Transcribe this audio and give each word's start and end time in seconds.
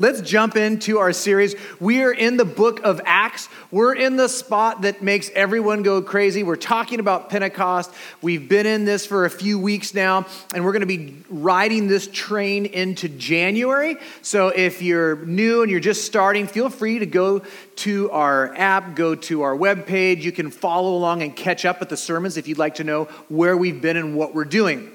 Let's 0.00 0.20
jump 0.20 0.54
into 0.54 0.98
our 0.98 1.12
series. 1.12 1.56
We 1.80 2.04
are 2.04 2.12
in 2.12 2.36
the 2.36 2.44
book 2.44 2.82
of 2.84 3.00
Acts. 3.04 3.48
We're 3.72 3.96
in 3.96 4.14
the 4.14 4.28
spot 4.28 4.82
that 4.82 5.02
makes 5.02 5.28
everyone 5.30 5.82
go 5.82 6.02
crazy. 6.02 6.44
We're 6.44 6.54
talking 6.54 7.00
about 7.00 7.30
Pentecost. 7.30 7.90
We've 8.22 8.48
been 8.48 8.64
in 8.64 8.84
this 8.84 9.04
for 9.04 9.24
a 9.24 9.30
few 9.30 9.58
weeks 9.58 9.94
now, 9.94 10.26
and 10.54 10.64
we're 10.64 10.70
going 10.70 10.82
to 10.82 10.86
be 10.86 11.16
riding 11.28 11.88
this 11.88 12.06
train 12.12 12.66
into 12.66 13.08
January. 13.08 13.96
So 14.22 14.50
if 14.50 14.82
you're 14.82 15.16
new 15.26 15.62
and 15.62 15.70
you're 15.72 15.80
just 15.80 16.04
starting, 16.04 16.46
feel 16.46 16.70
free 16.70 17.00
to 17.00 17.06
go 17.06 17.42
to 17.78 18.08
our 18.12 18.54
app, 18.54 18.94
go 18.94 19.16
to 19.16 19.42
our 19.42 19.56
webpage. 19.56 20.22
You 20.22 20.30
can 20.30 20.52
follow 20.52 20.94
along 20.96 21.22
and 21.22 21.34
catch 21.34 21.64
up 21.64 21.80
with 21.80 21.88
the 21.88 21.96
sermons 21.96 22.36
if 22.36 22.46
you'd 22.46 22.56
like 22.56 22.76
to 22.76 22.84
know 22.84 23.06
where 23.28 23.56
we've 23.56 23.82
been 23.82 23.96
and 23.96 24.14
what 24.14 24.32
we're 24.32 24.44
doing. 24.44 24.92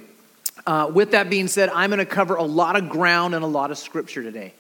Uh, 0.65 0.89
with 0.93 1.11
that 1.11 1.29
being 1.29 1.49
said, 1.49 1.67
I'm 1.67 1.89
going 1.89 1.99
to 1.99 2.05
cover 2.05 2.35
a 2.35 2.43
lot 2.43 2.77
of 2.77 2.87
ground 2.87 3.35
and 3.35 3.43
a 3.43 3.47
lot 3.47 3.69
of 3.69 3.77
scripture 3.77 4.23
today. 4.23 4.53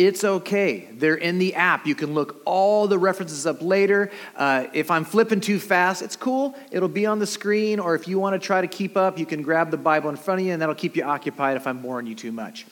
It's 0.00 0.24
okay. 0.24 0.88
They're 0.94 1.14
in 1.14 1.38
the 1.38 1.56
app. 1.56 1.86
You 1.86 1.94
can 1.94 2.14
look 2.14 2.40
all 2.46 2.88
the 2.88 2.98
references 2.98 3.46
up 3.46 3.60
later. 3.60 4.10
Uh, 4.34 4.64
if 4.72 4.90
I'm 4.90 5.04
flipping 5.04 5.42
too 5.42 5.60
fast, 5.60 6.00
it's 6.00 6.16
cool. 6.16 6.56
It'll 6.70 6.88
be 6.88 7.04
on 7.04 7.18
the 7.18 7.26
screen, 7.26 7.78
or 7.78 7.94
if 7.94 8.08
you 8.08 8.18
want 8.18 8.32
to 8.32 8.38
try 8.38 8.62
to 8.62 8.66
keep 8.66 8.96
up, 8.96 9.18
you 9.18 9.26
can 9.26 9.42
grab 9.42 9.70
the 9.70 9.76
Bible 9.76 10.08
in 10.08 10.16
front 10.16 10.40
of 10.40 10.46
you, 10.46 10.54
and 10.54 10.62
that'll 10.62 10.74
keep 10.74 10.96
you 10.96 11.02
occupied 11.02 11.58
if 11.58 11.66
I'm 11.66 11.82
boring 11.82 12.06
you 12.06 12.14
too 12.14 12.32
much. 12.32 12.64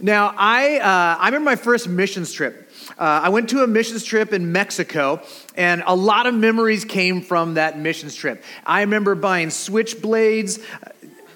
Now, 0.00 0.34
I, 0.36 0.80
uh, 0.80 1.20
I 1.20 1.26
remember 1.26 1.50
my 1.50 1.54
first 1.54 1.88
missions 1.88 2.32
trip. 2.32 2.68
Uh, 2.98 3.20
I 3.22 3.28
went 3.28 3.50
to 3.50 3.62
a 3.62 3.68
missions 3.68 4.02
trip 4.02 4.32
in 4.32 4.50
Mexico, 4.50 5.22
and 5.54 5.84
a 5.86 5.94
lot 5.94 6.26
of 6.26 6.34
memories 6.34 6.84
came 6.84 7.22
from 7.22 7.54
that 7.54 7.78
missions 7.78 8.16
trip. 8.16 8.42
I 8.66 8.80
remember 8.80 9.14
buying 9.14 9.50
switchblades. 9.50 10.60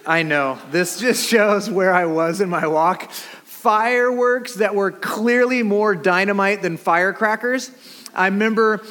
I 0.04 0.24
know, 0.24 0.58
this 0.72 0.98
just 0.98 1.28
shows 1.28 1.70
where 1.70 1.94
I 1.94 2.06
was 2.06 2.40
in 2.40 2.48
my 2.48 2.66
walk 2.66 3.12
fireworks 3.62 4.56
that 4.56 4.74
were 4.74 4.90
clearly 4.90 5.62
more 5.62 5.94
dynamite 5.94 6.62
than 6.62 6.76
firecrackers. 6.76 7.70
I 8.12 8.26
remember 8.26 8.82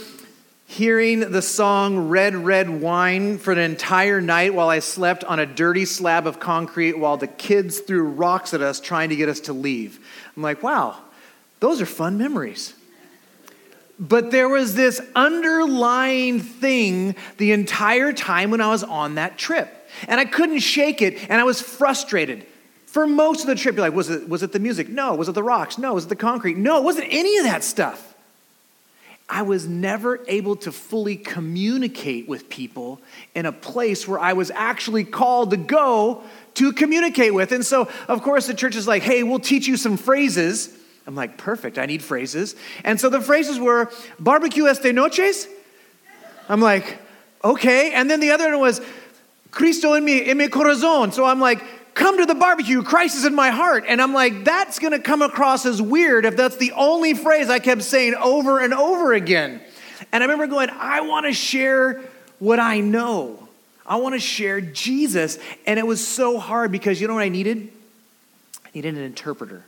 hearing 0.66 1.20
the 1.20 1.42
song 1.42 2.08
Red, 2.08 2.34
Red 2.34 2.70
Wine 2.70 3.38
for 3.38 3.52
an 3.52 3.60
entire 3.60 4.22
night 4.22 4.54
while 4.54 4.70
I 4.70 4.80
slept 4.80 5.26
on 5.26 5.40
a 5.40 5.46
dirty 5.46 5.84
slab 5.84 6.26
of 6.26 6.40
concrete 6.40 6.98
while 6.98 7.18
the 7.18 7.28
kids 7.28 7.80
threw 7.80 8.04
rocks 8.04 8.54
at 8.54 8.62
us 8.62 8.80
trying 8.80 9.10
to 9.10 9.18
get 9.18 9.28
us 9.28 9.42
to 9.42 9.54
leave. 9.54 10.00
I'm 10.38 10.42
like, 10.42 10.64
wow, 10.64 10.98
those 11.60 11.82
are 11.82 11.86
fun 11.86 12.18
memories. 12.18 12.74
But 14.00 14.32
there 14.32 14.48
was 14.48 14.74
this 14.74 15.02
underlying 15.14 16.40
thing 16.40 17.18
the 17.36 17.52
entire 17.52 18.14
time 18.14 18.52
when 18.52 18.62
I 18.62 18.70
was 18.70 18.86
on 18.86 19.16
that 19.16 19.38
trip. 19.38 19.68
And 20.08 20.18
I 20.18 20.24
couldn't 20.24 20.60
shake 20.60 21.02
it, 21.02 21.30
and 21.30 21.42
I 21.42 21.44
was 21.44 21.62
frustrated. 21.62 22.46
For 22.92 23.08
most 23.08 23.40
of 23.40 23.48
the 23.48 23.56
trip, 23.56 23.76
you're 23.76 23.86
like, 23.86 23.94
was 23.94 24.10
it, 24.10 24.28
was 24.28 24.44
it 24.44 24.52
the 24.52 24.60
music? 24.60 24.90
No. 24.90 25.16
Was 25.16 25.30
it 25.30 25.32
the 25.32 25.42
rocks? 25.42 25.78
No. 25.78 25.94
Was 25.94 26.04
it 26.04 26.10
the 26.10 26.16
concrete? 26.18 26.58
No, 26.58 26.78
it 26.78 26.84
wasn't 26.84 27.08
any 27.10 27.38
of 27.38 27.46
that 27.46 27.64
stuff. 27.64 28.16
I 29.30 29.44
was 29.44 29.66
never 29.66 30.20
able 30.28 30.58
to 30.58 30.74
fully 30.74 31.16
communicate 31.16 32.28
with 32.28 32.50
people 32.50 33.00
in 33.34 33.46
a 33.46 33.54
place 33.54 34.10
where 34.10 34.20
I 34.20 34.34
was 34.34 34.52
actually 34.52 35.06
called 35.06 35.52
to 35.52 35.58
go 35.58 36.22
to 36.56 36.74
communicate 36.74 37.34
with. 37.34 37.54
And 37.54 37.66
so, 37.66 37.88
of 38.10 38.24
course, 38.24 38.48
the 38.48 38.54
church 38.54 38.76
is 38.76 38.90
like, 38.90 39.04
hey, 39.04 39.24
we'll 39.24 39.40
teach 39.40 39.68
you 39.68 39.78
some 39.78 39.96
phrases. 39.96 40.78
I'm 41.08 41.16
like, 41.16 41.38
perfect, 41.38 41.78
I 41.78 41.86
need 41.86 42.04
phrases. 42.04 42.58
And 42.84 43.00
so 43.00 43.08
the 43.08 43.22
phrases 43.22 43.58
were, 43.58 43.90
barbecue 44.20 44.68
este 44.68 44.94
noches? 44.94 45.48
I'm 46.50 46.60
like, 46.60 47.00
okay. 47.42 47.94
And 47.94 48.12
then 48.12 48.20
the 48.20 48.32
other 48.32 48.52
one 48.52 48.60
was, 48.60 48.82
Cristo 49.50 49.94
en 49.94 50.04
mi, 50.04 50.30
en 50.30 50.38
mi 50.38 50.50
corazón. 50.50 51.14
So 51.14 51.24
I'm 51.24 51.40
like, 51.40 51.64
come 51.94 52.18
to 52.18 52.26
the 52.26 52.36
barbecue, 52.36 52.84
Christ 52.84 53.16
is 53.16 53.26
in 53.26 53.36
my 53.36 53.50
heart. 53.50 53.86
And 53.88 54.02
I'm 54.02 54.14
like, 54.14 54.44
that's 54.44 54.80
gonna 54.80 55.00
come 55.00 55.22
across 55.22 55.66
as 55.66 55.82
weird 55.82 56.26
if 56.26 56.36
that's 56.36 56.58
the 56.58 56.72
only 56.74 57.14
phrase 57.14 57.50
I 57.50 57.60
kept 57.60 57.84
saying 57.84 58.16
over 58.16 58.60
and 58.60 58.74
over 58.74 59.14
again. 59.14 59.62
And 60.12 60.24
I 60.24 60.26
remember 60.26 60.48
going, 60.48 60.70
I 60.70 61.02
wanna 61.02 61.34
share 61.34 62.02
what 62.40 62.60
I 62.60 62.80
know. 62.80 63.48
I 63.86 63.98
wanna 63.98 64.20
share 64.20 64.62
Jesus. 64.62 65.38
And 65.66 65.80
it 65.80 65.86
was 65.86 66.06
so 66.06 66.40
hard 66.40 66.72
because 66.72 67.02
you 67.02 67.08
know 67.08 67.14
what 67.14 67.24
I 67.24 67.30
needed? 67.30 67.72
I 68.66 68.70
needed 68.74 68.96
an 68.96 69.04
interpreter. 69.04 69.66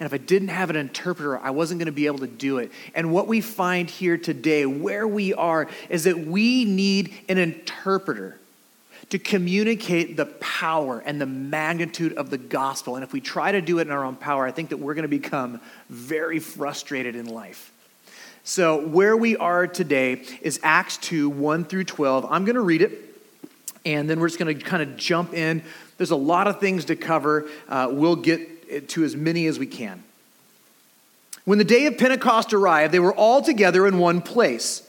And 0.00 0.06
if 0.06 0.14
I 0.14 0.16
didn't 0.16 0.48
have 0.48 0.70
an 0.70 0.76
interpreter, 0.76 1.38
I 1.38 1.50
wasn't 1.50 1.78
going 1.78 1.86
to 1.86 1.92
be 1.92 2.06
able 2.06 2.20
to 2.20 2.26
do 2.26 2.56
it. 2.56 2.72
And 2.94 3.12
what 3.12 3.28
we 3.28 3.42
find 3.42 3.88
here 3.90 4.16
today, 4.16 4.64
where 4.64 5.06
we 5.06 5.34
are, 5.34 5.68
is 5.90 6.04
that 6.04 6.26
we 6.26 6.64
need 6.64 7.12
an 7.28 7.36
interpreter 7.36 8.39
to 9.10 9.18
communicate 9.18 10.16
the 10.16 10.26
power 10.26 11.00
and 11.04 11.20
the 11.20 11.26
magnitude 11.26 12.14
of 12.14 12.30
the 12.30 12.38
gospel. 12.38 12.94
And 12.94 13.04
if 13.04 13.12
we 13.12 13.20
try 13.20 13.52
to 13.52 13.60
do 13.60 13.78
it 13.78 13.82
in 13.82 13.90
our 13.90 14.04
own 14.04 14.16
power, 14.16 14.46
I 14.46 14.52
think 14.52 14.70
that 14.70 14.78
we're 14.78 14.94
going 14.94 15.02
to 15.02 15.08
become 15.08 15.60
very 15.88 16.38
frustrated 16.38 17.16
in 17.16 17.26
life. 17.26 17.72
So, 18.42 18.86
where 18.86 19.16
we 19.16 19.36
are 19.36 19.66
today 19.66 20.22
is 20.40 20.58
Acts 20.62 20.96
2 20.98 21.28
1 21.28 21.64
through 21.64 21.84
12. 21.84 22.26
I'm 22.30 22.44
going 22.44 22.54
to 22.54 22.62
read 22.62 22.82
it, 22.82 22.98
and 23.84 24.08
then 24.08 24.18
we're 24.18 24.28
just 24.28 24.38
going 24.38 24.56
to 24.56 24.64
kind 24.64 24.82
of 24.82 24.96
jump 24.96 25.34
in. 25.34 25.62
There's 25.98 26.10
a 26.10 26.16
lot 26.16 26.46
of 26.46 26.58
things 26.58 26.86
to 26.86 26.96
cover. 26.96 27.48
Uh, 27.68 27.88
we'll 27.90 28.16
get 28.16 28.88
to 28.88 29.04
as 29.04 29.14
many 29.14 29.46
as 29.46 29.58
we 29.58 29.66
can. 29.66 30.02
When 31.44 31.58
the 31.58 31.64
day 31.64 31.86
of 31.86 31.98
Pentecost 31.98 32.54
arrived, 32.54 32.94
they 32.94 33.00
were 33.00 33.14
all 33.14 33.42
together 33.42 33.86
in 33.86 33.98
one 33.98 34.22
place. 34.22 34.88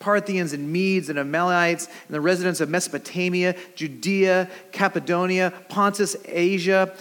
Parthians 0.00 0.52
and 0.52 0.72
Medes 0.72 1.08
and 1.08 1.18
Amalekites 1.18 1.86
and 1.86 2.14
the 2.14 2.20
residents 2.20 2.60
of 2.60 2.68
Mesopotamia, 2.68 3.54
Judea, 3.76 4.50
Cappadocia, 4.72 5.52
Pontus, 5.68 6.16
Asia, 6.24 6.92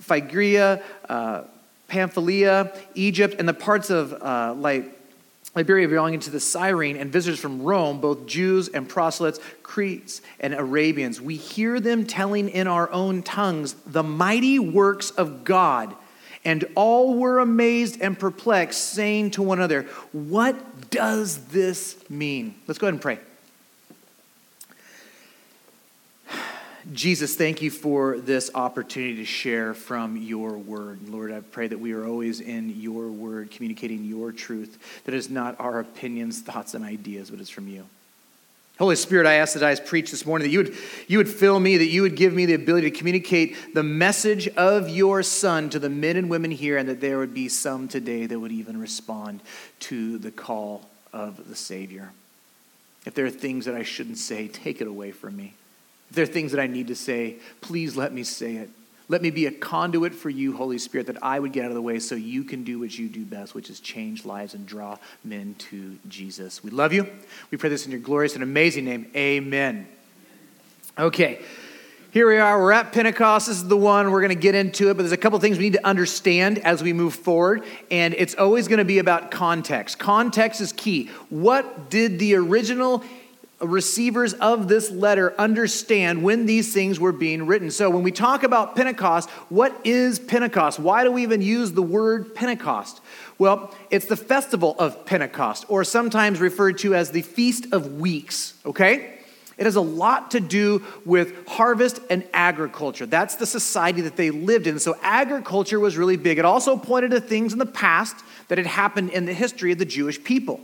Phrygia, 0.00 0.82
uh, 1.08 1.42
Pamphylia, 1.86 2.72
Egypt, 2.94 3.36
and 3.38 3.48
the 3.48 3.54
parts 3.54 3.90
of 3.90 4.12
uh, 4.14 4.54
like 4.56 4.96
Liberia 5.56 5.88
belonging 5.88 6.20
to 6.20 6.30
the 6.30 6.38
Cyrene, 6.38 6.98
and 6.98 7.10
visitors 7.10 7.40
from 7.40 7.62
Rome, 7.62 7.98
both 7.98 8.26
Jews 8.26 8.68
and 8.68 8.86
proselytes, 8.86 9.40
Cretes 9.62 10.20
and 10.38 10.52
Arabians. 10.52 11.18
We 11.18 11.36
hear 11.36 11.80
them 11.80 12.04
telling 12.04 12.50
in 12.50 12.66
our 12.66 12.92
own 12.92 13.22
tongues 13.22 13.72
the 13.86 14.02
mighty 14.02 14.58
works 14.58 15.10
of 15.12 15.44
God. 15.44 15.94
And 16.44 16.64
all 16.76 17.14
were 17.14 17.40
amazed 17.40 18.00
and 18.00 18.16
perplexed, 18.16 18.92
saying 18.92 19.32
to 19.32 19.42
one 19.42 19.58
another, 19.58 19.82
What 20.12 20.75
does 20.90 21.46
this 21.46 21.96
mean? 22.08 22.54
Let's 22.66 22.78
go 22.78 22.86
ahead 22.86 22.94
and 22.94 23.02
pray. 23.02 23.18
Jesus, 26.92 27.34
thank 27.34 27.62
you 27.62 27.70
for 27.70 28.18
this 28.18 28.48
opportunity 28.54 29.16
to 29.16 29.24
share 29.24 29.74
from 29.74 30.16
your 30.16 30.52
word. 30.52 31.08
Lord, 31.08 31.32
I 31.32 31.40
pray 31.40 31.66
that 31.66 31.78
we 31.78 31.92
are 31.92 32.06
always 32.06 32.40
in 32.40 32.80
your 32.80 33.08
word, 33.08 33.50
communicating 33.50 34.04
your 34.04 34.30
truth, 34.30 34.78
that 35.04 35.12
is 35.12 35.28
not 35.28 35.56
our 35.58 35.80
opinions, 35.80 36.42
thoughts, 36.42 36.74
and 36.74 36.84
ideas, 36.84 37.30
but 37.30 37.40
it's 37.40 37.50
from 37.50 37.66
you. 37.66 37.86
Holy 38.78 38.96
Spirit, 38.96 39.26
I 39.26 39.34
ask 39.34 39.54
that 39.54 39.62
I 39.62 39.74
preach 39.74 40.10
this 40.10 40.26
morning 40.26 40.48
that 40.48 40.52
you 40.52 40.58
would, 40.58 40.74
you 41.08 41.16
would 41.18 41.30
fill 41.30 41.58
me, 41.58 41.78
that 41.78 41.86
you 41.86 42.02
would 42.02 42.14
give 42.14 42.34
me 42.34 42.44
the 42.44 42.54
ability 42.54 42.90
to 42.90 42.96
communicate 42.96 43.74
the 43.74 43.82
message 43.82 44.48
of 44.48 44.90
your 44.90 45.22
Son 45.22 45.70
to 45.70 45.78
the 45.78 45.88
men 45.88 46.16
and 46.16 46.28
women 46.28 46.50
here, 46.50 46.76
and 46.76 46.86
that 46.88 47.00
there 47.00 47.18
would 47.18 47.32
be 47.32 47.48
some 47.48 47.88
today 47.88 48.26
that 48.26 48.38
would 48.38 48.52
even 48.52 48.78
respond 48.78 49.40
to 49.80 50.18
the 50.18 50.30
call 50.30 50.88
of 51.12 51.48
the 51.48 51.56
Savior. 51.56 52.12
If 53.06 53.14
there 53.14 53.24
are 53.24 53.30
things 53.30 53.64
that 53.64 53.74
I 53.74 53.82
shouldn't 53.82 54.18
say, 54.18 54.48
take 54.48 54.82
it 54.82 54.86
away 54.86 55.10
from 55.10 55.36
me. 55.36 55.54
If 56.10 56.16
there 56.16 56.24
are 56.24 56.28
things 56.28 56.52
that 56.52 56.60
I 56.60 56.66
need 56.66 56.88
to 56.88 56.94
say, 56.94 57.36
please 57.62 57.96
let 57.96 58.12
me 58.12 58.24
say 58.24 58.56
it. 58.56 58.70
Let 59.08 59.22
me 59.22 59.30
be 59.30 59.46
a 59.46 59.52
conduit 59.52 60.14
for 60.14 60.30
you, 60.30 60.56
Holy 60.56 60.78
Spirit, 60.78 61.06
that 61.06 61.22
I 61.22 61.38
would 61.38 61.52
get 61.52 61.64
out 61.64 61.70
of 61.70 61.76
the 61.76 61.82
way 61.82 62.00
so 62.00 62.16
you 62.16 62.42
can 62.42 62.64
do 62.64 62.80
what 62.80 62.98
you 62.98 63.08
do 63.08 63.24
best, 63.24 63.54
which 63.54 63.70
is 63.70 63.78
change 63.78 64.24
lives 64.24 64.54
and 64.54 64.66
draw 64.66 64.98
men 65.22 65.54
to 65.70 65.96
Jesus. 66.08 66.64
We 66.64 66.70
love 66.70 66.92
you. 66.92 67.08
We 67.52 67.58
pray 67.58 67.68
this 67.68 67.86
in 67.86 67.92
your 67.92 68.00
glorious 68.00 68.34
and 68.34 68.42
amazing 68.42 68.84
name. 68.84 69.10
Amen. 69.14 69.86
Okay. 70.98 71.40
here 72.10 72.28
we 72.28 72.38
are. 72.38 72.60
We're 72.60 72.72
at 72.72 72.92
Pentecost. 72.92 73.46
This 73.46 73.58
is 73.58 73.68
the 73.68 73.76
one. 73.76 74.10
We're 74.10 74.22
going 74.22 74.30
to 74.30 74.34
get 74.34 74.56
into 74.56 74.90
it, 74.90 74.94
but 74.94 75.04
there's 75.04 75.12
a 75.12 75.16
couple 75.16 75.38
things 75.38 75.56
we 75.56 75.64
need 75.64 75.74
to 75.74 75.86
understand 75.86 76.58
as 76.58 76.82
we 76.82 76.92
move 76.92 77.14
forward, 77.14 77.62
and 77.92 78.12
it's 78.14 78.34
always 78.34 78.66
going 78.66 78.78
to 78.78 78.84
be 78.84 78.98
about 78.98 79.30
context. 79.30 80.00
Context 80.00 80.60
is 80.60 80.72
key. 80.72 81.10
What 81.28 81.90
did 81.90 82.18
the 82.18 82.34
original 82.34 83.04
receivers 83.60 84.34
of 84.34 84.68
this 84.68 84.90
letter 84.90 85.34
understand 85.38 86.22
when 86.22 86.44
these 86.44 86.74
things 86.74 87.00
were 87.00 87.12
being 87.12 87.46
written. 87.46 87.70
So, 87.70 87.88
when 87.88 88.02
we 88.02 88.12
talk 88.12 88.42
about 88.42 88.76
Pentecost, 88.76 89.30
what 89.48 89.74
is 89.84 90.18
Pentecost? 90.18 90.78
Why 90.78 91.04
do 91.04 91.12
we 91.12 91.22
even 91.22 91.40
use 91.40 91.72
the 91.72 91.82
word 91.82 92.34
Pentecost? 92.34 93.00
Well, 93.38 93.74
it's 93.90 94.06
the 94.06 94.16
festival 94.16 94.76
of 94.78 95.06
Pentecost, 95.06 95.64
or 95.68 95.84
sometimes 95.84 96.40
referred 96.40 96.78
to 96.78 96.94
as 96.94 97.10
the 97.10 97.22
Feast 97.22 97.72
of 97.72 97.94
Weeks, 97.98 98.54
okay? 98.66 99.14
It 99.56 99.64
has 99.64 99.76
a 99.76 99.80
lot 99.80 100.32
to 100.32 100.40
do 100.40 100.84
with 101.06 101.48
harvest 101.48 102.00
and 102.10 102.24
agriculture. 102.34 103.06
That's 103.06 103.36
the 103.36 103.46
society 103.46 104.02
that 104.02 104.16
they 104.16 104.30
lived 104.30 104.66
in. 104.66 104.78
So, 104.78 104.98
agriculture 105.00 105.80
was 105.80 105.96
really 105.96 106.18
big. 106.18 106.38
It 106.38 106.44
also 106.44 106.76
pointed 106.76 107.12
to 107.12 107.20
things 107.20 107.54
in 107.54 107.58
the 107.58 107.64
past 107.64 108.16
that 108.48 108.58
had 108.58 108.66
happened 108.66 109.10
in 109.10 109.24
the 109.24 109.32
history 109.32 109.72
of 109.72 109.78
the 109.78 109.86
Jewish 109.86 110.22
people. 110.22 110.60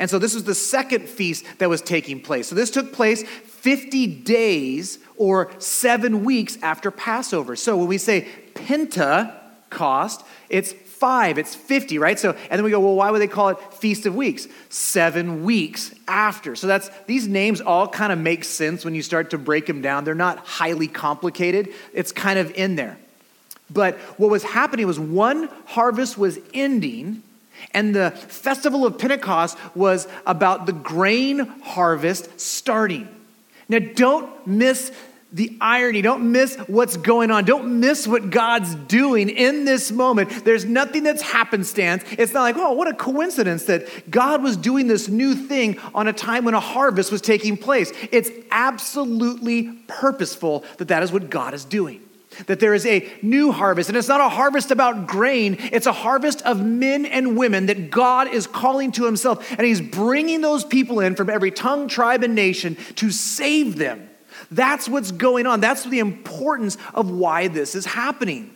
And 0.00 0.10
so, 0.10 0.18
this 0.18 0.34
was 0.34 0.42
the 0.42 0.54
second 0.54 1.08
feast 1.08 1.44
that 1.58 1.68
was 1.68 1.82
taking 1.82 2.20
place. 2.20 2.48
So, 2.48 2.56
this 2.56 2.70
took 2.70 2.92
place 2.92 3.22
50 3.22 4.06
days 4.08 4.98
or 5.16 5.52
seven 5.58 6.24
weeks 6.24 6.58
after 6.62 6.90
Passover. 6.90 7.54
So, 7.54 7.76
when 7.76 7.86
we 7.86 7.98
say 7.98 8.26
Pentecost, 8.54 10.24
it's 10.48 10.72
five, 10.72 11.38
it's 11.38 11.54
50, 11.54 11.98
right? 11.98 12.18
So, 12.18 12.32
and 12.32 12.58
then 12.58 12.62
we 12.62 12.70
go, 12.70 12.78
well, 12.78 12.94
why 12.94 13.10
would 13.10 13.22
they 13.22 13.26
call 13.26 13.48
it 13.48 13.58
Feast 13.72 14.04
of 14.04 14.14
Weeks? 14.14 14.46
Seven 14.68 15.44
weeks 15.44 15.94
after. 16.06 16.54
So 16.54 16.66
that's, 16.66 16.90
these 17.06 17.26
names 17.26 17.62
all 17.62 17.88
kind 17.88 18.12
of 18.12 18.18
make 18.18 18.44
sense 18.44 18.84
when 18.84 18.94
you 18.94 19.00
start 19.00 19.30
to 19.30 19.38
break 19.38 19.64
them 19.64 19.80
down. 19.80 20.04
They're 20.04 20.14
not 20.14 20.38
highly 20.40 20.88
complicated, 20.88 21.72
it's 21.94 22.12
kind 22.12 22.38
of 22.38 22.52
in 22.52 22.76
there. 22.76 22.98
But 23.70 23.96
what 24.18 24.30
was 24.30 24.42
happening 24.42 24.86
was 24.86 24.98
one 24.98 25.48
harvest 25.64 26.18
was 26.18 26.38
ending, 26.52 27.22
and 27.72 27.94
the 27.94 28.10
festival 28.10 28.86
of 28.86 28.98
Pentecost 28.98 29.56
was 29.74 30.08
about 30.26 30.66
the 30.66 30.72
grain 30.72 31.40
harvest 31.62 32.40
starting. 32.40 33.08
Now, 33.68 33.78
don't 33.78 34.46
miss 34.46 34.90
the 35.32 35.56
irony. 35.60 36.02
Don't 36.02 36.32
miss 36.32 36.56
what's 36.66 36.96
going 36.96 37.30
on. 37.30 37.44
Don't 37.44 37.78
miss 37.80 38.06
what 38.06 38.30
God's 38.30 38.74
doing 38.74 39.28
in 39.28 39.64
this 39.64 39.92
moment. 39.92 40.44
There's 40.44 40.64
nothing 40.64 41.04
that's 41.04 41.22
happenstance. 41.22 42.04
It's 42.18 42.32
not 42.32 42.42
like, 42.42 42.56
oh, 42.56 42.72
what 42.72 42.88
a 42.88 42.94
coincidence 42.94 43.64
that 43.64 44.10
God 44.10 44.42
was 44.42 44.56
doing 44.56 44.88
this 44.88 45.08
new 45.08 45.34
thing 45.34 45.78
on 45.94 46.08
a 46.08 46.12
time 46.12 46.44
when 46.44 46.54
a 46.54 46.60
harvest 46.60 47.12
was 47.12 47.20
taking 47.20 47.56
place. 47.56 47.92
It's 48.10 48.30
absolutely 48.50 49.70
purposeful 49.86 50.64
that 50.78 50.88
that 50.88 51.02
is 51.02 51.12
what 51.12 51.30
God 51.30 51.54
is 51.54 51.64
doing. 51.64 52.00
That 52.46 52.60
there 52.60 52.74
is 52.74 52.86
a 52.86 53.08
new 53.22 53.52
harvest. 53.52 53.88
And 53.88 53.98
it's 53.98 54.08
not 54.08 54.20
a 54.20 54.28
harvest 54.28 54.70
about 54.70 55.06
grain, 55.06 55.56
it's 55.72 55.86
a 55.86 55.92
harvest 55.92 56.42
of 56.42 56.64
men 56.64 57.06
and 57.06 57.36
women 57.36 57.66
that 57.66 57.90
God 57.90 58.28
is 58.28 58.46
calling 58.46 58.92
to 58.92 59.04
himself. 59.04 59.50
And 59.52 59.66
he's 59.66 59.80
bringing 59.80 60.40
those 60.40 60.64
people 60.64 61.00
in 61.00 61.16
from 61.16 61.30
every 61.30 61.50
tongue, 61.50 61.88
tribe, 61.88 62.22
and 62.22 62.34
nation 62.34 62.76
to 62.96 63.10
save 63.10 63.76
them 63.76 64.10
that's 64.50 64.88
what's 64.88 65.12
going 65.12 65.46
on. 65.46 65.60
That's 65.60 65.84
the 65.84 65.98
importance 65.98 66.76
of 66.94 67.10
why 67.10 67.48
this 67.48 67.74
is 67.74 67.86
happening. 67.86 68.54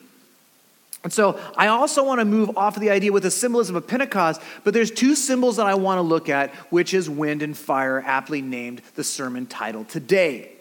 And 1.03 1.13
so 1.13 1.39
I 1.57 1.67
also 1.67 2.03
want 2.03 2.21
to 2.21 2.25
move 2.25 2.57
off 2.57 2.77
of 2.77 2.81
the 2.81 2.91
idea 2.91 3.13
with 3.13 3.25
the 3.25 3.31
symbolism 3.31 3.77
of 3.77 3.87
Pentecost, 3.87 4.41
but 4.65 4.73
there's 4.73 4.91
two 4.91 5.15
symbols 5.15 5.57
that 5.57 5.67
I 5.67 5.75
want 5.75 5.99
to 5.99 6.03
look 6.03 6.31
at, 6.31 6.51
which 6.71 6.95
is 6.95 7.11
wind 7.11 7.43
and 7.43 7.57
fire, 7.57 8.03
aptly 8.05 8.41
named 8.41 8.81
the 8.95 9.05
sermon 9.05 9.47
title 9.47 9.85
today. 9.85 10.54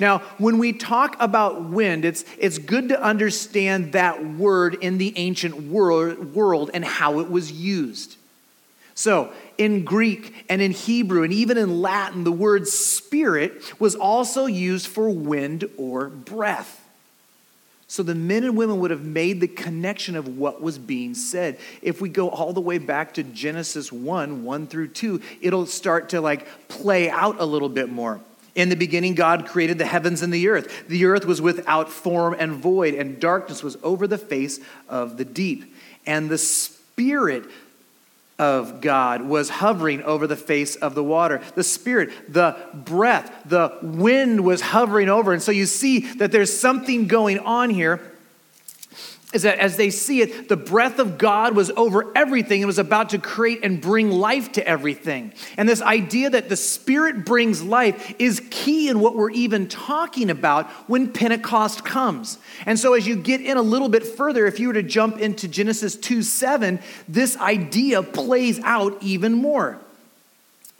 Now, 0.00 0.18
when 0.38 0.58
we 0.58 0.72
talk 0.72 1.16
about 1.18 1.64
wind, 1.64 2.04
it's, 2.04 2.24
it's 2.38 2.58
good 2.58 2.90
to 2.90 3.02
understand 3.02 3.92
that 3.92 4.24
word 4.24 4.76
in 4.76 4.98
the 4.98 5.12
ancient 5.16 5.62
world, 5.62 6.34
world 6.34 6.70
and 6.72 6.84
how 6.84 7.20
it 7.20 7.30
was 7.30 7.50
used. 7.50 8.16
So, 8.94 9.32
in 9.56 9.84
Greek 9.84 10.44
and 10.48 10.60
in 10.62 10.72
Hebrew 10.72 11.22
and 11.22 11.32
even 11.32 11.56
in 11.56 11.82
Latin, 11.82 12.24
the 12.24 12.32
word 12.32 12.66
spirit 12.68 13.80
was 13.80 13.94
also 13.94 14.46
used 14.46 14.86
for 14.86 15.08
wind 15.08 15.68
or 15.76 16.08
breath. 16.08 16.84
So 17.90 18.02
the 18.02 18.14
men 18.14 18.44
and 18.44 18.54
women 18.54 18.80
would 18.80 18.90
have 18.90 19.04
made 19.04 19.40
the 19.40 19.48
connection 19.48 20.14
of 20.14 20.36
what 20.36 20.60
was 20.60 20.78
being 20.78 21.14
said. 21.14 21.58
If 21.80 22.02
we 22.02 22.10
go 22.10 22.28
all 22.28 22.52
the 22.52 22.60
way 22.60 22.76
back 22.76 23.14
to 23.14 23.22
Genesis 23.22 23.90
1 23.90 24.44
1 24.44 24.66
through 24.66 24.88
2, 24.88 25.22
it'll 25.40 25.64
start 25.64 26.10
to 26.10 26.20
like 26.20 26.68
play 26.68 27.08
out 27.08 27.40
a 27.40 27.46
little 27.46 27.70
bit 27.70 27.88
more. 27.88 28.20
In 28.58 28.70
the 28.70 28.76
beginning, 28.76 29.14
God 29.14 29.46
created 29.46 29.78
the 29.78 29.86
heavens 29.86 30.20
and 30.20 30.34
the 30.34 30.48
earth. 30.48 30.88
The 30.88 31.04
earth 31.04 31.24
was 31.24 31.40
without 31.40 31.88
form 31.88 32.34
and 32.36 32.52
void, 32.52 32.92
and 32.92 33.20
darkness 33.20 33.62
was 33.62 33.78
over 33.84 34.08
the 34.08 34.18
face 34.18 34.58
of 34.88 35.16
the 35.16 35.24
deep. 35.24 35.76
And 36.04 36.28
the 36.28 36.38
Spirit 36.38 37.44
of 38.36 38.80
God 38.80 39.22
was 39.22 39.48
hovering 39.48 40.02
over 40.02 40.26
the 40.26 40.34
face 40.34 40.74
of 40.74 40.96
the 40.96 41.04
water. 41.04 41.40
The 41.54 41.62
Spirit, 41.62 42.10
the 42.32 42.56
breath, 42.74 43.32
the 43.46 43.78
wind 43.80 44.40
was 44.40 44.60
hovering 44.60 45.08
over. 45.08 45.32
And 45.32 45.40
so 45.40 45.52
you 45.52 45.64
see 45.64 46.00
that 46.14 46.32
there's 46.32 46.52
something 46.52 47.06
going 47.06 47.38
on 47.38 47.70
here 47.70 48.00
is 49.34 49.42
that 49.42 49.58
as 49.58 49.76
they 49.76 49.90
see 49.90 50.22
it, 50.22 50.48
the 50.48 50.56
breath 50.56 50.98
of 50.98 51.18
God 51.18 51.54
was 51.54 51.70
over 51.76 52.10
everything 52.16 52.62
and 52.62 52.66
was 52.66 52.78
about 52.78 53.10
to 53.10 53.18
create 53.18 53.62
and 53.62 53.78
bring 53.78 54.10
life 54.10 54.52
to 54.52 54.66
everything. 54.66 55.34
And 55.58 55.68
this 55.68 55.82
idea 55.82 56.30
that 56.30 56.48
the 56.48 56.56
Spirit 56.56 57.26
brings 57.26 57.62
life 57.62 58.14
is 58.18 58.42
key 58.50 58.88
in 58.88 59.00
what 59.00 59.16
we're 59.16 59.30
even 59.32 59.68
talking 59.68 60.30
about 60.30 60.70
when 60.88 61.12
Pentecost 61.12 61.84
comes. 61.84 62.38
And 62.64 62.78
so, 62.78 62.94
as 62.94 63.06
you 63.06 63.16
get 63.16 63.42
in 63.42 63.58
a 63.58 63.62
little 63.62 63.90
bit 63.90 64.06
further, 64.06 64.46
if 64.46 64.58
you 64.58 64.68
were 64.68 64.74
to 64.74 64.82
jump 64.82 65.18
into 65.18 65.46
Genesis 65.46 65.94
2 65.96 66.22
7, 66.22 66.80
this 67.06 67.36
idea 67.36 68.02
plays 68.02 68.60
out 68.60 68.96
even 69.02 69.34
more. 69.34 69.78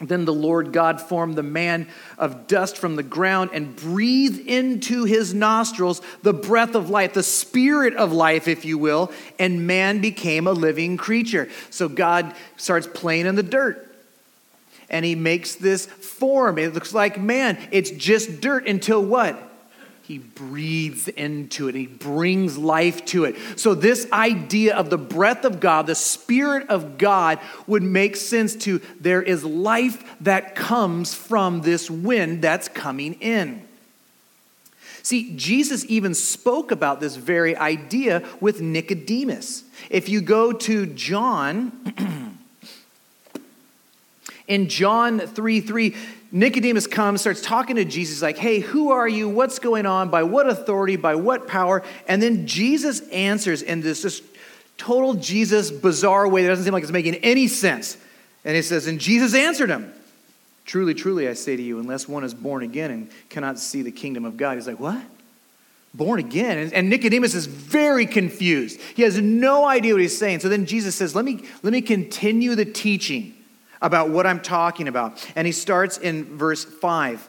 Then 0.01 0.23
the 0.23 0.33
Lord 0.33 0.71
God 0.71 1.01
formed 1.01 1.35
the 1.35 1.43
man 1.43 1.87
of 2.17 2.47
dust 2.47 2.77
from 2.77 2.95
the 2.95 3.03
ground 3.03 3.49
and 3.51 3.75
breathed 3.75 4.47
into 4.47 5.03
his 5.03 5.33
nostrils 5.33 6.01
the 6.21 6.33
breath 6.33 6.73
of 6.73 6.89
life, 6.89 7.13
the 7.13 7.23
spirit 7.23 7.95
of 7.95 8.13
life, 8.13 8.47
if 8.47 8.63
you 8.63 8.77
will, 8.77 9.11
and 9.37 9.67
man 9.67 9.99
became 9.99 10.47
a 10.47 10.53
living 10.53 10.95
creature. 10.95 11.49
So 11.69 11.89
God 11.89 12.33
starts 12.55 12.87
playing 12.87 13.25
in 13.25 13.35
the 13.35 13.43
dirt 13.43 13.85
and 14.89 15.03
he 15.03 15.15
makes 15.15 15.55
this 15.55 15.85
form. 15.85 16.57
It 16.57 16.73
looks 16.73 16.93
like 16.93 17.19
man. 17.19 17.57
It's 17.71 17.91
just 17.91 18.39
dirt 18.39 18.67
until 18.67 19.03
what? 19.03 19.48
He 20.09 20.17
breathes 20.17 21.07
into 21.07 21.67
it, 21.67 21.75
he 21.75 21.85
brings 21.85 22.57
life 22.57 23.05
to 23.05 23.25
it. 23.25 23.35
So, 23.57 23.75
this 23.75 24.11
idea 24.11 24.75
of 24.75 24.89
the 24.89 24.97
breath 24.97 25.45
of 25.45 25.59
God, 25.59 25.85
the 25.85 25.93
Spirit 25.93 26.67
of 26.67 26.97
God, 26.97 27.37
would 27.67 27.83
make 27.83 28.15
sense 28.15 28.55
to 28.55 28.81
there 28.99 29.21
is 29.21 29.45
life 29.45 30.03
that 30.21 30.55
comes 30.55 31.13
from 31.13 31.61
this 31.61 31.91
wind 31.91 32.41
that's 32.41 32.67
coming 32.67 33.13
in. 33.21 33.67
See, 35.03 35.35
Jesus 35.35 35.85
even 35.87 36.15
spoke 36.15 36.71
about 36.71 36.99
this 36.99 37.15
very 37.15 37.55
idea 37.55 38.27
with 38.41 38.61
Nicodemus. 38.61 39.63
If 39.91 40.09
you 40.09 40.21
go 40.21 40.51
to 40.53 40.87
John, 40.87 42.39
in 44.47 44.69
John 44.69 45.19
3 45.19 45.61
3, 45.61 45.95
Nicodemus 46.31 46.85
comes, 46.85 47.21
starts 47.21 47.41
talking 47.41 47.75
to 47.77 47.85
Jesus, 47.85 48.21
like, 48.21 48.37
hey, 48.37 48.59
who 48.59 48.91
are 48.91 49.07
you? 49.07 49.27
What's 49.27 49.57
going 49.57 49.85
on? 49.85 50.09
By 50.09 50.23
what 50.23 50.47
authority? 50.47 50.95
By 50.95 51.15
what 51.15 51.47
power? 51.47 51.83
And 52.07 52.21
then 52.21 52.45
Jesus 52.45 53.01
answers 53.09 53.61
in 53.61 53.81
this 53.81 54.03
just 54.03 54.23
total 54.77 55.15
Jesus 55.15 55.71
bizarre 55.71 56.27
way 56.27 56.43
that 56.43 56.49
doesn't 56.49 56.65
seem 56.65 56.73
like 56.73 56.83
it's 56.83 56.91
making 56.91 57.15
any 57.15 57.47
sense. 57.47 57.97
And 58.45 58.55
he 58.55 58.61
says, 58.61 58.85
And 58.85 58.99
Jesus 58.99 59.33
answered 59.33 59.69
him, 59.69 59.91
Truly, 60.65 60.93
truly, 60.93 61.27
I 61.27 61.33
say 61.33 61.55
to 61.55 61.61
you, 61.63 61.79
unless 61.79 62.07
one 62.07 62.23
is 62.23 62.35
born 62.35 62.61
again 62.61 62.91
and 62.91 63.09
cannot 63.29 63.57
see 63.57 63.81
the 63.81 63.91
kingdom 63.91 64.23
of 64.23 64.37
God. 64.37 64.55
He's 64.55 64.67
like, 64.67 64.79
What? 64.79 65.01
Born 65.95 66.19
again? 66.19 66.71
And 66.71 66.91
Nicodemus 66.91 67.33
is 67.33 67.47
very 67.47 68.05
confused. 68.05 68.79
He 68.95 69.01
has 69.01 69.19
no 69.19 69.65
idea 69.65 69.95
what 69.95 70.01
he's 70.01 70.15
saying. 70.15 70.41
So 70.41 70.49
then 70.49 70.67
Jesus 70.67 70.95
says, 70.95 71.15
Let 71.15 71.25
me, 71.25 71.43
let 71.63 71.73
me 71.73 71.81
continue 71.81 72.53
the 72.53 72.65
teaching 72.65 73.33
about 73.81 74.09
what 74.09 74.25
I'm 74.25 74.41
talking 74.41 74.87
about. 74.87 75.25
And 75.35 75.45
he 75.45 75.51
starts 75.51 75.97
in 75.97 76.37
verse 76.37 76.63
5. 76.63 77.27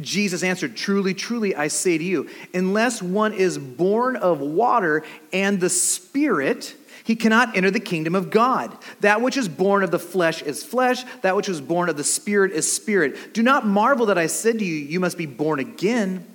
Jesus 0.00 0.42
answered, 0.42 0.76
Truly, 0.76 1.14
truly, 1.14 1.54
I 1.54 1.68
say 1.68 1.96
to 1.96 2.04
you, 2.04 2.28
unless 2.52 3.02
one 3.02 3.32
is 3.32 3.56
born 3.58 4.16
of 4.16 4.40
water 4.40 5.04
and 5.32 5.60
the 5.60 5.70
Spirit, 5.70 6.74
he 7.04 7.16
cannot 7.16 7.56
enter 7.56 7.70
the 7.70 7.80
kingdom 7.80 8.14
of 8.14 8.30
God. 8.30 8.76
That 9.00 9.20
which 9.20 9.36
is 9.36 9.48
born 9.48 9.82
of 9.82 9.90
the 9.90 9.98
flesh 9.98 10.42
is 10.42 10.64
flesh, 10.64 11.04
that 11.22 11.36
which 11.36 11.48
is 11.48 11.60
born 11.60 11.88
of 11.88 11.96
the 11.96 12.04
Spirit 12.04 12.52
is 12.52 12.70
spirit. 12.70 13.32
Do 13.32 13.42
not 13.42 13.66
marvel 13.66 14.06
that 14.06 14.18
I 14.18 14.26
said 14.26 14.58
to 14.58 14.64
you, 14.64 14.74
You 14.74 15.00
must 15.00 15.16
be 15.16 15.26
born 15.26 15.60
again. 15.60 16.26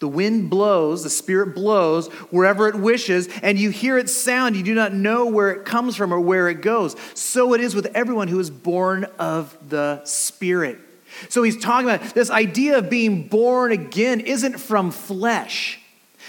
The 0.00 0.08
wind 0.08 0.48
blows, 0.48 1.02
the 1.02 1.10
Spirit 1.10 1.54
blows 1.54 2.08
wherever 2.30 2.68
it 2.68 2.74
wishes, 2.74 3.28
and 3.42 3.58
you 3.58 3.68
hear 3.68 3.98
its 3.98 4.14
sound. 4.14 4.56
You 4.56 4.62
do 4.62 4.74
not 4.74 4.94
know 4.94 5.26
where 5.26 5.50
it 5.50 5.66
comes 5.66 5.94
from 5.94 6.12
or 6.12 6.18
where 6.18 6.48
it 6.48 6.62
goes. 6.62 6.96
So 7.14 7.52
it 7.52 7.60
is 7.60 7.74
with 7.74 7.86
everyone 7.94 8.28
who 8.28 8.40
is 8.40 8.50
born 8.50 9.04
of 9.18 9.56
the 9.68 10.02
Spirit. 10.04 10.78
So 11.28 11.42
he's 11.42 11.62
talking 11.62 11.88
about 11.88 12.14
this 12.14 12.30
idea 12.30 12.78
of 12.78 12.88
being 12.88 13.28
born 13.28 13.72
again 13.72 14.20
isn't 14.20 14.58
from 14.58 14.90
flesh, 14.90 15.78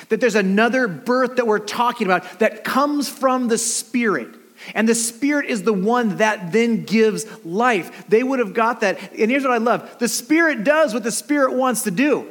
that 0.10 0.20
there's 0.20 0.36
another 0.36 0.90
birth 0.90 1.38
that 1.38 1.48
we're 1.48 1.60
talking 1.60 2.08
about 2.08 2.40
that 2.40 2.66
comes 2.66 3.08
from 3.08 3.48
the 3.48 3.58
Spirit. 3.58 4.36
And 4.76 4.88
the 4.88 4.96
Spirit 4.96 5.46
is 5.46 5.64
the 5.64 5.74
one 5.74 6.18
that 6.18 6.52
then 6.52 6.84
gives 6.84 7.26
life. 7.46 8.06
They 8.10 8.22
would 8.22 8.40
have 8.40 8.54
got 8.54 8.82
that. 8.82 9.00
And 9.14 9.32
here's 9.32 9.44
what 9.44 9.54
I 9.54 9.58
love 9.60 9.98
the 10.00 10.10
Spirit 10.10 10.66
does 10.66 10.94
what 10.94 11.04
the 11.04 11.12
Spirit 11.12 11.54
wants 11.54 11.84
to 11.84 11.92
do. 11.92 12.28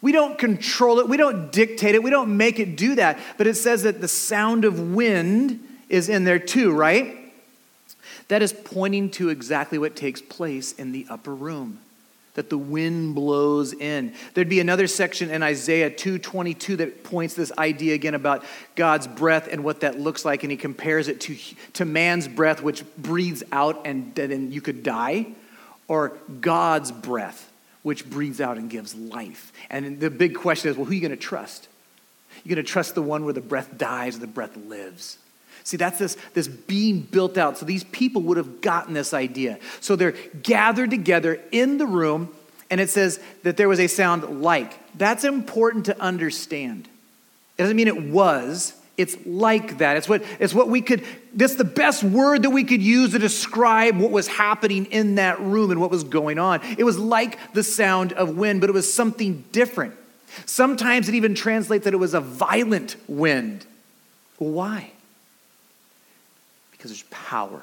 We 0.00 0.12
don't 0.12 0.38
control 0.38 1.00
it, 1.00 1.08
we 1.08 1.16
don't 1.16 1.50
dictate 1.50 1.94
it, 1.94 2.02
we 2.02 2.10
don't 2.10 2.36
make 2.36 2.58
it 2.58 2.76
do 2.76 2.94
that. 2.96 3.18
But 3.36 3.46
it 3.46 3.54
says 3.54 3.82
that 3.82 4.00
the 4.00 4.08
sound 4.08 4.64
of 4.64 4.94
wind 4.94 5.66
is 5.88 6.08
in 6.08 6.24
there 6.24 6.38
too, 6.38 6.72
right? 6.72 7.16
That 8.28 8.42
is 8.42 8.52
pointing 8.52 9.10
to 9.12 9.30
exactly 9.30 9.78
what 9.78 9.96
takes 9.96 10.20
place 10.20 10.72
in 10.72 10.92
the 10.92 11.06
upper 11.08 11.34
room 11.34 11.80
that 12.38 12.50
the 12.50 12.58
wind 12.58 13.16
blows 13.16 13.72
in. 13.72 14.14
There'd 14.32 14.48
be 14.48 14.60
another 14.60 14.86
section 14.86 15.28
in 15.28 15.42
Isaiah 15.42 15.90
2:22 15.90 16.76
that 16.76 17.02
points 17.02 17.34
this 17.34 17.50
idea 17.58 17.94
again 17.94 18.14
about 18.14 18.44
God's 18.76 19.08
breath 19.08 19.48
and 19.50 19.64
what 19.64 19.80
that 19.80 19.98
looks 19.98 20.24
like 20.24 20.44
and 20.44 20.52
he 20.52 20.56
compares 20.56 21.08
it 21.08 21.20
to, 21.22 21.36
to 21.72 21.84
man's 21.84 22.28
breath 22.28 22.62
which 22.62 22.84
breathes 22.96 23.42
out 23.50 23.82
and 23.84 24.14
then 24.14 24.52
you 24.52 24.60
could 24.60 24.84
die 24.84 25.26
or 25.88 26.12
God's 26.40 26.92
breath 26.92 27.47
which 27.88 28.08
breathes 28.08 28.40
out 28.40 28.58
and 28.58 28.68
gives 28.68 28.94
life. 28.94 29.50
And 29.70 29.98
the 29.98 30.10
big 30.10 30.34
question 30.34 30.70
is, 30.70 30.76
well, 30.76 30.84
who 30.84 30.92
are 30.92 30.94
you 30.94 31.00
going 31.00 31.10
to 31.10 31.16
trust? 31.16 31.66
You're 32.44 32.54
going 32.54 32.64
to 32.64 32.70
trust 32.70 32.94
the 32.94 33.02
one 33.02 33.24
where 33.24 33.32
the 33.32 33.40
breath 33.40 33.78
dies 33.78 34.16
or 34.16 34.20
the 34.20 34.26
breath 34.26 34.56
lives. 34.58 35.16
See, 35.64 35.78
that's 35.78 35.98
this, 35.98 36.16
this 36.34 36.48
being 36.48 37.00
built 37.00 37.38
out. 37.38 37.56
So 37.56 37.64
these 37.64 37.84
people 37.84 38.22
would 38.22 38.36
have 38.36 38.60
gotten 38.60 38.92
this 38.92 39.14
idea. 39.14 39.58
So 39.80 39.96
they're 39.96 40.14
gathered 40.42 40.90
together 40.90 41.40
in 41.50 41.78
the 41.78 41.86
room, 41.86 42.34
and 42.70 42.78
it 42.80 42.90
says 42.90 43.20
that 43.42 43.56
there 43.56 43.68
was 43.68 43.80
a 43.80 43.86
sound 43.86 44.42
like. 44.42 44.72
That's 44.96 45.24
important 45.24 45.86
to 45.86 45.98
understand. 46.00 46.88
It 47.56 47.62
doesn't 47.62 47.76
mean 47.76 47.88
it 47.88 48.02
was, 48.02 48.74
it's 48.98 49.16
like 49.24 49.78
that. 49.78 49.96
It's 49.96 50.08
what, 50.08 50.22
it's 50.40 50.52
what 50.52 50.68
we 50.68 50.82
could, 50.82 51.04
that's 51.32 51.54
the 51.54 51.64
best 51.64 52.02
word 52.02 52.42
that 52.42 52.50
we 52.50 52.64
could 52.64 52.82
use 52.82 53.12
to 53.12 53.18
describe 53.18 53.96
what 53.96 54.10
was 54.10 54.26
happening 54.26 54.86
in 54.86 55.14
that 55.14 55.40
room 55.40 55.70
and 55.70 55.80
what 55.80 55.90
was 55.90 56.04
going 56.04 56.38
on. 56.38 56.60
It 56.76 56.84
was 56.84 56.98
like 56.98 57.38
the 57.54 57.62
sound 57.62 58.12
of 58.12 58.36
wind, 58.36 58.60
but 58.60 58.68
it 58.68 58.72
was 58.74 58.92
something 58.92 59.44
different. 59.52 59.94
Sometimes 60.44 61.08
it 61.08 61.14
even 61.14 61.34
translates 61.34 61.84
that 61.84 61.94
it 61.94 61.98
was 61.98 62.12
a 62.12 62.20
violent 62.20 62.96
wind. 63.06 63.64
Why? 64.38 64.90
Because 66.72 66.90
there's 66.90 67.04
power. 67.04 67.62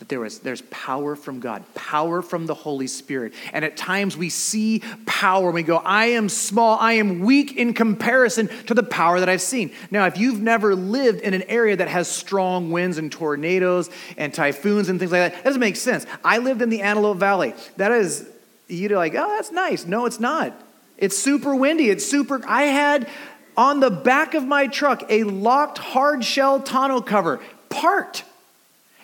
That 0.00 0.08
there 0.08 0.24
is, 0.24 0.38
there's 0.38 0.62
power 0.70 1.14
from 1.14 1.40
God, 1.40 1.62
power 1.74 2.22
from 2.22 2.46
the 2.46 2.54
Holy 2.54 2.86
Spirit. 2.86 3.34
And 3.52 3.66
at 3.66 3.76
times 3.76 4.16
we 4.16 4.30
see 4.30 4.82
power 5.04 5.48
and 5.48 5.54
we 5.54 5.62
go, 5.62 5.76
I 5.76 6.06
am 6.06 6.30
small, 6.30 6.78
I 6.78 6.94
am 6.94 7.20
weak 7.20 7.56
in 7.56 7.74
comparison 7.74 8.48
to 8.64 8.72
the 8.72 8.82
power 8.82 9.20
that 9.20 9.28
I've 9.28 9.42
seen. 9.42 9.72
Now, 9.90 10.06
if 10.06 10.16
you've 10.16 10.40
never 10.40 10.74
lived 10.74 11.20
in 11.20 11.34
an 11.34 11.42
area 11.42 11.76
that 11.76 11.88
has 11.88 12.10
strong 12.10 12.70
winds 12.70 12.96
and 12.96 13.12
tornadoes 13.12 13.90
and 14.16 14.32
typhoons 14.32 14.88
and 14.88 14.98
things 14.98 15.12
like 15.12 15.20
that, 15.20 15.34
that 15.34 15.44
doesn't 15.44 15.60
make 15.60 15.76
sense. 15.76 16.06
I 16.24 16.38
lived 16.38 16.62
in 16.62 16.70
the 16.70 16.80
Antelope 16.80 17.18
Valley. 17.18 17.52
That 17.76 17.92
is, 17.92 18.26
you're 18.68 18.96
like, 18.96 19.14
oh, 19.14 19.28
that's 19.36 19.52
nice. 19.52 19.84
No, 19.84 20.06
it's 20.06 20.18
not. 20.18 20.58
It's 20.96 21.18
super 21.18 21.54
windy. 21.54 21.90
It's 21.90 22.06
super. 22.06 22.40
I 22.46 22.62
had 22.62 23.06
on 23.54 23.80
the 23.80 23.90
back 23.90 24.32
of 24.32 24.44
my 24.44 24.66
truck 24.66 25.02
a 25.10 25.24
locked 25.24 25.76
hard 25.76 26.24
shell 26.24 26.60
tonneau 26.60 27.02
cover 27.02 27.40
parked. 27.68 28.24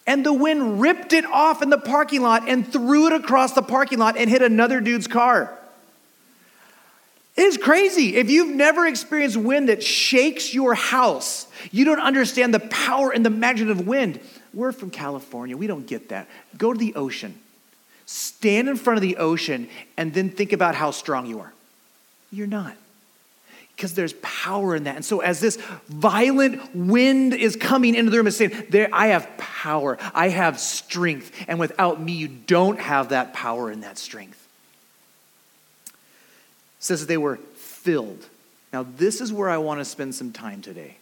And 0.06 0.25
the 0.25 0.32
wind 0.32 0.80
ripped 0.80 1.12
it 1.12 1.25
off 1.25 1.62
in 1.62 1.70
the 1.70 1.78
parking 1.78 2.22
lot 2.22 2.48
and 2.48 2.70
threw 2.70 3.06
it 3.08 3.12
across 3.12 3.52
the 3.52 3.62
parking 3.62 3.98
lot 3.98 4.16
and 4.16 4.30
hit 4.30 4.40
another 4.40 4.80
dude's 4.80 5.08
car. 5.08 5.52
It 7.36 7.42
is 7.42 7.58
crazy. 7.58 8.16
If 8.16 8.30
you've 8.30 8.54
never 8.54 8.86
experienced 8.86 9.36
wind 9.36 9.68
that 9.68 9.82
shakes 9.82 10.54
your 10.54 10.75
house, 10.75 11.48
you 11.70 11.84
don't 11.84 12.00
understand 12.00 12.54
the 12.54 12.60
power 12.60 13.10
and 13.10 13.26
the 13.26 13.30
magnitude 13.30 13.70
of 13.70 13.86
wind. 13.86 14.20
We're 14.54 14.72
from 14.72 14.90
California. 14.90 15.56
We 15.56 15.66
don't 15.66 15.86
get 15.86 16.08
that. 16.08 16.28
Go 16.56 16.72
to 16.72 16.78
the 16.78 16.94
ocean. 16.94 17.38
Stand 18.06 18.68
in 18.68 18.76
front 18.76 18.96
of 18.96 19.02
the 19.02 19.16
ocean 19.16 19.68
and 19.96 20.14
then 20.14 20.30
think 20.30 20.52
about 20.52 20.76
how 20.76 20.92
strong 20.92 21.26
you 21.26 21.40
are. 21.40 21.52
You're 22.30 22.46
not 22.46 22.75
because 23.76 23.92
there's 23.92 24.14
power 24.23 24.75
in 24.75 24.85
that. 24.85 24.97
And 24.97 25.04
so, 25.04 25.21
as 25.21 25.38
this 25.38 25.56
violent 25.88 26.75
wind 26.75 27.35
is 27.35 27.56
coming 27.56 27.95
into 27.95 28.11
the 28.11 28.16
room, 28.16 28.26
it's 28.26 28.38
saying, 28.38 28.66
there, 28.71 28.88
I 28.90 29.09
have 29.09 29.28
power, 29.37 29.99
I 30.14 30.30
have 30.30 30.59
strength, 30.59 31.30
and 31.47 31.61
without 31.61 32.00
me, 32.00 32.12
you 32.12 32.28
don't 32.28 32.80
have 32.80 33.11
that 33.11 33.35
power 33.35 33.71
and 33.71 33.83
that 33.83 33.99
strength. 33.99 34.42
It 35.87 35.92
says 36.78 37.00
that 37.00 37.06
they 37.06 37.18
were 37.18 37.37
filled. 37.56 38.26
Now, 38.73 38.87
this 38.97 39.21
is 39.21 39.33
where 39.33 39.50
I 39.50 39.59
want 39.59 39.80
to 39.80 39.85
spend 39.85 40.14
some 40.14 40.33
time 40.33 40.62
today. 40.62 40.97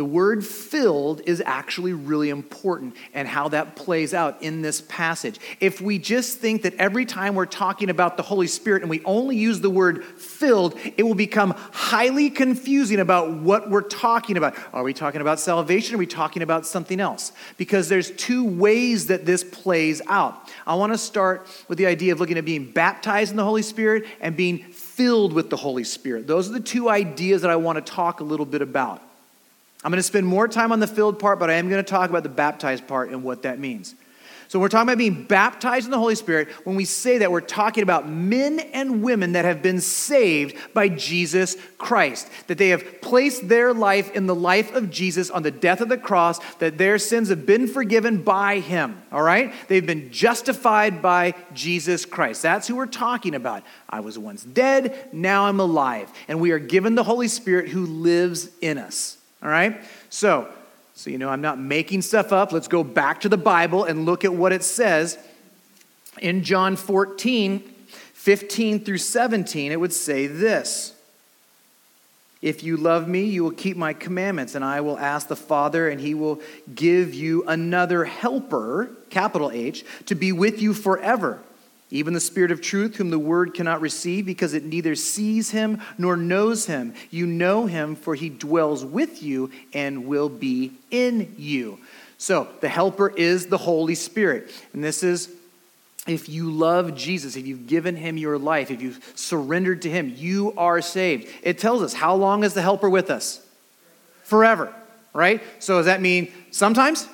The 0.00 0.06
word 0.06 0.46
filled 0.46 1.20
is 1.26 1.42
actually 1.44 1.92
really 1.92 2.30
important 2.30 2.96
and 3.12 3.28
how 3.28 3.48
that 3.48 3.76
plays 3.76 4.14
out 4.14 4.42
in 4.42 4.62
this 4.62 4.80
passage. 4.80 5.38
If 5.60 5.82
we 5.82 5.98
just 5.98 6.38
think 6.38 6.62
that 6.62 6.72
every 6.76 7.04
time 7.04 7.34
we're 7.34 7.44
talking 7.44 7.90
about 7.90 8.16
the 8.16 8.22
Holy 8.22 8.46
Spirit 8.46 8.80
and 8.80 8.88
we 8.88 9.04
only 9.04 9.36
use 9.36 9.60
the 9.60 9.68
word 9.68 10.02
filled, 10.02 10.74
it 10.96 11.02
will 11.02 11.14
become 11.14 11.50
highly 11.50 12.30
confusing 12.30 12.98
about 12.98 13.30
what 13.42 13.68
we're 13.68 13.82
talking 13.82 14.38
about. 14.38 14.56
Are 14.72 14.82
we 14.82 14.94
talking 14.94 15.20
about 15.20 15.38
salvation? 15.38 15.96
Are 15.96 15.98
we 15.98 16.06
talking 16.06 16.40
about 16.40 16.64
something 16.64 16.98
else? 16.98 17.32
Because 17.58 17.90
there's 17.90 18.10
two 18.12 18.42
ways 18.42 19.08
that 19.08 19.26
this 19.26 19.44
plays 19.44 20.00
out. 20.06 20.50
I 20.66 20.76
want 20.76 20.94
to 20.94 20.98
start 20.98 21.46
with 21.68 21.76
the 21.76 21.84
idea 21.84 22.14
of 22.14 22.20
looking 22.20 22.38
at 22.38 22.46
being 22.46 22.72
baptized 22.72 23.32
in 23.32 23.36
the 23.36 23.44
Holy 23.44 23.60
Spirit 23.60 24.06
and 24.22 24.34
being 24.34 24.62
filled 24.72 25.34
with 25.34 25.50
the 25.50 25.58
Holy 25.58 25.84
Spirit. 25.84 26.26
Those 26.26 26.48
are 26.48 26.54
the 26.54 26.60
two 26.60 26.88
ideas 26.88 27.42
that 27.42 27.50
I 27.50 27.56
want 27.56 27.76
to 27.84 27.92
talk 27.92 28.20
a 28.20 28.24
little 28.24 28.46
bit 28.46 28.62
about. 28.62 29.02
I'm 29.82 29.90
going 29.90 29.98
to 29.98 30.02
spend 30.02 30.26
more 30.26 30.46
time 30.46 30.72
on 30.72 30.80
the 30.80 30.86
filled 30.86 31.18
part, 31.18 31.38
but 31.38 31.48
I 31.48 31.54
am 31.54 31.68
going 31.68 31.82
to 31.82 31.90
talk 31.90 32.10
about 32.10 32.22
the 32.22 32.28
baptized 32.28 32.86
part 32.86 33.10
and 33.10 33.24
what 33.24 33.42
that 33.42 33.58
means. 33.58 33.94
So, 34.50 34.58
we're 34.58 34.68
talking 34.68 34.88
about 34.88 34.98
being 34.98 35.22
baptized 35.22 35.84
in 35.84 35.92
the 35.92 35.98
Holy 35.98 36.16
Spirit. 36.16 36.48
When 36.66 36.74
we 36.74 36.84
say 36.84 37.18
that, 37.18 37.30
we're 37.30 37.40
talking 37.40 37.84
about 37.84 38.08
men 38.08 38.58
and 38.58 39.00
women 39.00 39.34
that 39.34 39.44
have 39.44 39.62
been 39.62 39.80
saved 39.80 40.56
by 40.74 40.88
Jesus 40.88 41.56
Christ, 41.78 42.28
that 42.48 42.58
they 42.58 42.70
have 42.70 43.00
placed 43.00 43.48
their 43.48 43.72
life 43.72 44.10
in 44.10 44.26
the 44.26 44.34
life 44.34 44.74
of 44.74 44.90
Jesus 44.90 45.30
on 45.30 45.44
the 45.44 45.52
death 45.52 45.80
of 45.80 45.88
the 45.88 45.96
cross, 45.96 46.40
that 46.56 46.78
their 46.78 46.98
sins 46.98 47.28
have 47.28 47.46
been 47.46 47.68
forgiven 47.68 48.24
by 48.24 48.58
Him. 48.58 49.00
All 49.12 49.22
right? 49.22 49.54
They've 49.68 49.86
been 49.86 50.10
justified 50.10 51.00
by 51.00 51.36
Jesus 51.54 52.04
Christ. 52.04 52.42
That's 52.42 52.66
who 52.66 52.74
we're 52.74 52.86
talking 52.86 53.36
about. 53.36 53.62
I 53.88 54.00
was 54.00 54.18
once 54.18 54.42
dead, 54.42 55.10
now 55.12 55.44
I'm 55.44 55.60
alive. 55.60 56.10
And 56.26 56.40
we 56.40 56.50
are 56.50 56.58
given 56.58 56.96
the 56.96 57.04
Holy 57.04 57.28
Spirit 57.28 57.68
who 57.68 57.86
lives 57.86 58.48
in 58.60 58.78
us. 58.78 59.16
All 59.42 59.48
right? 59.48 59.82
So, 60.10 60.48
so 60.94 61.10
you 61.10 61.18
know, 61.18 61.28
I'm 61.28 61.40
not 61.40 61.58
making 61.58 62.02
stuff 62.02 62.32
up. 62.32 62.52
Let's 62.52 62.68
go 62.68 62.84
back 62.84 63.20
to 63.22 63.28
the 63.28 63.38
Bible 63.38 63.84
and 63.84 64.04
look 64.04 64.24
at 64.24 64.32
what 64.32 64.52
it 64.52 64.62
says. 64.62 65.18
In 66.20 66.42
John 66.42 66.76
14, 66.76 67.60
15 68.12 68.84
through 68.84 68.98
17, 68.98 69.72
it 69.72 69.80
would 69.80 69.92
say 69.92 70.26
this. 70.26 70.94
If 72.42 72.62
you 72.62 72.76
love 72.76 73.06
me, 73.06 73.24
you 73.24 73.44
will 73.44 73.50
keep 73.50 73.76
my 73.76 73.92
commandments, 73.92 74.54
and 74.54 74.64
I 74.64 74.80
will 74.80 74.98
ask 74.98 75.28
the 75.28 75.36
Father, 75.36 75.88
and 75.88 76.00
he 76.00 76.14
will 76.14 76.40
give 76.74 77.12
you 77.12 77.44
another 77.46 78.06
helper, 78.06 78.90
capital 79.10 79.50
H, 79.50 79.84
to 80.06 80.14
be 80.14 80.32
with 80.32 80.60
you 80.60 80.72
forever 80.72 81.40
even 81.90 82.14
the 82.14 82.20
Spirit 82.20 82.52
of 82.52 82.60
truth, 82.60 82.96
whom 82.96 83.10
the 83.10 83.18
Word 83.18 83.52
cannot 83.54 83.80
receive 83.80 84.24
because 84.24 84.54
it 84.54 84.64
neither 84.64 84.94
sees 84.94 85.50
him 85.50 85.80
nor 85.98 86.16
knows 86.16 86.66
him. 86.66 86.94
You 87.10 87.26
know 87.26 87.66
him, 87.66 87.96
for 87.96 88.14
he 88.14 88.28
dwells 88.28 88.84
with 88.84 89.22
you 89.22 89.50
and 89.72 90.06
will 90.06 90.28
be 90.28 90.72
in 90.90 91.34
you. 91.36 91.78
So, 92.16 92.48
the 92.60 92.68
Helper 92.68 93.08
is 93.08 93.46
the 93.46 93.58
Holy 93.58 93.96
Spirit. 93.96 94.52
And 94.72 94.84
this 94.84 95.02
is 95.02 95.30
if 96.06 96.28
you 96.28 96.50
love 96.50 96.94
Jesus, 96.94 97.34
if 97.34 97.46
you've 97.46 97.66
given 97.66 97.96
him 97.96 98.16
your 98.16 98.38
life, 98.38 98.70
if 98.70 98.80
you've 98.80 99.02
surrendered 99.16 99.82
to 99.82 99.90
him, 99.90 100.12
you 100.16 100.54
are 100.56 100.80
saved. 100.80 101.28
It 101.42 101.58
tells 101.58 101.82
us 101.82 101.92
how 101.92 102.14
long 102.14 102.44
is 102.44 102.54
the 102.54 102.62
Helper 102.62 102.88
with 102.88 103.10
us? 103.10 103.44
Forever, 104.22 104.72
right? 105.12 105.42
So, 105.58 105.78
does 105.78 105.86
that 105.86 106.00
mean 106.00 106.32
sometimes? 106.52 107.08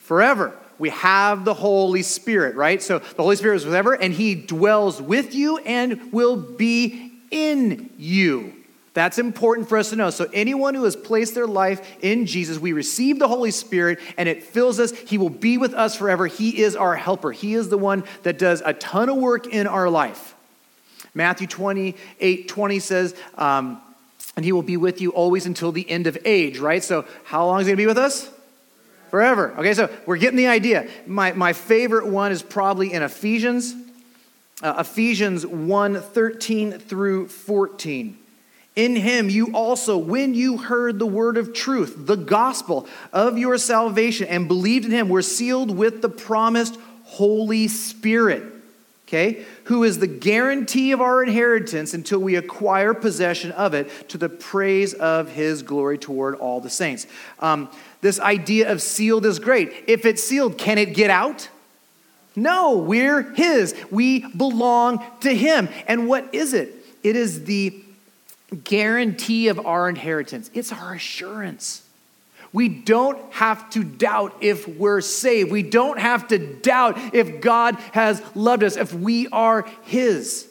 Forever 0.00 0.54
we 0.78 0.90
have 0.90 1.44
the 1.44 1.54
Holy 1.54 2.02
Spirit, 2.02 2.56
right? 2.56 2.82
So 2.82 2.98
the 2.98 3.22
Holy 3.22 3.36
Spirit 3.36 3.56
is 3.56 3.66
whatever, 3.66 3.94
and 3.94 4.12
He 4.12 4.34
dwells 4.34 5.02
with 5.02 5.34
you 5.34 5.58
and 5.58 6.12
will 6.12 6.36
be 6.36 7.12
in 7.30 7.90
you. 7.98 8.54
That's 8.94 9.18
important 9.18 9.68
for 9.68 9.78
us 9.78 9.90
to 9.90 9.96
know. 9.96 10.10
So, 10.10 10.28
anyone 10.32 10.74
who 10.74 10.82
has 10.82 10.96
placed 10.96 11.34
their 11.34 11.46
life 11.46 11.98
in 12.02 12.26
Jesus, 12.26 12.58
we 12.58 12.72
receive 12.72 13.20
the 13.20 13.28
Holy 13.28 13.52
Spirit 13.52 14.00
and 14.16 14.28
it 14.28 14.42
fills 14.42 14.80
us. 14.80 14.90
He 14.90 15.18
will 15.18 15.30
be 15.30 15.56
with 15.56 15.72
us 15.72 15.94
forever. 15.94 16.26
He 16.26 16.62
is 16.62 16.74
our 16.74 16.96
helper. 16.96 17.30
He 17.30 17.54
is 17.54 17.68
the 17.68 17.78
one 17.78 18.02
that 18.24 18.38
does 18.38 18.60
a 18.64 18.72
ton 18.72 19.08
of 19.08 19.16
work 19.16 19.46
in 19.46 19.68
our 19.68 19.88
life. 19.88 20.34
Matthew 21.14 21.46
28 21.46 22.48
20 22.48 22.78
says, 22.80 23.14
um, 23.36 23.80
and 24.34 24.44
he 24.44 24.52
will 24.52 24.62
be 24.62 24.76
with 24.76 25.00
you 25.00 25.10
always 25.10 25.46
until 25.46 25.70
the 25.70 25.88
end 25.88 26.06
of 26.06 26.18
age, 26.24 26.58
right? 26.58 26.82
So, 26.82 27.04
how 27.24 27.46
long 27.46 27.60
is 27.60 27.66
he 27.66 27.70
going 27.70 27.76
to 27.76 27.82
be 27.82 27.86
with 27.86 27.98
us? 27.98 28.30
Forever. 29.10 29.54
Okay, 29.58 29.74
so 29.74 29.90
we're 30.06 30.18
getting 30.18 30.36
the 30.36 30.48
idea. 30.48 30.88
My, 31.06 31.32
my 31.32 31.52
favorite 31.52 32.06
one 32.06 32.32
is 32.32 32.42
probably 32.42 32.92
in 32.92 33.02
Ephesians. 33.02 33.74
Uh, 34.62 34.74
Ephesians 34.78 35.46
1 35.46 36.00
13 36.00 36.72
through 36.72 37.28
14. 37.28 38.18
In 38.76 38.96
him 38.96 39.28
you 39.28 39.52
also, 39.54 39.96
when 39.96 40.34
you 40.34 40.56
heard 40.56 40.98
the 40.98 41.06
word 41.06 41.36
of 41.36 41.52
truth, 41.52 41.94
the 41.96 42.16
gospel 42.16 42.86
of 43.12 43.38
your 43.38 43.58
salvation, 43.58 44.28
and 44.28 44.46
believed 44.46 44.84
in 44.84 44.90
him, 44.90 45.08
were 45.08 45.22
sealed 45.22 45.76
with 45.76 46.02
the 46.02 46.08
promised 46.08 46.78
Holy 47.04 47.66
Spirit 47.66 48.57
okay, 49.08 49.42
who 49.64 49.84
is 49.84 50.00
the 50.00 50.06
guarantee 50.06 50.92
of 50.92 51.00
our 51.00 51.22
inheritance 51.22 51.94
until 51.94 52.18
we 52.18 52.36
acquire 52.36 52.92
possession 52.92 53.50
of 53.52 53.72
it 53.72 54.08
to 54.10 54.18
the 54.18 54.28
praise 54.28 54.92
of 54.92 55.30
his 55.30 55.62
glory 55.62 55.96
toward 55.96 56.34
all 56.34 56.60
the 56.60 56.68
saints. 56.68 57.06
Um, 57.38 57.70
this 58.02 58.20
idea 58.20 58.70
of 58.70 58.82
sealed 58.82 59.24
is 59.24 59.38
great. 59.38 59.72
If 59.86 60.04
it's 60.04 60.22
sealed, 60.22 60.58
can 60.58 60.76
it 60.76 60.94
get 60.94 61.08
out? 61.08 61.48
No, 62.36 62.76
we're 62.76 63.22
his. 63.32 63.74
We 63.90 64.26
belong 64.36 65.02
to 65.20 65.34
him. 65.34 65.70
And 65.86 66.06
what 66.06 66.34
is 66.34 66.52
it? 66.52 66.74
It 67.02 67.16
is 67.16 67.44
the 67.44 67.82
guarantee 68.64 69.48
of 69.48 69.64
our 69.64 69.88
inheritance, 69.88 70.50
it's 70.52 70.70
our 70.70 70.94
assurance. 70.94 71.82
We 72.52 72.68
don't 72.68 73.32
have 73.32 73.68
to 73.70 73.84
doubt 73.84 74.36
if 74.40 74.66
we're 74.66 75.00
saved. 75.00 75.50
We 75.50 75.62
don't 75.62 75.98
have 75.98 76.28
to 76.28 76.38
doubt 76.38 77.14
if 77.14 77.40
God 77.40 77.74
has 77.92 78.22
loved 78.34 78.64
us, 78.64 78.76
if 78.76 78.92
we 78.94 79.28
are 79.28 79.62
His. 79.82 80.48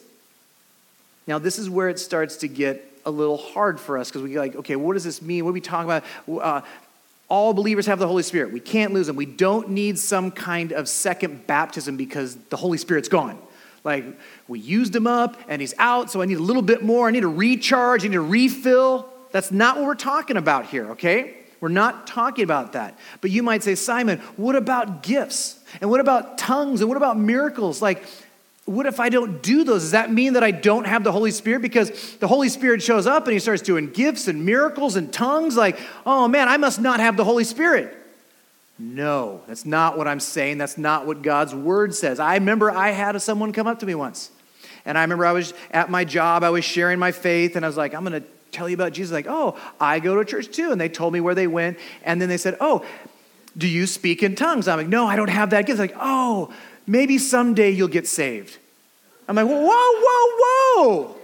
Now, 1.26 1.38
this 1.38 1.58
is 1.58 1.68
where 1.68 1.88
it 1.88 1.98
starts 1.98 2.36
to 2.38 2.48
get 2.48 2.84
a 3.04 3.10
little 3.10 3.36
hard 3.36 3.80
for 3.80 3.98
us 3.98 4.08
because 4.08 4.22
we 4.22 4.38
like, 4.38 4.56
okay, 4.56 4.76
what 4.76 4.94
does 4.94 5.04
this 5.04 5.20
mean? 5.20 5.44
What 5.44 5.50
are 5.50 5.54
we 5.54 5.60
talking 5.60 5.84
about? 5.90 6.04
Uh, 6.28 6.60
all 7.28 7.52
believers 7.52 7.86
have 7.86 7.98
the 7.98 8.06
Holy 8.06 8.22
Spirit. 8.22 8.52
We 8.52 8.60
can't 8.60 8.94
lose 8.94 9.06
them. 9.06 9.16
We 9.16 9.26
don't 9.26 9.70
need 9.70 9.98
some 9.98 10.30
kind 10.30 10.72
of 10.72 10.88
second 10.88 11.46
baptism 11.46 11.96
because 11.96 12.36
the 12.48 12.56
Holy 12.56 12.78
Spirit's 12.78 13.08
gone. 13.08 13.38
Like, 13.84 14.04
we 14.46 14.58
used 14.58 14.94
him 14.94 15.06
up 15.06 15.38
and 15.48 15.60
he's 15.60 15.74
out, 15.78 16.10
so 16.10 16.22
I 16.22 16.24
need 16.26 16.38
a 16.38 16.42
little 16.42 16.62
bit 16.62 16.82
more. 16.82 17.08
I 17.08 17.10
need 17.10 17.24
a 17.24 17.28
recharge, 17.28 18.04
I 18.04 18.08
need 18.08 18.16
a 18.16 18.20
refill. 18.20 19.08
That's 19.30 19.50
not 19.50 19.76
what 19.76 19.86
we're 19.86 19.94
talking 19.94 20.36
about 20.36 20.66
here, 20.66 20.92
okay? 20.92 21.37
We're 21.60 21.68
not 21.68 22.06
talking 22.06 22.44
about 22.44 22.72
that. 22.72 22.98
But 23.20 23.30
you 23.30 23.42
might 23.42 23.62
say, 23.62 23.74
Simon, 23.74 24.18
what 24.36 24.56
about 24.56 25.02
gifts? 25.02 25.58
And 25.80 25.90
what 25.90 26.00
about 26.00 26.38
tongues? 26.38 26.80
And 26.80 26.88
what 26.88 26.96
about 26.96 27.18
miracles? 27.18 27.82
Like, 27.82 28.04
what 28.64 28.86
if 28.86 29.00
I 29.00 29.08
don't 29.08 29.42
do 29.42 29.64
those? 29.64 29.82
Does 29.82 29.90
that 29.92 30.12
mean 30.12 30.34
that 30.34 30.44
I 30.44 30.50
don't 30.50 30.86
have 30.86 31.02
the 31.02 31.10
Holy 31.10 31.30
Spirit? 31.30 31.62
Because 31.62 32.16
the 32.18 32.28
Holy 32.28 32.48
Spirit 32.48 32.82
shows 32.82 33.06
up 33.06 33.24
and 33.24 33.32
he 33.32 33.38
starts 33.38 33.62
doing 33.62 33.90
gifts 33.90 34.28
and 34.28 34.44
miracles 34.44 34.94
and 34.94 35.12
tongues. 35.12 35.56
Like, 35.56 35.78
oh 36.04 36.28
man, 36.28 36.48
I 36.48 36.58
must 36.58 36.80
not 36.80 37.00
have 37.00 37.16
the 37.16 37.24
Holy 37.24 37.44
Spirit. 37.44 37.96
No, 38.78 39.40
that's 39.48 39.64
not 39.64 39.98
what 39.98 40.06
I'm 40.06 40.20
saying. 40.20 40.58
That's 40.58 40.78
not 40.78 41.06
what 41.06 41.22
God's 41.22 41.54
word 41.54 41.94
says. 41.94 42.20
I 42.20 42.34
remember 42.34 42.70
I 42.70 42.90
had 42.90 43.20
someone 43.22 43.52
come 43.52 43.66
up 43.66 43.80
to 43.80 43.86
me 43.86 43.94
once. 43.94 44.30
And 44.84 44.96
I 44.96 45.02
remember 45.02 45.26
I 45.26 45.32
was 45.32 45.52
at 45.70 45.90
my 45.90 46.04
job, 46.04 46.44
I 46.44 46.50
was 46.50 46.64
sharing 46.64 46.98
my 46.98 47.10
faith, 47.10 47.56
and 47.56 47.64
I 47.64 47.68
was 47.68 47.76
like, 47.76 47.94
I'm 47.94 48.04
going 48.04 48.22
to 48.22 48.28
tell 48.50 48.68
you 48.68 48.74
about 48.74 48.92
Jesus. 48.92 49.12
Like, 49.12 49.26
oh, 49.28 49.58
I 49.80 50.00
go 50.00 50.16
to 50.16 50.24
church 50.24 50.54
too. 50.54 50.72
And 50.72 50.80
they 50.80 50.88
told 50.88 51.12
me 51.12 51.20
where 51.20 51.34
they 51.34 51.46
went. 51.46 51.78
And 52.02 52.20
then 52.20 52.28
they 52.28 52.36
said, 52.36 52.56
oh, 52.60 52.84
do 53.56 53.66
you 53.66 53.86
speak 53.86 54.22
in 54.22 54.34
tongues? 54.34 54.68
I'm 54.68 54.78
like, 54.78 54.88
no, 54.88 55.06
I 55.06 55.16
don't 55.16 55.30
have 55.30 55.50
that 55.50 55.66
gift. 55.66 55.78
Like, 55.78 55.96
oh, 55.98 56.52
maybe 56.86 57.18
someday 57.18 57.70
you'll 57.70 57.88
get 57.88 58.06
saved. 58.06 58.58
I'm 59.26 59.36
like, 59.36 59.46
whoa, 59.46 59.56
whoa, 59.60 60.84
whoa. 60.84 61.16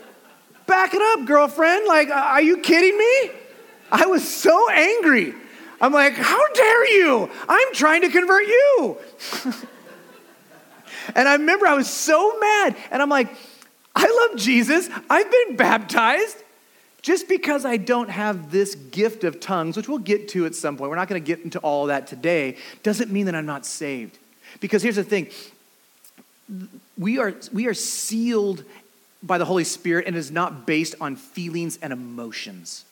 Back 0.66 0.94
it 0.94 1.02
up, 1.02 1.26
girlfriend. 1.26 1.86
Like, 1.86 2.10
are 2.10 2.42
you 2.42 2.58
kidding 2.58 2.96
me? 2.98 3.30
I 3.90 4.06
was 4.06 4.26
so 4.28 4.70
angry. 4.70 5.34
I'm 5.80 5.92
like, 5.92 6.14
how 6.14 6.52
dare 6.52 6.90
you? 6.96 7.30
I'm 7.48 7.74
trying 7.74 8.02
to 8.02 8.08
convert 8.08 8.46
you. 8.46 8.96
and 11.14 11.28
I 11.28 11.34
remember 11.34 11.66
I 11.66 11.74
was 11.74 11.88
so 11.88 12.38
mad. 12.38 12.76
And 12.90 13.02
I'm 13.02 13.08
like, 13.08 13.28
I 13.94 14.28
love 14.28 14.38
Jesus. 14.38 14.88
I've 15.08 15.30
been 15.30 15.56
baptized. 15.56 16.43
Just 17.04 17.28
because 17.28 17.66
I 17.66 17.76
don't 17.76 18.08
have 18.08 18.50
this 18.50 18.76
gift 18.76 19.24
of 19.24 19.38
tongues, 19.38 19.76
which 19.76 19.90
we'll 19.90 19.98
get 19.98 20.26
to 20.28 20.46
at 20.46 20.54
some 20.54 20.78
point, 20.78 20.88
we're 20.88 20.96
not 20.96 21.06
going 21.06 21.22
to 21.22 21.26
get 21.26 21.44
into 21.44 21.58
all 21.58 21.84
that 21.88 22.06
today, 22.06 22.56
doesn't 22.82 23.12
mean 23.12 23.26
that 23.26 23.34
I'm 23.34 23.44
not 23.44 23.66
saved. 23.66 24.16
Because 24.58 24.82
here's 24.82 24.96
the 24.96 25.04
thing 25.04 25.28
we 26.96 27.18
are, 27.18 27.34
we 27.52 27.66
are 27.66 27.74
sealed 27.74 28.64
by 29.22 29.36
the 29.36 29.44
Holy 29.44 29.64
Spirit 29.64 30.06
and 30.06 30.16
is 30.16 30.30
not 30.30 30.66
based 30.66 30.94
on 30.98 31.16
feelings 31.16 31.78
and 31.82 31.92
emotions. 31.92 32.86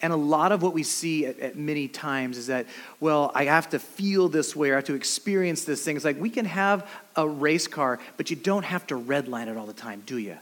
And 0.00 0.10
a 0.10 0.16
lot 0.16 0.50
of 0.50 0.62
what 0.62 0.72
we 0.72 0.82
see 0.82 1.26
at, 1.26 1.38
at, 1.40 1.56
many 1.56 1.88
times 1.88 2.38
is 2.38 2.46
that, 2.46 2.64
well, 3.00 3.32
I 3.34 3.44
have 3.44 3.68
to 3.70 3.78
feel 3.78 4.30
this 4.30 4.56
way 4.56 4.70
or 4.70 4.74
I 4.74 4.76
have 4.76 4.84
to 4.84 4.94
experience 4.94 5.64
this 5.64 5.84
thing. 5.84 5.96
It's 5.96 6.06
like 6.06 6.18
we 6.18 6.30
can 6.30 6.46
have 6.46 6.88
a 7.16 7.28
race 7.28 7.66
car, 7.66 8.00
but 8.16 8.30
you 8.30 8.36
don't 8.36 8.64
have 8.64 8.86
to 8.86 8.94
redline 8.98 9.48
it 9.48 9.58
all 9.58 9.66
the 9.66 9.74
time, 9.74 10.02
do 10.06 10.16
you? 10.16 10.38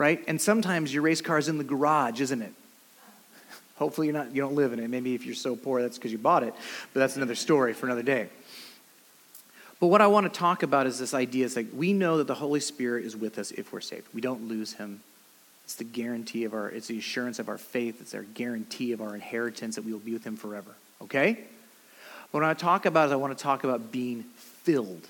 Right? 0.00 0.24
And 0.26 0.40
sometimes 0.40 0.94
your 0.94 1.02
race 1.02 1.20
car 1.20 1.36
is 1.36 1.48
in 1.48 1.58
the 1.58 1.64
garage, 1.64 2.22
isn't 2.22 2.40
it? 2.40 2.54
Hopefully 3.76 4.06
you're 4.06 4.14
not, 4.14 4.34
you 4.34 4.40
don't 4.40 4.54
live 4.54 4.72
in 4.72 4.78
it. 4.78 4.88
Maybe 4.88 5.14
if 5.14 5.26
you're 5.26 5.34
so 5.34 5.54
poor, 5.54 5.82
that's 5.82 5.98
because 5.98 6.10
you 6.10 6.16
bought 6.16 6.42
it. 6.42 6.54
But 6.94 7.00
that's 7.00 7.16
another 7.16 7.34
story 7.34 7.74
for 7.74 7.84
another 7.84 8.02
day. 8.02 8.30
But 9.78 9.88
what 9.88 10.00
I 10.00 10.06
want 10.06 10.32
to 10.32 10.38
talk 10.38 10.62
about 10.62 10.86
is 10.86 10.98
this 10.98 11.12
idea 11.12 11.44
is 11.44 11.54
like 11.54 11.66
we 11.74 11.92
know 11.92 12.16
that 12.16 12.26
the 12.26 12.34
Holy 12.34 12.60
Spirit 12.60 13.04
is 13.04 13.14
with 13.14 13.38
us 13.38 13.50
if 13.50 13.74
we're 13.74 13.82
saved. 13.82 14.06
We 14.14 14.22
don't 14.22 14.48
lose 14.48 14.72
him. 14.72 15.00
It's 15.66 15.74
the 15.74 15.84
guarantee 15.84 16.44
of 16.44 16.54
our, 16.54 16.70
it's 16.70 16.86
the 16.86 16.98
assurance 16.98 17.38
of 17.38 17.50
our 17.50 17.58
faith. 17.58 18.00
It's 18.00 18.14
our 18.14 18.22
guarantee 18.22 18.92
of 18.92 19.02
our 19.02 19.14
inheritance 19.14 19.76
that 19.76 19.84
we 19.84 19.92
will 19.92 20.00
be 20.00 20.14
with 20.14 20.24
him 20.24 20.36
forever. 20.36 20.70
Okay? 21.02 21.40
What 22.30 22.42
I 22.42 22.54
talk 22.54 22.86
about 22.86 23.08
is 23.08 23.12
I 23.12 23.16
want 23.16 23.36
to 23.36 23.42
talk 23.42 23.64
about 23.64 23.92
being 23.92 24.22
filled 24.34 25.08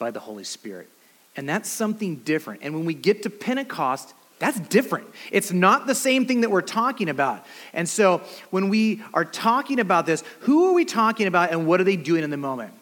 by 0.00 0.10
the 0.10 0.20
Holy 0.20 0.44
Spirit. 0.44 0.88
And 1.36 1.48
that's 1.48 1.68
something 1.68 2.16
different. 2.16 2.62
And 2.64 2.74
when 2.74 2.84
we 2.84 2.94
get 2.94 3.22
to 3.22 3.30
Pentecost, 3.30 4.12
that's 4.38 4.58
different. 4.60 5.06
It's 5.30 5.52
not 5.52 5.86
the 5.86 5.94
same 5.94 6.26
thing 6.26 6.40
that 6.40 6.50
we're 6.50 6.60
talking 6.60 7.08
about. 7.08 7.46
And 7.72 7.88
so 7.88 8.22
when 8.50 8.68
we 8.68 9.02
are 9.14 9.24
talking 9.24 9.80
about 9.80 10.06
this, 10.06 10.24
who 10.40 10.68
are 10.68 10.72
we 10.72 10.84
talking 10.84 11.26
about 11.26 11.50
and 11.50 11.66
what 11.66 11.80
are 11.80 11.84
they 11.84 11.96
doing 11.96 12.24
in 12.24 12.30
the 12.30 12.36
moment? 12.36 12.74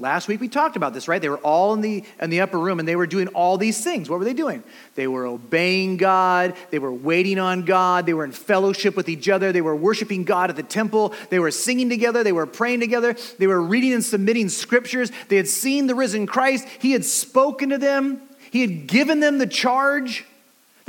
Last 0.00 0.28
week 0.28 0.40
we 0.40 0.48
talked 0.48 0.76
about 0.76 0.94
this, 0.94 1.08
right? 1.08 1.20
They 1.20 1.28
were 1.28 1.38
all 1.38 1.74
in 1.74 1.82
the, 1.82 2.04
in 2.22 2.30
the 2.30 2.40
upper 2.40 2.58
room 2.58 2.78
and 2.78 2.88
they 2.88 2.96
were 2.96 3.06
doing 3.06 3.28
all 3.28 3.58
these 3.58 3.84
things. 3.84 4.08
What 4.08 4.18
were 4.18 4.24
they 4.24 4.32
doing? 4.32 4.62
They 4.94 5.06
were 5.06 5.26
obeying 5.26 5.98
God. 5.98 6.54
They 6.70 6.78
were 6.78 6.92
waiting 6.92 7.38
on 7.38 7.66
God. 7.66 8.06
They 8.06 8.14
were 8.14 8.24
in 8.24 8.32
fellowship 8.32 8.96
with 8.96 9.10
each 9.10 9.28
other. 9.28 9.52
They 9.52 9.60
were 9.60 9.76
worshiping 9.76 10.24
God 10.24 10.48
at 10.48 10.56
the 10.56 10.62
temple. 10.62 11.12
They 11.28 11.38
were 11.38 11.50
singing 11.50 11.90
together. 11.90 12.24
They 12.24 12.32
were 12.32 12.46
praying 12.46 12.80
together. 12.80 13.14
They 13.38 13.46
were 13.46 13.60
reading 13.60 13.92
and 13.92 14.04
submitting 14.04 14.48
scriptures. 14.48 15.12
They 15.28 15.36
had 15.36 15.48
seen 15.48 15.86
the 15.86 15.94
risen 15.94 16.26
Christ. 16.26 16.66
He 16.78 16.92
had 16.92 17.04
spoken 17.04 17.68
to 17.68 17.78
them. 17.78 18.22
He 18.50 18.62
had 18.62 18.86
given 18.86 19.20
them 19.20 19.36
the 19.36 19.46
charge. 19.46 20.24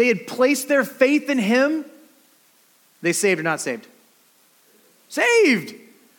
They 0.01 0.07
had 0.07 0.25
placed 0.25 0.67
their 0.67 0.83
faith 0.83 1.29
in 1.29 1.37
him. 1.37 1.85
They 3.03 3.13
saved 3.13 3.39
or 3.39 3.43
not 3.43 3.61
saved? 3.61 3.85
Saved. 5.09 5.75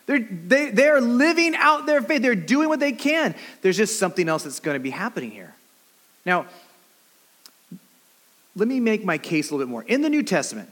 They're, 0.07 0.21
they, 0.21 0.71
they 0.71 0.87
are 0.87 1.01
living 1.01 1.57
out 1.57 1.85
their 1.85 2.01
faith. 2.01 2.23
They're 2.23 2.37
doing 2.37 2.69
what 2.69 2.79
they 2.79 2.93
can. 2.93 3.35
There's 3.61 3.77
just 3.77 3.99
something 3.99 4.29
else 4.29 4.45
that's 4.45 4.61
going 4.61 4.77
to 4.77 4.81
be 4.81 4.91
happening 4.91 5.33
here. 5.33 5.53
Now, 6.25 6.47
let 8.55 8.69
me 8.69 8.79
make 8.79 9.05
my 9.05 9.19
case 9.19 9.51
a 9.51 9.55
little 9.55 9.67
bit 9.67 9.71
more. 9.73 9.83
In 9.83 10.03
the 10.03 10.11
New 10.11 10.23
Testament, 10.23 10.71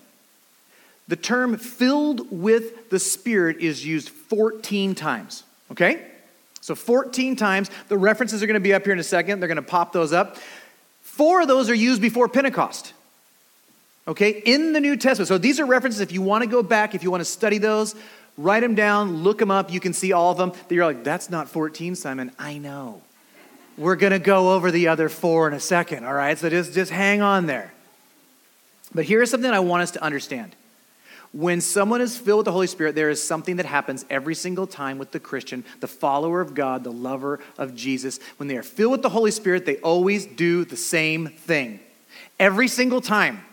the 1.09 1.17
term 1.17 1.57
filled 1.57 2.31
with 2.31 2.91
the 2.91 3.01
Spirit 3.01 3.57
is 3.57 3.85
used 3.85 4.09
14 4.09 4.95
times. 4.95 5.43
Okay? 5.73 6.07
So 6.61 6.77
14 6.77 7.35
times. 7.35 7.73
The 7.89 7.99
references 7.99 8.41
are 8.41 8.47
going 8.47 8.55
to 8.55 8.61
be 8.61 8.73
up 8.73 8.85
here 8.85 8.93
in 8.93 9.01
a 9.01 9.03
second. 9.03 9.41
They're 9.41 9.49
going 9.49 9.57
to 9.57 9.63
pop 9.63 9.93
those 9.93 10.13
up. 10.13 10.37
Four 11.03 11.41
of 11.43 11.49
those 11.49 11.69
are 11.69 11.75
used 11.75 12.01
before 12.01 12.29
Pentecost 12.29 12.93
okay, 14.07 14.43
in 14.45 14.73
the 14.73 14.81
New 14.81 14.97
Testament. 14.97 15.29
So 15.29 15.39
these 15.39 15.61
are 15.61 15.67
references. 15.67 16.01
If 16.01 16.13
you 16.13 16.23
want 16.23 16.45
to 16.45 16.51
go 16.51 16.63
back, 16.63 16.95
if 16.95 17.03
you 17.03 17.11
want 17.11 17.21
to 17.21 17.25
study 17.25 17.59
those, 17.59 17.95
write 18.37 18.61
them 18.61 18.75
down, 18.75 19.23
look 19.23 19.39
them 19.39 19.51
up. 19.51 19.73
You 19.73 19.81
can 19.81 19.93
see 19.93 20.13
all 20.13 20.33
of 20.33 20.39
them. 20.39 20.51
That 20.51 20.75
You're 20.75 20.87
like, 20.87 21.05
that's 21.05 21.31
not 21.31 21.49
14, 21.49 21.95
Simon. 21.95 22.33
I 22.39 22.59
know. 22.59 23.03
We're 23.77 23.97
going 23.97 24.13
to 24.13 24.19
go 24.19 24.53
over 24.53 24.71
the 24.71 24.89
other 24.89 25.09
four 25.09 25.49
in 25.49 25.55
a 25.55 25.61
second, 25.61 26.05
all 26.05 26.13
right? 26.13 26.37
So 26.39 26.51
just, 26.51 26.75
just 26.75 26.91
hang 26.91 27.23
on 27.23 27.47
there. 27.47 27.73
But 28.95 29.05
here's 29.05 29.31
something 29.31 29.51
I 29.51 29.61
want 29.61 29.83
us 29.83 29.93
to 29.93 30.03
understand. 30.03 30.55
When 31.33 31.61
someone 31.61 32.01
is 32.01 32.17
filled 32.17 32.39
with 32.39 32.45
the 32.47 32.53
Holy 32.53 32.67
Spirit, 32.67 32.97
there 32.97 33.09
is 33.09 33.23
something 33.23 33.57
that 33.57 33.67
happens 33.67 34.05
every 34.11 34.35
single 34.35 34.67
time 34.67 34.99
with 34.99 35.13
the 35.13 35.21
Christian, 35.21 35.65
the 35.79 35.87
follower 35.87 36.41
of 36.41 36.55
God, 36.55 36.83
the 36.83 36.91
lover 36.91 37.39
of 37.57 37.77
Jesus. 37.77 38.19
When 38.37 38.49
they 38.49 38.57
are 38.57 38.65
filled 38.65 38.93
with 38.93 39.03
the 39.03 39.11
Holy 39.11 39.31
Spirit, 39.31 39.65
they 39.65 39.77
always 39.77 40.27
do 40.27 40.65
the 40.65 40.77
same 40.77 41.29
thing. 41.29 41.79
Every 42.41 42.67
single 42.67 43.01
time. 43.01 43.45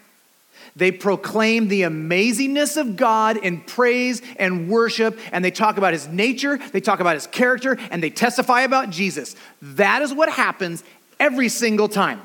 They 0.78 0.92
proclaim 0.92 1.70
the 1.70 1.82
amazingness 1.82 2.78
of 2.78 2.96
God 2.96 3.38
in 3.38 3.62
praise 3.62 4.22
and 4.38 4.70
worship, 4.70 5.20
and 5.32 5.44
they 5.44 5.50
talk 5.50 5.78
about 5.78 5.94
his 5.94 6.08
nature, 6.08 6.60
they 6.72 6.82
talk 6.82 7.00
about 7.00 7.16
his 7.16 7.26
character, 7.26 7.78
and 7.90 8.02
they 8.02 8.12
testify 8.12 8.62
about 8.62 8.92
Jesus. 8.92 9.36
That 9.60 10.04
is 10.04 10.14
what 10.14 10.30
happens 10.30 10.84
every 11.20 11.50
single 11.50 11.90
time. 11.90 12.22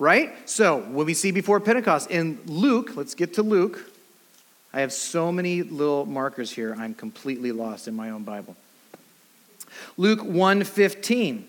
Right? 0.00 0.32
So, 0.50 0.78
when 0.80 1.06
we 1.06 1.14
see 1.14 1.30
before 1.30 1.60
Pentecost 1.60 2.10
in 2.10 2.40
Luke, 2.46 2.96
let's 2.96 3.14
get 3.14 3.34
to 3.34 3.44
Luke. 3.44 3.88
I 4.74 4.80
have 4.80 4.92
so 4.92 5.30
many 5.30 5.62
little 5.62 6.04
markers 6.04 6.50
here, 6.50 6.74
I'm 6.76 6.94
completely 6.94 7.52
lost 7.52 7.86
in 7.86 7.94
my 7.94 8.10
own 8.10 8.24
Bible. 8.24 8.56
Luke 9.96 10.20
1:15. 10.20 11.44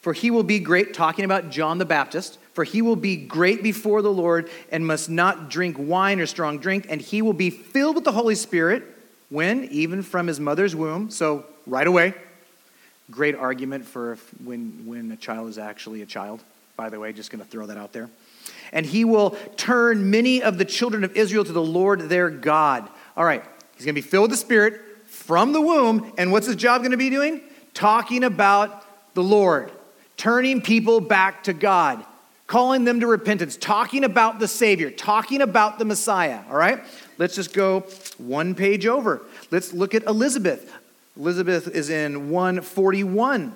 For 0.00 0.12
he 0.12 0.30
will 0.30 0.44
be 0.44 0.60
great, 0.60 0.94
talking 0.94 1.24
about 1.24 1.50
John 1.50 1.78
the 1.78 1.84
Baptist, 1.84 2.38
for 2.56 2.64
he 2.64 2.80
will 2.80 2.96
be 2.96 3.16
great 3.16 3.62
before 3.62 4.00
the 4.00 4.10
Lord 4.10 4.48
and 4.72 4.86
must 4.86 5.10
not 5.10 5.50
drink 5.50 5.76
wine 5.78 6.20
or 6.20 6.26
strong 6.26 6.58
drink, 6.58 6.86
and 6.88 7.02
he 7.02 7.20
will 7.20 7.34
be 7.34 7.50
filled 7.50 7.96
with 7.96 8.04
the 8.04 8.12
Holy 8.12 8.34
Spirit 8.34 8.82
when? 9.28 9.64
Even 9.64 10.02
from 10.02 10.26
his 10.26 10.40
mother's 10.40 10.74
womb. 10.74 11.10
So, 11.10 11.44
right 11.66 11.86
away. 11.86 12.14
Great 13.10 13.34
argument 13.34 13.84
for 13.84 14.16
when, 14.42 14.86
when 14.86 15.12
a 15.12 15.18
child 15.18 15.50
is 15.50 15.58
actually 15.58 16.00
a 16.00 16.06
child, 16.06 16.42
by 16.78 16.88
the 16.88 16.98
way, 16.98 17.12
just 17.12 17.30
going 17.30 17.44
to 17.44 17.50
throw 17.50 17.66
that 17.66 17.76
out 17.76 17.92
there. 17.92 18.08
And 18.72 18.86
he 18.86 19.04
will 19.04 19.36
turn 19.58 20.10
many 20.10 20.42
of 20.42 20.56
the 20.56 20.64
children 20.64 21.04
of 21.04 21.14
Israel 21.14 21.44
to 21.44 21.52
the 21.52 21.62
Lord 21.62 22.08
their 22.08 22.30
God. 22.30 22.88
All 23.18 23.24
right, 23.26 23.44
he's 23.76 23.84
going 23.84 23.94
to 23.94 24.00
be 24.00 24.08
filled 24.08 24.30
with 24.30 24.30
the 24.30 24.38
Spirit 24.38 24.80
from 25.04 25.52
the 25.52 25.60
womb. 25.60 26.10
And 26.16 26.32
what's 26.32 26.46
his 26.46 26.56
job 26.56 26.80
going 26.80 26.92
to 26.92 26.96
be 26.96 27.10
doing? 27.10 27.42
Talking 27.74 28.24
about 28.24 28.82
the 29.12 29.22
Lord 29.22 29.72
turning 30.16 30.62
people 30.62 31.00
back 31.00 31.44
to 31.44 31.52
God, 31.52 32.04
calling 32.46 32.84
them 32.84 33.00
to 33.00 33.06
repentance, 33.06 33.56
talking 33.56 34.04
about 34.04 34.38
the 34.38 34.48
Savior, 34.48 34.90
talking 34.90 35.42
about 35.42 35.78
the 35.78 35.84
Messiah. 35.84 36.42
All 36.48 36.56
right? 36.56 36.82
Let's 37.18 37.34
just 37.34 37.52
go 37.52 37.80
one 38.18 38.54
page 38.54 38.86
over. 38.86 39.22
Let's 39.50 39.72
look 39.72 39.94
at 39.94 40.04
Elizabeth. 40.04 40.72
Elizabeth 41.16 41.68
is 41.68 41.90
in 41.90 42.30
141. 42.30 43.54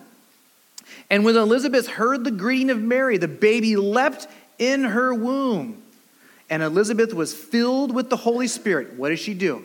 And 1.08 1.24
when 1.24 1.36
Elizabeth 1.36 1.86
heard 1.86 2.24
the 2.24 2.30
greeting 2.30 2.70
of 2.70 2.80
Mary, 2.80 3.16
the 3.18 3.28
baby 3.28 3.76
leapt 3.76 4.26
in 4.58 4.84
her 4.84 5.14
womb. 5.14 5.82
And 6.48 6.62
Elizabeth 6.62 7.14
was 7.14 7.32
filled 7.32 7.94
with 7.94 8.10
the 8.10 8.16
Holy 8.16 8.48
Spirit. 8.48 8.94
What 8.94 9.10
does 9.10 9.20
she 9.20 9.34
do? 9.34 9.64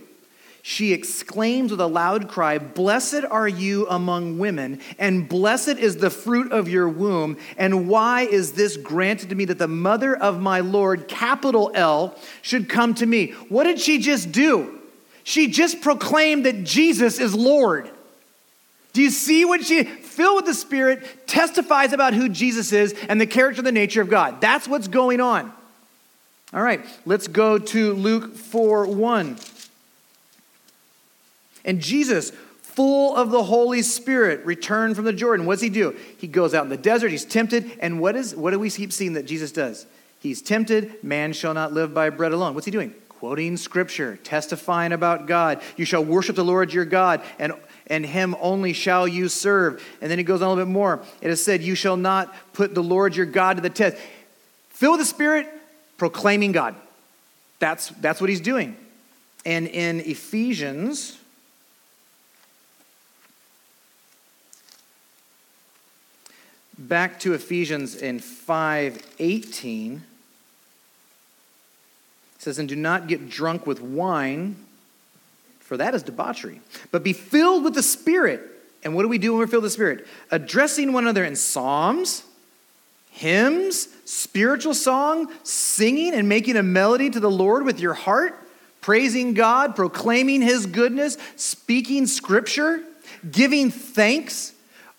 She 0.68 0.94
exclaims 0.94 1.70
with 1.70 1.80
a 1.80 1.86
loud 1.86 2.28
cry, 2.28 2.58
Blessed 2.58 3.24
are 3.30 3.48
you 3.48 3.88
among 3.88 4.40
women, 4.40 4.82
and 4.98 5.30
blessed 5.30 5.78
is 5.78 5.98
the 5.98 6.10
fruit 6.10 6.52
of 6.52 6.68
your 6.68 6.90
womb. 6.90 7.38
And 7.56 7.88
why 7.88 8.24
is 8.24 8.54
this 8.54 8.76
granted 8.76 9.30
to 9.30 9.36
me 9.36 9.46
that 9.46 9.60
the 9.60 9.68
mother 9.68 10.16
of 10.18 10.42
my 10.42 10.62
Lord, 10.62 11.08
capital 11.08 11.70
L, 11.76 12.18
should 12.42 12.68
come 12.68 12.96
to 12.96 13.06
me? 13.06 13.34
What 13.48 13.66
did 13.66 13.80
she 13.80 14.00
just 14.00 14.32
do? 14.32 14.82
She 15.24 15.52
just 15.52 15.82
proclaimed 15.82 16.48
that 16.48 16.64
Jesus 16.64 17.20
is 17.20 17.36
Lord. 17.36 17.88
Do 18.94 19.04
you 19.04 19.12
see 19.12 19.46
what 19.46 19.64
she, 19.64 19.84
filled 19.84 20.38
with 20.38 20.46
the 20.46 20.56
Spirit, 20.56 21.28
testifies 21.28 21.94
about 21.94 22.16
who 22.16 22.28
Jesus 22.28 22.72
is 22.72 22.96
and 23.08 23.22
the 23.22 23.28
character 23.28 23.60
and 23.60 23.68
the 23.68 23.72
nature 23.72 24.02
of 24.02 24.10
God? 24.10 24.42
That's 24.42 24.68
what's 24.68 24.88
going 24.88 25.22
on. 25.22 25.54
All 26.56 26.64
right, 26.64 26.84
let's 27.06 27.28
go 27.28 27.60
to 27.60 27.94
Luke 27.94 28.36
4 28.36 28.88
1. 28.88 29.38
And 31.66 31.82
Jesus, 31.82 32.32
full 32.62 33.16
of 33.16 33.32
the 33.32 33.44
Holy 33.44 33.82
Spirit, 33.82 34.46
returned 34.46 34.96
from 34.96 35.04
the 35.04 35.12
Jordan. 35.12 35.46
What 35.46 35.56
does 35.56 35.62
he 35.62 35.70
do? 35.70 35.96
He 36.18 36.28
goes 36.28 36.54
out 36.54 36.64
in 36.64 36.70
the 36.70 36.78
desert, 36.78 37.10
he's 37.10 37.26
tempted, 37.26 37.78
and 37.82 38.00
what 38.00 38.16
is 38.16 38.34
what 38.34 38.52
do 38.52 38.60
we 38.60 38.70
keep 38.70 38.94
seeing 38.94 39.14
that 39.14 39.26
Jesus 39.26 39.52
does? 39.52 39.86
He's 40.20 40.42
tempted, 40.42 41.04
man 41.04 41.34
shall 41.34 41.54
not 41.54 41.74
live 41.74 41.94
by 41.94 42.10
bread 42.10 42.32
alone. 42.32 42.54
What's 42.54 42.66
he 42.66 42.72
doing? 42.72 42.94
Quoting 43.10 43.58
scripture, 43.58 44.18
testifying 44.24 44.94
about 44.94 45.28
God. 45.28 45.62
You 45.76 45.86
shall 45.86 46.04
worship 46.04 46.36
the 46.36 46.46
Lord 46.46 46.72
your 46.72 46.86
God, 46.86 47.22
and 47.40 47.54
and 47.88 48.06
him 48.06 48.36
only 48.40 48.74
shall 48.74 49.08
you 49.08 49.30
serve. 49.30 49.84
And 50.02 50.10
then 50.10 50.18
he 50.18 50.24
goes 50.24 50.42
on 50.42 50.48
a 50.48 50.50
little 50.52 50.66
bit 50.66 50.72
more. 50.72 51.02
It 51.22 51.30
is 51.30 51.44
said, 51.44 51.62
You 51.62 51.76
shall 51.76 51.98
not 51.98 52.34
put 52.54 52.74
the 52.74 52.84
Lord 52.84 53.16
your 53.16 53.26
God 53.26 53.58
to 53.58 53.62
the 53.62 53.70
test. 53.70 53.98
Fill 54.70 54.92
with 54.92 55.02
the 55.02 55.06
Spirit, 55.06 55.48
proclaiming 55.98 56.52
God. 56.52 56.76
That's, 57.60 57.90
that's 57.90 58.20
what 58.20 58.30
he's 58.30 58.42
doing. 58.42 58.76
And 59.46 59.68
in 59.68 60.00
Ephesians 60.02 61.18
back 66.78 67.20
to 67.22 67.34
Ephesians 67.34 67.96
in 67.96 68.20
5:18 68.20 70.02
it 72.36 72.42
says 72.42 72.60
and 72.60 72.68
do 72.68 72.76
not 72.76 73.08
get 73.08 73.30
drunk 73.30 73.66
with 73.66 73.82
wine 73.82 74.56
for 75.60 75.78
that 75.78 75.96
is 75.96 76.04
debauchery 76.04 76.62
but 76.92 77.04
be 77.04 77.14
filled 77.14 77.64
with 77.64 77.74
the 77.74 77.84
spirit. 77.84 78.52
And 78.84 78.94
what 78.94 79.02
do 79.02 79.08
we 79.08 79.18
do 79.18 79.32
when 79.32 79.40
we're 79.40 79.48
filled 79.48 79.64
with 79.64 79.72
the 79.72 79.74
spirit? 79.74 80.06
Addressing 80.30 80.94
one 80.94 81.06
another 81.06 81.24
in 81.24 81.36
psalms 81.36 82.24
hymns 83.16 83.88
spiritual 84.04 84.74
song 84.74 85.32
singing 85.44 86.14
and 86.14 86.28
making 86.28 86.58
a 86.58 86.64
melody 86.64 87.10
to 87.10 87.20
the 87.20 87.32
Lord 87.32 87.64
with 87.64 87.80
your 87.80 87.94
heart 87.94 88.38
praising 88.82 89.34
God 89.34 89.74
proclaiming 89.74 90.42
his 90.42 90.66
goodness 90.66 91.18
speaking 91.38 92.08
scripture 92.08 92.84
giving 93.32 93.72
thanks 93.72 94.52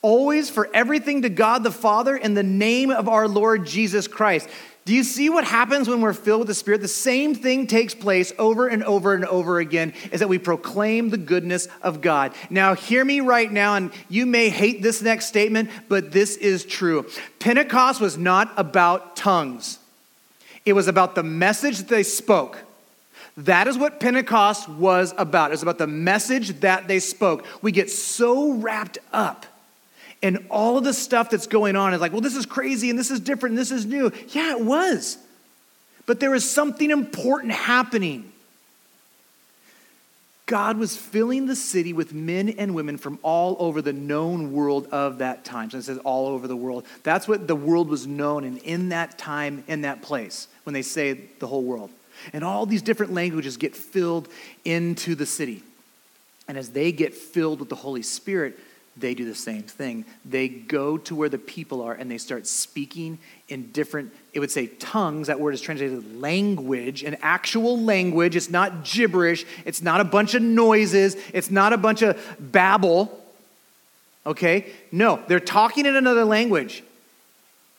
always 0.07 0.49
for 0.49 0.71
everything 0.73 1.23
to 1.23 1.29
God 1.29 1.65
the 1.65 1.73
Father 1.73 2.17
in 2.17 2.35
the 2.35 2.43
name 2.45 2.93
of 2.93 3.09
our 3.09 3.27
Lord 3.27 3.67
Jesus 3.67 4.07
Christ. 4.07 4.49
Do 4.85 4.95
you 4.95 5.03
see 5.03 5.29
what 5.29 5.43
happens 5.43 5.89
when 5.89 6.01
we're 6.01 6.13
filled 6.13 6.39
with 6.39 6.47
the 6.47 6.55
Spirit? 6.55 6.81
The 6.81 6.87
same 6.87 7.35
thing 7.35 7.67
takes 7.67 7.93
place 7.93 8.33
over 8.39 8.69
and 8.69 8.85
over 8.85 9.15
and 9.15 9.25
over 9.25 9.59
again 9.59 9.95
is 10.13 10.21
that 10.21 10.29
we 10.29 10.39
proclaim 10.39 11.11
the 11.11 11.17
goodness 11.17 11.67
of 11.83 12.03
God. 12.03 12.35
Now, 12.51 12.77
hear 12.77 13.05
me 13.05 13.21
right 13.21 13.51
now, 13.51 13.75
and 13.75 13.91
you 14.09 14.27
may 14.27 14.49
hate 14.49 14.81
this 14.81 15.03
next 15.03 15.27
statement, 15.27 15.71
but 15.89 16.13
this 16.13 16.37
is 16.37 16.65
true. 16.65 17.11
Pentecost 17.41 18.01
was 18.01 18.17
not 18.17 18.55
about 18.57 19.17
tongues, 19.17 19.81
it 20.65 20.75
was 20.75 20.87
about 20.87 21.17
the 21.17 21.25
message 21.25 21.79
that 21.79 21.89
they 21.89 22.05
spoke. 22.05 22.59
That 23.39 23.67
is 23.67 23.77
what 23.77 23.99
Pentecost 23.99 24.69
was 24.69 25.13
about. 25.19 25.51
It 25.51 25.55
was 25.55 25.63
about 25.65 25.79
the 25.79 25.89
message 25.89 26.61
that 26.61 26.87
they 26.87 27.01
spoke. 27.01 27.45
We 27.61 27.73
get 27.73 27.91
so 27.91 28.53
wrapped 28.53 28.99
up 29.13 29.47
and 30.23 30.47
all 30.51 30.79
of 30.79 30.85
the 30.85 30.95
stuff 30.95 31.31
that's 31.31 31.47
going 31.47 31.77
on 31.77 31.95
is 31.95 32.01
like, 32.01 32.13
well, 32.13 32.21
this 32.21 32.37
is 32.37 32.47
crazy 32.47 32.91
and 32.91 32.99
this 32.99 33.11
is 33.11 33.21
different 33.21 33.53
and 33.53 33.59
this 33.59 33.71
is 33.71 33.87
new. 33.87 34.13
Yeah, 34.31 34.53
it 34.53 34.61
was. 34.61 35.19
But 36.07 36.21
there 36.21 36.31
was 36.31 36.49
something 36.49 36.91
important 36.91 37.53
happening. 37.53 38.33
God 40.47 40.79
was 40.79 40.97
filling 40.97 41.47
the 41.47 41.57
city 41.57 41.93
with 41.93 42.15
men 42.15 42.49
and 42.51 42.73
women 42.75 42.99
from 42.99 43.19
all 43.23 43.57
over 43.59 43.83
the 43.83 43.93
known 43.93 44.53
world 44.53 44.87
of 44.93 45.19
that 45.19 45.45
time. 45.45 45.71
So 45.71 45.79
it 45.79 45.83
says 45.83 45.99
all 45.99 46.29
over 46.29 46.47
the 46.47 46.57
world. 46.57 46.87
That's 47.03 47.27
what 47.27 47.49
the 47.49 47.57
world 47.57 47.89
was 47.89 48.07
known 48.07 48.45
in 48.45 48.59
in 48.59 48.91
that 48.91 49.19
time, 49.19 49.65
in 49.67 49.83
that 49.83 50.03
place, 50.03 50.47
when 50.63 50.73
they 50.73 50.83
say 50.83 51.15
the 51.41 51.49
whole 51.49 51.65
world. 51.65 51.91
And 52.33 52.45
all 52.45 52.65
these 52.65 52.83
different 52.83 53.13
languages 53.13 53.57
get 53.57 53.75
filled 53.75 54.29
into 54.65 55.17
the 55.17 55.27
city. 55.27 55.65
And 56.47 56.57
as 56.57 56.71
they 56.71 56.93
get 56.93 57.13
filled 57.13 57.59
with 57.59 57.69
the 57.69 57.75
Holy 57.75 58.03
Spirit, 58.03 58.57
they 58.97 59.15
do 59.15 59.25
the 59.25 59.35
same 59.35 59.63
thing. 59.63 60.05
They 60.25 60.49
go 60.49 60.97
to 60.99 61.15
where 61.15 61.29
the 61.29 61.39
people 61.39 61.83
are 61.83 61.93
and 61.93 62.11
they 62.11 62.19
start 62.19 62.47
speaking 62.47 63.19
in 63.49 63.71
different, 63.71 64.13
it 64.33 64.41
would 64.41 64.51
say 64.51 64.67
tongues. 64.67 65.27
That 65.27 65.39
word 65.39 65.55
is 65.55 65.61
translated 65.61 66.21
language, 66.21 67.03
an 67.03 67.17
actual 67.21 67.79
language. 67.81 68.37
It's 68.37 68.51
not 68.51 68.85
gibberish. 68.85 69.45
It's 69.65 69.83
not 69.83 70.01
a 70.01 70.05
bunch 70.05 70.35
of 70.35 70.43
noises. 70.43 71.17
It's 71.35 71.51
not 71.51 71.73
a 71.73 71.77
bunch 71.77 72.03
of 72.03 72.19
babble. 72.41 73.23
Okay? 74.25 74.67
No, 74.91 75.23
they're 75.29 75.41
talking 75.41 75.87
in 75.87 75.95
another 75.95 76.25
language. 76.25 76.83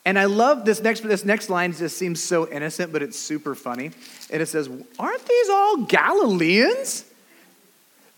And 0.06 0.18
I 0.18 0.26
love 0.26 0.64
this 0.64 0.82
next, 0.82 1.02
this 1.02 1.26
next 1.26 1.50
line, 1.50 1.74
just 1.74 1.98
seems 1.98 2.24
so 2.24 2.48
innocent, 2.50 2.94
but 2.94 3.04
it's 3.04 3.20
super 3.20 3.56
funny. 3.56 3.92
And 4.32 4.42
it 4.42 4.46
says, 4.46 4.70
Aren't 4.98 5.26
these 5.26 5.50
all 5.50 5.78
Galileans? 5.84 7.04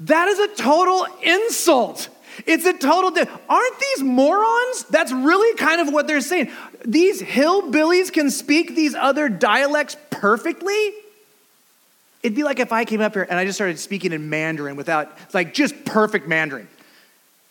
That 0.02 0.28
is 0.28 0.40
a 0.40 0.48
total 0.56 1.08
insult. 1.24 2.10
It's 2.46 2.66
a 2.66 2.74
total. 2.74 3.12
Di- 3.12 3.28
Aren't 3.48 3.80
these 3.80 4.04
morons? 4.04 4.86
That's 4.90 5.12
really 5.12 5.58
kind 5.58 5.82
of 5.82 5.94
what 5.94 6.08
they're 6.08 6.22
saying. 6.22 6.52
These 6.86 7.22
hillbillies 7.22 8.12
can 8.12 8.30
speak 8.30 8.76
these 8.76 8.96
other 8.96 9.30
dialects 9.30 9.98
perfectly. 10.10 10.94
It'd 12.22 12.36
be 12.36 12.44
like 12.44 12.60
if 12.60 12.74
I 12.74 12.86
came 12.86 13.02
up 13.02 13.14
here 13.14 13.26
and 13.30 13.40
I 13.40 13.46
just 13.46 13.58
started 13.58 13.80
speaking 13.80 14.12
in 14.12 14.30
Mandarin 14.30 14.76
without, 14.76 15.18
like, 15.34 15.54
just 15.54 15.86
perfect 15.86 16.28
Mandarin. 16.28 16.68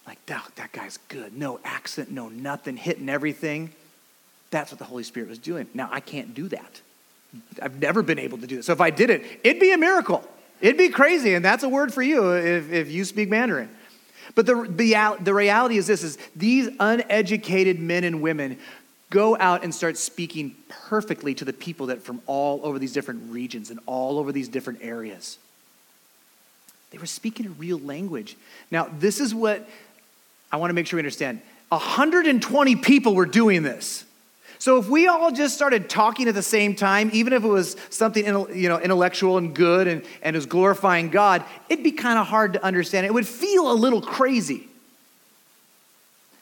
Like, 0.07 0.25
that, 0.27 0.45
that 0.57 0.73
guy's 0.73 0.99
good. 1.09 1.37
No 1.37 1.61
accent, 1.65 2.11
no 2.11 2.29
nothing, 2.29 2.77
hitting 2.77 3.09
everything. 3.09 3.71
That's 4.51 4.71
what 4.71 4.79
the 4.79 4.85
Holy 4.85 5.03
Spirit 5.03 5.29
was 5.29 5.39
doing. 5.39 5.67
Now, 5.75 5.89
I 5.91 6.01
can't 6.01 6.35
do 6.35 6.49
that. 6.49 6.81
I've 7.61 7.81
never 7.81 8.03
been 8.03 8.19
able 8.19 8.39
to 8.39 8.47
do 8.47 8.59
it. 8.59 8.65
So 8.65 8.73
if 8.73 8.81
I 8.81 8.91
did 8.91 9.11
it, 9.11 9.23
it'd 9.45 9.61
be 9.61 9.73
a 9.73 9.79
miracle. 9.79 10.25
It'd 10.61 10.79
be 10.79 10.89
crazy. 10.89 11.35
And 11.35 11.45
that's 11.45 11.63
a 11.63 11.69
word 11.69 11.93
for 11.93 12.03
you 12.03 12.33
if, 12.33 12.73
if 12.73 12.91
you 12.91 13.05
speak 13.05 13.29
Mandarin. 13.29 13.69
But 14.35 14.47
the, 14.47 14.55
the, 15.21 15.35
reality 15.35 15.77
is 15.77 15.87
this 15.87 16.03
is 16.03 16.19
these 16.37 16.69
uneducated 16.79 17.79
men 17.79 18.05
and 18.05 18.21
women 18.23 18.59
go 19.11 19.37
out 19.39 19.65
and 19.65 19.75
start 19.75 19.97
speaking 19.97 20.55
perfectly 20.69 21.35
to 21.35 21.45
the 21.45 21.53
people 21.53 21.87
that 21.87 22.03
from 22.03 22.21
all 22.27 22.61
over 22.63 22.79
these 22.79 22.93
different 22.93 23.33
regions 23.33 23.71
and 23.71 23.81
all 23.87 24.19
over 24.19 24.33
these 24.33 24.49
different 24.49 24.81
areas. 24.83 25.39
They 26.91 26.99
were 26.99 27.07
speaking 27.07 27.47
a 27.47 27.51
real 27.51 27.79
language. 27.79 28.37
Now, 28.71 28.89
this 28.99 29.21
is 29.21 29.35
what 29.35 29.69
I 30.51 30.57
want 30.57 30.71
to 30.71 30.75
make 30.75 30.87
sure 30.87 30.97
we 30.97 31.01
understand. 31.01 31.41
120 31.69 32.77
people 32.77 33.15
were 33.15 33.27
doing 33.27 33.63
this. 33.63 34.05
So 34.59 34.79
if 34.79 34.89
we 34.89 35.07
all 35.07 35.31
just 35.31 35.55
started 35.55 35.89
talking 35.89 36.27
at 36.29 36.35
the 36.35 36.43
same 36.43 36.75
time, 36.75 37.11
even 37.13 37.33
if 37.33 37.45
it 37.45 37.49
was 37.49 37.77
something 37.91 38.25
you 38.25 38.69
know, 38.69 38.81
intellectual 38.81 39.39
and 39.39 39.55
good 39.55 39.87
and, 39.87 40.03
and 40.21 40.35
was 40.35 40.47
glorifying 40.47 41.11
God, 41.11 41.45
it'd 41.69 41.85
be 41.85 41.93
kind 41.93 42.19
of 42.19 42.27
hard 42.27 42.55
to 42.55 42.65
understand. 42.65 43.07
It 43.07 43.15
would 43.15 43.27
feel 43.27 43.71
a 43.71 43.75
little 43.75 44.01
crazy. 44.01 44.69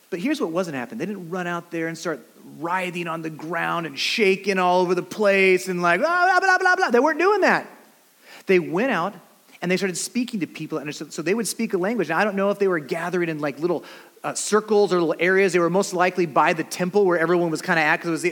But 0.09 0.20
here's 0.20 0.40
what 0.40 0.50
wasn't 0.50 0.76
happening. 0.76 0.98
They 0.98 1.07
didn't 1.07 1.31
run 1.31 1.46
out 1.46 1.70
there 1.70 1.88
and 1.88 1.98
start 1.98 2.20
writhing 2.59 3.07
on 3.09 3.22
the 3.22 3.31
ground 3.31 3.87
and 3.87 3.98
shaking 3.98 4.59
all 4.59 4.81
over 4.81 4.94
the 4.94 5.02
place 5.02 5.68
and 5.68 5.83
like, 5.83 6.00
ah, 6.02 6.38
blah, 6.40 6.40
blah, 6.40 6.59
blah, 6.59 6.76
blah. 6.76 6.90
They 6.90 7.00
weren't 7.00 7.18
doing 7.18 7.42
that. 7.42 7.66
They 8.46 8.59
went 8.59 8.92
out 8.92 9.14
and 9.62 9.71
they 9.71 9.77
started 9.77 9.97
speaking 9.97 10.40
to 10.40 10.47
people. 10.47 10.79
And 10.79 10.95
so 10.95 11.23
they 11.23 11.35
would 11.35 11.49
speak 11.49 11.75
a 11.75 11.79
language. 11.79 12.11
I 12.11 12.25
don't 12.25 12.37
know 12.37 12.51
if 12.51 12.59
they 12.59 12.69
were 12.69 12.79
gathering 12.79 13.29
in 13.29 13.38
like 13.38 13.59
little 13.59 13.85
uh, 14.23 14.35
circles 14.35 14.92
or 14.92 15.01
little 15.01 15.16
areas. 15.19 15.53
They 15.53 15.59
were 15.59 15.71
most 15.71 15.95
likely 15.95 16.27
by 16.27 16.53
the 16.53 16.64
temple 16.64 17.05
where 17.05 17.19
everyone 17.19 17.51
was 17.51 17.62
kind 17.62 17.79
of 17.79 17.85
at. 17.85 17.97
Because 18.03 18.27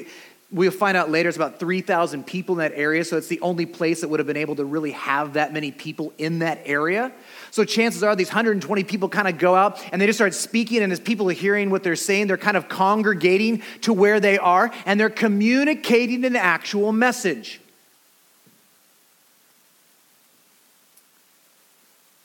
we'll 0.51 0.71
find 0.71 0.97
out 0.97 1.11
later 1.11 1.29
it's 1.29 1.37
about 1.37 1.59
3,000 1.59 2.25
people 2.25 2.55
in 2.55 2.59
that 2.59 2.79
area. 2.79 3.05
So 3.05 3.17
it's 3.17 3.27
the 3.27 3.41
only 3.41 3.67
place 3.67 4.01
that 4.01 4.09
would 4.09 4.21
have 4.21 4.27
been 4.27 4.37
able 4.37 4.57
to 4.57 4.65
really 4.65 4.93
have 4.93 5.35
that 5.35 5.53
many 5.53 5.73
people 5.73 6.13
in 6.17 6.39
that 6.41 6.61
area. 6.65 7.13
So 7.51 7.65
chances 7.65 8.03
are 8.03 8.15
these 8.15 8.29
120 8.29 8.85
people 8.85 9.09
kind 9.09 9.29
of 9.29 9.39
go 9.39 9.55
out 9.55 9.83
and 9.93 10.01
they 10.01 10.07
just 10.07 10.19
start 10.19 10.35
speaking, 10.35 10.83
and 10.83 10.93
as 10.93 11.01
people 11.01 11.29
are 11.29 11.35
hearing 11.35 11.71
what 11.71 11.83
they're 11.83 11.97
saying, 11.97 12.29
they're 12.29 12.37
kind 12.37 12.57
of 12.57 12.69
congregating 12.69 13.63
to 13.83 13.93
where 13.93 14.21
they 14.21 14.39
are 14.39 14.71
and 14.87 14.99
they're 14.99 15.11
communicating 15.11 16.25
an 16.25 16.37
actual 16.37 16.93
message. 16.93 17.61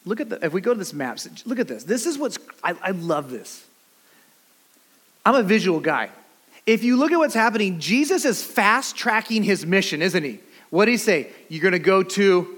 Look 0.10 0.20
at 0.20 0.30
the, 0.30 0.44
if 0.44 0.54
we 0.54 0.60
go 0.60 0.74
to 0.74 0.80
this 0.80 0.92
map, 0.92 1.20
look 1.46 1.60
at 1.60 1.68
this. 1.68 1.84
This 1.84 2.08
is 2.08 2.18
what's, 2.18 2.40
I, 2.64 2.74
I 2.82 2.92
love 2.92 3.30
this. 3.30 3.64
I'm 5.24 5.36
a 5.36 5.44
visual 5.44 5.80
guy. 5.80 6.10
If 6.66 6.84
you 6.84 6.98
look 6.98 7.12
at 7.12 7.18
what's 7.18 7.36
happening, 7.36 7.80
Jesus 7.80 8.26
is 8.26 8.44
fast 8.44 8.96
tracking 8.96 9.44
his 9.44 9.68
mission, 9.68 10.02
isn't 10.02 10.24
he? 10.24 10.40
What 10.72 10.86
did 10.86 10.92
he 10.94 10.98
say? 10.98 11.30
You're 11.48 11.62
going 11.62 11.74
to 11.74 11.80
go 11.80 12.02
to 12.02 12.58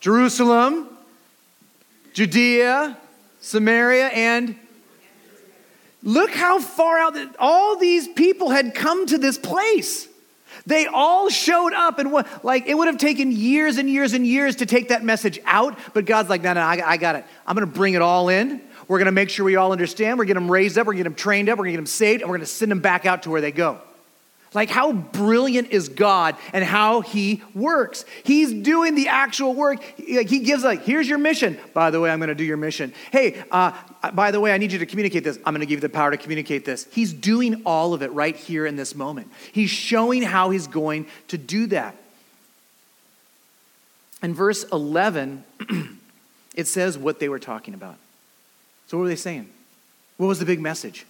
Jerusalem, 0.00 0.88
Judea, 2.12 2.98
Samaria, 3.40 4.08
and 4.08 4.56
look 6.02 6.32
how 6.32 6.58
far 6.58 6.98
out 6.98 7.14
that 7.14 7.36
all 7.38 7.76
these 7.76 8.08
people 8.08 8.50
had 8.50 8.74
come 8.74 9.06
to 9.06 9.16
this 9.16 9.38
place. 9.38 10.08
They 10.68 10.86
all 10.86 11.30
showed 11.30 11.72
up, 11.72 11.98
and 11.98 12.12
what, 12.12 12.44
like 12.44 12.66
it 12.66 12.74
would 12.76 12.88
have 12.88 12.98
taken 12.98 13.32
years 13.32 13.78
and 13.78 13.88
years 13.88 14.12
and 14.12 14.26
years 14.26 14.56
to 14.56 14.66
take 14.66 14.90
that 14.90 15.02
message 15.02 15.40
out. 15.46 15.78
But 15.94 16.04
God's 16.04 16.28
like, 16.28 16.42
no, 16.42 16.52
no, 16.52 16.60
I, 16.60 16.82
I 16.84 16.96
got 16.98 17.16
it. 17.16 17.24
I'm 17.46 17.56
going 17.56 17.66
to 17.66 17.72
bring 17.72 17.94
it 17.94 18.02
all 18.02 18.28
in. 18.28 18.60
We're 18.86 18.98
going 18.98 19.06
to 19.06 19.12
make 19.12 19.30
sure 19.30 19.46
we 19.46 19.56
all 19.56 19.72
understand. 19.72 20.18
We're 20.18 20.26
going 20.26 20.34
to 20.34 20.40
get 20.40 20.40
them 20.40 20.52
raised 20.52 20.76
up. 20.76 20.86
We're 20.86 20.92
going 20.92 21.04
to 21.04 21.08
get 21.08 21.16
them 21.16 21.22
trained 21.22 21.48
up. 21.48 21.56
We're 21.56 21.64
going 21.64 21.72
to 21.72 21.76
get 21.78 21.84
them 21.84 21.86
saved, 21.86 22.20
and 22.20 22.30
we're 22.30 22.36
going 22.36 22.46
to 22.46 22.52
send 22.52 22.70
them 22.70 22.80
back 22.80 23.06
out 23.06 23.22
to 23.22 23.30
where 23.30 23.40
they 23.40 23.50
go. 23.50 23.80
Like, 24.54 24.70
how 24.70 24.92
brilliant 24.92 25.72
is 25.72 25.90
God 25.90 26.36
and 26.54 26.64
how 26.64 27.02
He 27.02 27.42
works? 27.54 28.06
He's 28.24 28.52
doing 28.52 28.94
the 28.94 29.08
actual 29.08 29.54
work. 29.54 29.82
He 29.98 30.38
gives, 30.40 30.64
like, 30.64 30.84
here's 30.84 31.06
your 31.06 31.18
mission. 31.18 31.58
By 31.74 31.90
the 31.90 32.00
way, 32.00 32.10
I'm 32.10 32.18
going 32.18 32.28
to 32.28 32.34
do 32.34 32.44
your 32.44 32.56
mission. 32.56 32.94
Hey, 33.10 33.42
uh, 33.50 33.72
by 34.14 34.30
the 34.30 34.40
way, 34.40 34.52
I 34.52 34.58
need 34.58 34.72
you 34.72 34.78
to 34.78 34.86
communicate 34.86 35.22
this. 35.22 35.36
I'm 35.44 35.52
going 35.52 35.60
to 35.60 35.66
give 35.66 35.78
you 35.78 35.80
the 35.82 35.90
power 35.90 36.10
to 36.10 36.16
communicate 36.16 36.64
this. 36.64 36.86
He's 36.90 37.12
doing 37.12 37.62
all 37.66 37.92
of 37.92 38.02
it 38.02 38.10
right 38.12 38.34
here 38.34 38.64
in 38.64 38.76
this 38.76 38.94
moment. 38.94 39.30
He's 39.52 39.70
showing 39.70 40.22
how 40.22 40.48
He's 40.48 40.66
going 40.66 41.06
to 41.28 41.36
do 41.36 41.66
that. 41.66 41.94
In 44.22 44.34
verse 44.34 44.64
11, 44.64 45.44
it 46.54 46.66
says 46.66 46.96
what 46.96 47.20
they 47.20 47.28
were 47.28 47.38
talking 47.38 47.74
about. 47.74 47.96
So, 48.86 48.96
what 48.96 49.02
were 49.02 49.08
they 49.08 49.16
saying? 49.16 49.50
What 50.16 50.26
was 50.26 50.38
the 50.38 50.46
big 50.46 50.60
message? 50.60 51.04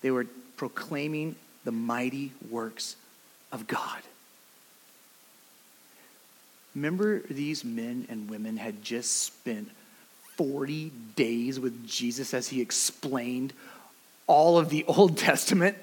They 0.00 0.12
were 0.12 0.26
proclaiming 0.56 1.34
the 1.68 1.72
mighty 1.72 2.32
works 2.50 2.96
of 3.52 3.66
God. 3.66 4.00
Remember, 6.74 7.18
these 7.28 7.62
men 7.62 8.06
and 8.08 8.30
women 8.30 8.56
had 8.56 8.82
just 8.82 9.24
spent 9.24 9.68
40 10.36 10.90
days 11.14 11.60
with 11.60 11.86
Jesus 11.86 12.32
as 12.32 12.48
he 12.48 12.62
explained 12.62 13.52
all 14.26 14.56
of 14.56 14.70
the 14.70 14.82
Old 14.88 15.18
Testament. 15.18 15.76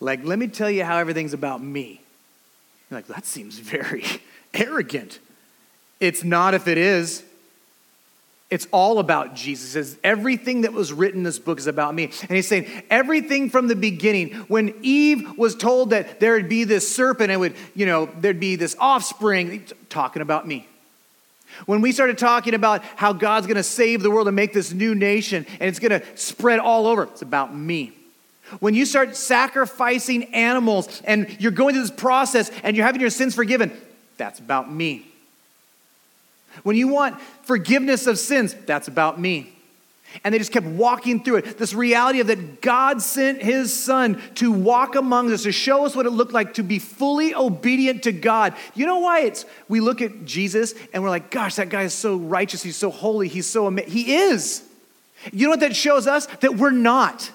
Like, 0.00 0.24
let 0.24 0.38
me 0.38 0.48
tell 0.48 0.70
you 0.70 0.84
how 0.84 0.96
everything's 0.96 1.34
about 1.34 1.62
me. 1.62 2.00
You're 2.90 3.00
like, 3.00 3.08
that 3.08 3.26
seems 3.26 3.58
very 3.58 4.06
arrogant. 4.54 5.18
It's 6.00 6.24
not 6.24 6.54
if 6.54 6.66
it 6.66 6.78
is. 6.78 7.22
It's 8.50 8.66
all 8.72 8.98
about 8.98 9.34
Jesus. 9.34 9.98
everything 10.02 10.62
that 10.62 10.72
was 10.72 10.90
written 10.90 11.20
in 11.20 11.24
this 11.24 11.38
book 11.38 11.58
is 11.58 11.66
about 11.66 11.94
me. 11.94 12.04
And 12.04 12.30
he's 12.30 12.48
saying, 12.48 12.66
everything 12.88 13.50
from 13.50 13.68
the 13.68 13.76
beginning, 13.76 14.30
when 14.48 14.74
Eve 14.82 15.36
was 15.36 15.54
told 15.54 15.90
that 15.90 16.18
there 16.18 16.32
would 16.32 16.48
be 16.48 16.64
this 16.64 16.94
serpent 16.94 17.30
and 17.30 17.40
would, 17.40 17.54
you 17.74 17.84
know, 17.84 18.06
there'd 18.20 18.40
be 18.40 18.56
this 18.56 18.74
offspring, 18.78 19.64
talking 19.90 20.22
about 20.22 20.48
me. 20.48 20.66
When 21.66 21.82
we 21.82 21.92
started 21.92 22.16
talking 22.16 22.54
about 22.54 22.82
how 22.96 23.12
God's 23.12 23.46
gonna 23.46 23.62
save 23.62 24.02
the 24.02 24.10
world 24.10 24.28
and 24.28 24.36
make 24.36 24.52
this 24.52 24.72
new 24.72 24.94
nation 24.94 25.44
and 25.60 25.68
it's 25.68 25.78
gonna 25.78 26.02
spread 26.14 26.58
all 26.58 26.86
over, 26.86 27.04
it's 27.04 27.22
about 27.22 27.54
me. 27.54 27.92
When 28.60 28.74
you 28.74 28.86
start 28.86 29.14
sacrificing 29.14 30.34
animals 30.34 31.02
and 31.04 31.36
you're 31.38 31.52
going 31.52 31.74
through 31.74 31.82
this 31.82 31.90
process 31.90 32.50
and 32.62 32.76
you're 32.76 32.86
having 32.86 33.00
your 33.00 33.10
sins 33.10 33.34
forgiven, 33.34 33.72
that's 34.16 34.38
about 34.38 34.72
me. 34.72 35.06
When 36.62 36.76
you 36.76 36.88
want 36.88 37.20
forgiveness 37.42 38.06
of 38.06 38.18
sins, 38.18 38.54
that's 38.66 38.88
about 38.88 39.20
me. 39.20 39.52
And 40.24 40.32
they 40.32 40.38
just 40.38 40.52
kept 40.52 40.66
walking 40.66 41.22
through 41.22 41.36
it. 41.36 41.58
This 41.58 41.74
reality 41.74 42.20
of 42.20 42.28
that 42.28 42.62
God 42.62 43.02
sent 43.02 43.42
his 43.42 43.78
son 43.78 44.20
to 44.36 44.50
walk 44.50 44.94
among 44.94 45.30
us, 45.32 45.42
to 45.42 45.52
show 45.52 45.84
us 45.84 45.94
what 45.94 46.06
it 46.06 46.10
looked 46.10 46.32
like 46.32 46.54
to 46.54 46.62
be 46.62 46.78
fully 46.78 47.34
obedient 47.34 48.04
to 48.04 48.12
God. 48.12 48.54
You 48.74 48.86
know 48.86 49.00
why 49.00 49.20
it's 49.20 49.44
we 49.68 49.80
look 49.80 50.00
at 50.00 50.24
Jesus 50.24 50.74
and 50.94 51.02
we're 51.02 51.10
like, 51.10 51.30
gosh, 51.30 51.56
that 51.56 51.68
guy 51.68 51.82
is 51.82 51.92
so 51.92 52.16
righteous, 52.16 52.62
he's 52.62 52.76
so 52.76 52.90
holy, 52.90 53.28
he's 53.28 53.46
so 53.46 53.66
amazing. 53.66 53.92
He 53.92 54.14
is. 54.14 54.64
You 55.32 55.46
know 55.46 55.50
what 55.50 55.60
that 55.60 55.76
shows 55.76 56.06
us? 56.06 56.26
That 56.40 56.56
we're 56.56 56.70
not. 56.70 57.30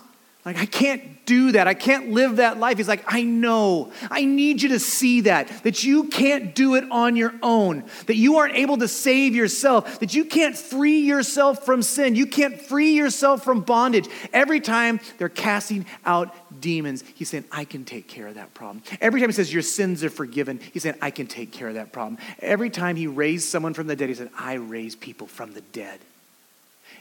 Like, 0.46 0.58
I 0.58 0.66
can't 0.66 1.26
do 1.26 1.54
that. 1.54 1.70
I 1.70 1.74
can't 1.74 2.12
live 2.12 2.36
that 2.36 2.60
life. 2.60 2.78
He's 2.78 2.88
like, 2.88 3.06
I 3.08 3.24
know. 3.24 3.94
I 4.12 4.26
need 4.26 4.62
you 4.62 4.70
to 4.70 4.80
see 4.80 5.22
that, 5.22 5.48
that 5.64 5.86
you 5.86 6.06
can't 6.10 6.54
do 6.54 6.76
it 6.76 6.84
on 6.92 7.16
your 7.16 7.34
own, 7.42 7.86
that 8.08 8.18
you 8.18 8.36
aren't 8.36 8.56
able 8.56 8.78
to 8.78 8.90
save 8.90 9.36
yourself, 9.36 10.02
that 10.02 10.14
you 10.14 10.26
can't 10.26 10.58
free 10.58 11.00
yourself 11.00 11.66
from 11.66 11.82
sin, 11.82 12.16
you 12.16 12.26
can't 12.26 12.62
free 12.62 12.94
yourself 12.94 13.44
from 13.44 13.62
bondage. 13.62 14.10
Every 14.34 14.60
time 14.60 15.00
they're 15.18 15.30
casting 15.30 15.86
out 16.06 16.36
demons, 16.60 17.06
he's 17.16 17.30
saying, 17.30 17.46
I 17.50 17.64
can 17.64 17.86
take 17.86 18.10
care 18.10 18.28
of 18.28 18.36
that 18.36 18.54
problem. 18.54 18.84
Every 19.00 19.22
time 19.22 19.30
he 19.30 19.34
says, 19.34 19.54
Your 19.54 19.62
sins 19.62 20.04
are 20.04 20.10
forgiven, 20.10 20.60
he's 20.74 20.84
saying, 20.84 20.98
I 21.02 21.12
can 21.12 21.28
take 21.28 21.54
care 21.54 21.70
of 21.70 21.76
that 21.76 21.94
problem. 21.94 22.18
Every 22.40 22.70
time 22.70 22.98
he 22.98 23.08
raised 23.08 23.48
someone 23.48 23.74
from 23.74 23.88
the 23.88 23.96
dead, 23.96 24.10
he 24.10 24.16
said, 24.16 24.30
I 24.38 24.56
raise 24.56 24.96
people 24.96 25.28
from 25.28 25.54
the 25.54 25.62
dead. 25.62 26.02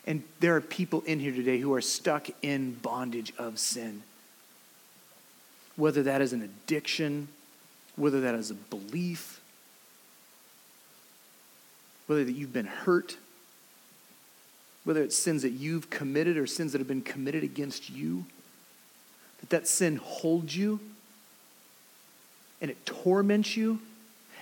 And 0.06 0.22
there 0.40 0.56
are 0.56 0.60
people 0.60 1.02
in 1.02 1.20
here 1.20 1.32
today 1.32 1.58
who 1.58 1.72
are 1.74 1.80
stuck 1.80 2.28
in 2.42 2.74
bondage 2.74 3.32
of 3.38 3.58
sin. 3.58 4.02
Whether 5.76 6.02
that 6.04 6.20
is 6.20 6.32
an 6.32 6.42
addiction, 6.42 7.28
whether 7.96 8.20
that 8.22 8.34
is 8.34 8.50
a 8.50 8.54
belief, 8.54 9.40
whether 12.06 12.24
that 12.24 12.32
you've 12.32 12.52
been 12.52 12.66
hurt, 12.66 13.16
whether 14.84 15.02
it's 15.02 15.16
sins 15.16 15.42
that 15.42 15.50
you've 15.50 15.88
committed 15.88 16.36
or 16.36 16.46
sins 16.46 16.72
that 16.72 16.78
have 16.78 16.88
been 16.88 17.02
committed 17.02 17.44
against 17.44 17.88
you, 17.88 18.26
that 19.40 19.50
that 19.50 19.68
sin 19.68 19.96
holds 19.96 20.56
you 20.56 20.80
and 22.60 22.70
it 22.70 22.84
torments 22.86 23.56
you 23.56 23.80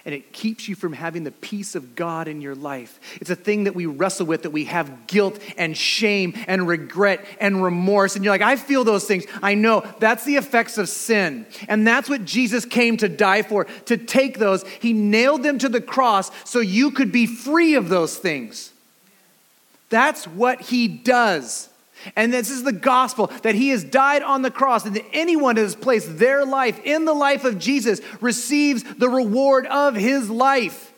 and 0.04 0.14
it 0.14 0.32
keeps 0.32 0.68
you 0.68 0.74
from 0.74 0.92
having 0.92 1.24
the 1.24 1.30
peace 1.30 1.74
of 1.74 1.94
God 1.94 2.28
in 2.28 2.40
your 2.40 2.54
life. 2.54 3.00
It's 3.20 3.30
a 3.30 3.36
thing 3.36 3.64
that 3.64 3.74
we 3.74 3.86
wrestle 3.86 4.26
with, 4.26 4.42
that 4.42 4.50
we 4.50 4.66
have 4.66 5.06
guilt 5.06 5.38
and 5.56 5.76
shame 5.76 6.34
and 6.46 6.68
regret 6.68 7.24
and 7.40 7.62
remorse. 7.62 8.16
And 8.16 8.24
you're 8.24 8.34
like, 8.34 8.42
I 8.42 8.56
feel 8.56 8.84
those 8.84 9.06
things. 9.06 9.24
I 9.42 9.54
know 9.54 9.82
that's 9.98 10.24
the 10.24 10.36
effects 10.36 10.76
of 10.78 10.88
sin. 10.88 11.46
And 11.68 11.86
that's 11.86 12.08
what 12.08 12.24
Jesus 12.24 12.64
came 12.64 12.96
to 12.98 13.08
die 13.08 13.42
for, 13.42 13.64
to 13.86 13.96
take 13.96 14.38
those. 14.38 14.66
He 14.80 14.92
nailed 14.92 15.42
them 15.42 15.58
to 15.58 15.68
the 15.68 15.80
cross 15.80 16.30
so 16.44 16.60
you 16.60 16.90
could 16.90 17.12
be 17.12 17.26
free 17.26 17.74
of 17.74 17.88
those 17.88 18.16
things. 18.18 18.72
That's 19.88 20.26
what 20.26 20.60
he 20.60 20.86
does. 20.86 21.69
And 22.16 22.32
this 22.32 22.50
is 22.50 22.62
the 22.62 22.72
gospel 22.72 23.28
that 23.42 23.54
he 23.54 23.70
has 23.70 23.84
died 23.84 24.22
on 24.22 24.42
the 24.42 24.50
cross, 24.50 24.86
and 24.86 24.96
that 24.96 25.04
anyone 25.12 25.56
who 25.56 25.62
has 25.62 25.74
placed 25.74 26.18
their 26.18 26.44
life 26.44 26.80
in 26.84 27.04
the 27.04 27.14
life 27.14 27.44
of 27.44 27.58
Jesus 27.58 28.00
receives 28.20 28.82
the 28.82 29.08
reward 29.08 29.66
of 29.66 29.94
his 29.94 30.30
life. 30.30 30.92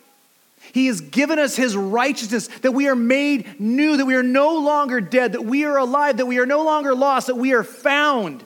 He 0.71 0.87
has 0.87 1.01
given 1.01 1.37
us 1.37 1.55
his 1.55 1.75
righteousness, 1.75 2.47
that 2.61 2.71
we 2.71 2.87
are 2.87 2.95
made 2.95 3.59
new, 3.59 3.97
that 3.97 4.05
we 4.05 4.15
are 4.15 4.23
no 4.23 4.57
longer 4.57 5.01
dead, 5.01 5.33
that 5.33 5.45
we 5.45 5.65
are 5.65 5.77
alive, 5.77 6.17
that 6.17 6.25
we 6.25 6.39
are 6.39 6.45
no 6.45 6.63
longer 6.63 6.95
lost, 6.95 7.27
that 7.27 7.37
we 7.37 7.53
are 7.53 7.63
found, 7.63 8.43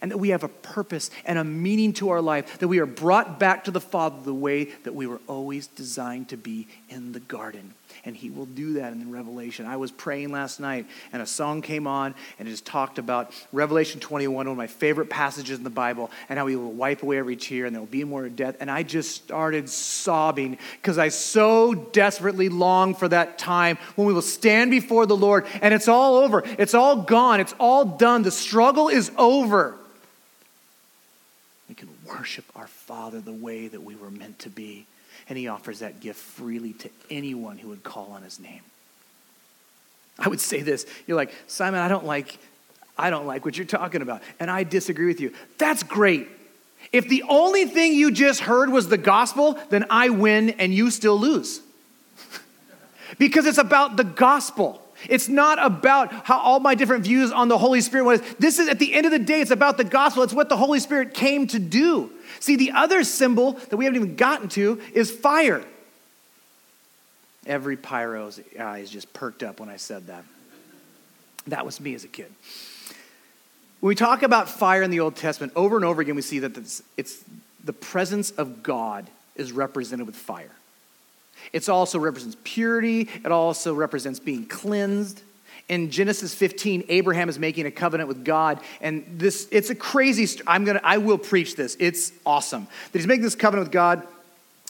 and 0.00 0.10
that 0.10 0.18
we 0.18 0.28
have 0.28 0.44
a 0.44 0.48
purpose 0.48 1.10
and 1.24 1.38
a 1.38 1.44
meaning 1.44 1.92
to 1.94 2.10
our 2.10 2.20
life, 2.20 2.58
that 2.58 2.68
we 2.68 2.78
are 2.78 2.86
brought 2.86 3.40
back 3.40 3.64
to 3.64 3.70
the 3.70 3.80
Father 3.80 4.16
the 4.22 4.34
way 4.34 4.64
that 4.84 4.94
we 4.94 5.06
were 5.06 5.20
always 5.26 5.66
designed 5.66 6.28
to 6.28 6.36
be 6.36 6.68
in 6.88 7.12
the 7.12 7.20
garden. 7.20 7.74
And 8.04 8.16
he 8.16 8.30
will 8.30 8.46
do 8.46 8.72
that 8.74 8.92
in 8.92 8.98
the 8.98 9.06
Revelation. 9.06 9.64
I 9.64 9.76
was 9.76 9.92
praying 9.92 10.32
last 10.32 10.58
night, 10.58 10.86
and 11.12 11.22
a 11.22 11.26
song 11.26 11.62
came 11.62 11.86
on, 11.86 12.16
and 12.36 12.48
it 12.48 12.50
just 12.50 12.66
talked 12.66 12.98
about 12.98 13.32
Revelation 13.52 14.00
21, 14.00 14.34
one 14.34 14.48
of 14.48 14.56
my 14.56 14.66
favorite 14.66 15.08
passages 15.08 15.56
in 15.56 15.62
the 15.62 15.70
Bible, 15.70 16.10
and 16.28 16.36
how 16.36 16.48
he 16.48 16.56
will 16.56 16.72
wipe 16.72 17.04
away 17.04 17.18
every 17.18 17.36
tear, 17.36 17.64
and 17.64 17.72
there 17.72 17.80
will 17.80 17.86
be 17.86 18.02
more 18.02 18.28
death. 18.28 18.56
And 18.58 18.68
I 18.68 18.82
just 18.82 19.12
started 19.12 19.68
sobbing 19.68 20.58
because 20.80 20.98
I 20.98 21.10
so 21.10 21.74
desperately 21.74 22.48
long 22.48 22.96
for 22.96 23.06
that 23.06 23.38
time 23.38 23.78
when 23.94 24.08
we 24.08 24.12
will 24.12 24.20
stand 24.20 24.72
before 24.72 25.06
the 25.06 25.16
Lord, 25.16 25.46
and 25.60 25.72
it's 25.72 25.86
all 25.86 26.16
over. 26.16 26.42
It's 26.58 26.74
all 26.74 27.02
gone. 27.02 27.38
It's 27.38 27.54
all 27.60 27.84
done. 27.84 28.22
The 28.22 28.32
struggle 28.32 28.88
is 28.88 29.12
over. 29.16 29.76
We 31.68 31.76
can 31.76 31.88
worship 32.04 32.46
our 32.56 32.66
Father 32.66 33.20
the 33.20 33.32
way 33.32 33.68
that 33.68 33.84
we 33.84 33.94
were 33.94 34.10
meant 34.10 34.40
to 34.40 34.50
be 34.50 34.86
and 35.28 35.38
he 35.38 35.48
offers 35.48 35.80
that 35.80 36.00
gift 36.00 36.18
freely 36.18 36.72
to 36.74 36.90
anyone 37.10 37.58
who 37.58 37.68
would 37.68 37.82
call 37.82 38.12
on 38.12 38.22
his 38.22 38.40
name. 38.40 38.62
I 40.18 40.28
would 40.28 40.40
say 40.40 40.60
this, 40.60 40.86
you're 41.06 41.16
like, 41.16 41.32
"Simon, 41.46 41.80
I 41.80 41.88
don't 41.88 42.04
like 42.04 42.38
I 42.98 43.10
don't 43.10 43.26
like 43.26 43.44
what 43.44 43.56
you're 43.56 43.66
talking 43.66 44.02
about." 44.02 44.22
And 44.38 44.50
I 44.50 44.64
disagree 44.64 45.06
with 45.06 45.20
you. 45.20 45.32
That's 45.58 45.82
great. 45.82 46.28
If 46.92 47.08
the 47.08 47.24
only 47.28 47.64
thing 47.66 47.94
you 47.94 48.10
just 48.10 48.40
heard 48.40 48.70
was 48.70 48.88
the 48.88 48.98
gospel, 48.98 49.58
then 49.70 49.86
I 49.88 50.10
win 50.10 50.50
and 50.50 50.74
you 50.74 50.90
still 50.90 51.18
lose. 51.18 51.60
because 53.18 53.46
it's 53.46 53.58
about 53.58 53.96
the 53.96 54.04
gospel. 54.04 54.82
It's 55.08 55.28
not 55.28 55.64
about 55.64 56.12
how 56.12 56.38
all 56.38 56.60
my 56.60 56.74
different 56.74 57.04
views 57.04 57.32
on 57.32 57.48
the 57.48 57.58
Holy 57.58 57.80
Spirit 57.80 58.04
was. 58.04 58.20
This 58.38 58.58
is 58.58 58.68
at 58.68 58.78
the 58.78 58.94
end 58.94 59.06
of 59.06 59.12
the 59.12 59.18
day, 59.18 59.40
it's 59.40 59.50
about 59.50 59.76
the 59.76 59.84
gospel. 59.84 60.22
It's 60.22 60.34
what 60.34 60.48
the 60.48 60.56
Holy 60.56 60.80
Spirit 60.80 61.14
came 61.14 61.46
to 61.48 61.58
do. 61.58 62.10
See, 62.40 62.56
the 62.56 62.72
other 62.72 63.04
symbol 63.04 63.52
that 63.52 63.76
we 63.76 63.84
haven't 63.84 64.02
even 64.02 64.16
gotten 64.16 64.48
to 64.50 64.80
is 64.92 65.10
fire. 65.10 65.64
Every 67.46 67.76
pyro's 67.76 68.40
eyes 68.58 68.90
just 68.90 69.12
perked 69.12 69.42
up 69.42 69.60
when 69.60 69.68
I 69.68 69.76
said 69.76 70.06
that. 70.06 70.24
That 71.48 71.66
was 71.66 71.80
me 71.80 71.94
as 71.94 72.04
a 72.04 72.08
kid. 72.08 72.32
When 73.80 73.88
we 73.88 73.94
talk 73.96 74.22
about 74.22 74.48
fire 74.48 74.82
in 74.82 74.90
the 74.90 75.00
Old 75.00 75.16
Testament, 75.16 75.52
over 75.56 75.74
and 75.76 75.84
over 75.84 76.00
again, 76.00 76.14
we 76.14 76.22
see 76.22 76.38
that 76.40 76.56
it's, 76.56 76.82
it's 76.96 77.24
the 77.64 77.72
presence 77.72 78.30
of 78.30 78.62
God 78.62 79.08
is 79.34 79.50
represented 79.50 80.06
with 80.06 80.14
fire. 80.14 80.52
It 81.52 81.68
also 81.68 81.98
represents 81.98 82.36
purity, 82.44 83.08
it 83.24 83.32
also 83.32 83.74
represents 83.74 84.20
being 84.20 84.46
cleansed 84.46 85.22
in 85.72 85.90
Genesis 85.90 86.34
15, 86.34 86.84
Abraham 86.90 87.30
is 87.30 87.38
making 87.38 87.64
a 87.64 87.70
covenant 87.70 88.06
with 88.06 88.26
God, 88.26 88.60
and 88.82 89.06
this 89.16 89.48
it's 89.50 89.70
a 89.70 89.74
crazy. 89.74 90.28
I'm 90.46 90.66
gonna 90.66 90.82
I 90.84 90.98
will 90.98 91.16
preach 91.16 91.56
this. 91.56 91.78
It's 91.80 92.12
awesome 92.26 92.64
that 92.64 92.98
he's 92.98 93.06
making 93.06 93.22
this 93.22 93.34
covenant 93.34 93.68
with 93.68 93.72
God. 93.72 94.06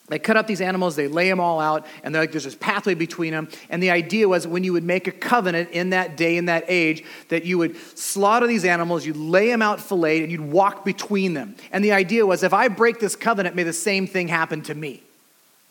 They 0.09 0.21
cut 0.21 0.37
up 0.37 0.47
these 0.47 0.61
animals, 0.61 0.95
they 0.95 1.09
lay 1.09 1.29
them 1.29 1.41
all 1.41 1.59
out, 1.59 1.87
and 2.05 2.15
they're 2.15 2.23
like, 2.23 2.31
there's 2.31 2.45
this 2.45 2.55
pathway 2.55 2.95
between 2.95 3.33
them. 3.33 3.49
And 3.69 3.83
the 3.83 3.91
idea 3.91 4.29
was 4.29 4.47
when 4.47 4.63
you 4.63 4.73
would 4.75 4.85
make 4.85 5.09
a 5.09 5.13
covenant 5.13 5.71
in 5.71 5.91
that 5.91 6.17
day, 6.17 6.37
in 6.37 6.47
that 6.47 6.65
age, 6.69 7.05
that 7.31 7.45
you 7.45 7.59
would 7.59 7.77
slaughter 7.99 8.47
these 8.47 8.65
animals, 8.65 9.07
you'd 9.07 9.17
lay 9.17 9.49
them 9.49 9.63
out 9.63 9.81
filleted, 9.81 10.25
and 10.25 10.31
you'd 10.31 10.53
walk 10.53 10.85
between 10.85 11.35
them. 11.35 11.57
And 11.73 11.83
the 11.83 11.93
idea 11.93 12.27
was 12.27 12.43
if 12.43 12.53
I 12.53 12.69
break 12.69 13.01
this 13.01 13.17
covenant, 13.17 13.57
may 13.57 13.63
the 13.63 13.73
same 13.73 14.07
thing 14.07 14.29
happen 14.29 14.63
to 14.63 14.75
me. 14.75 15.03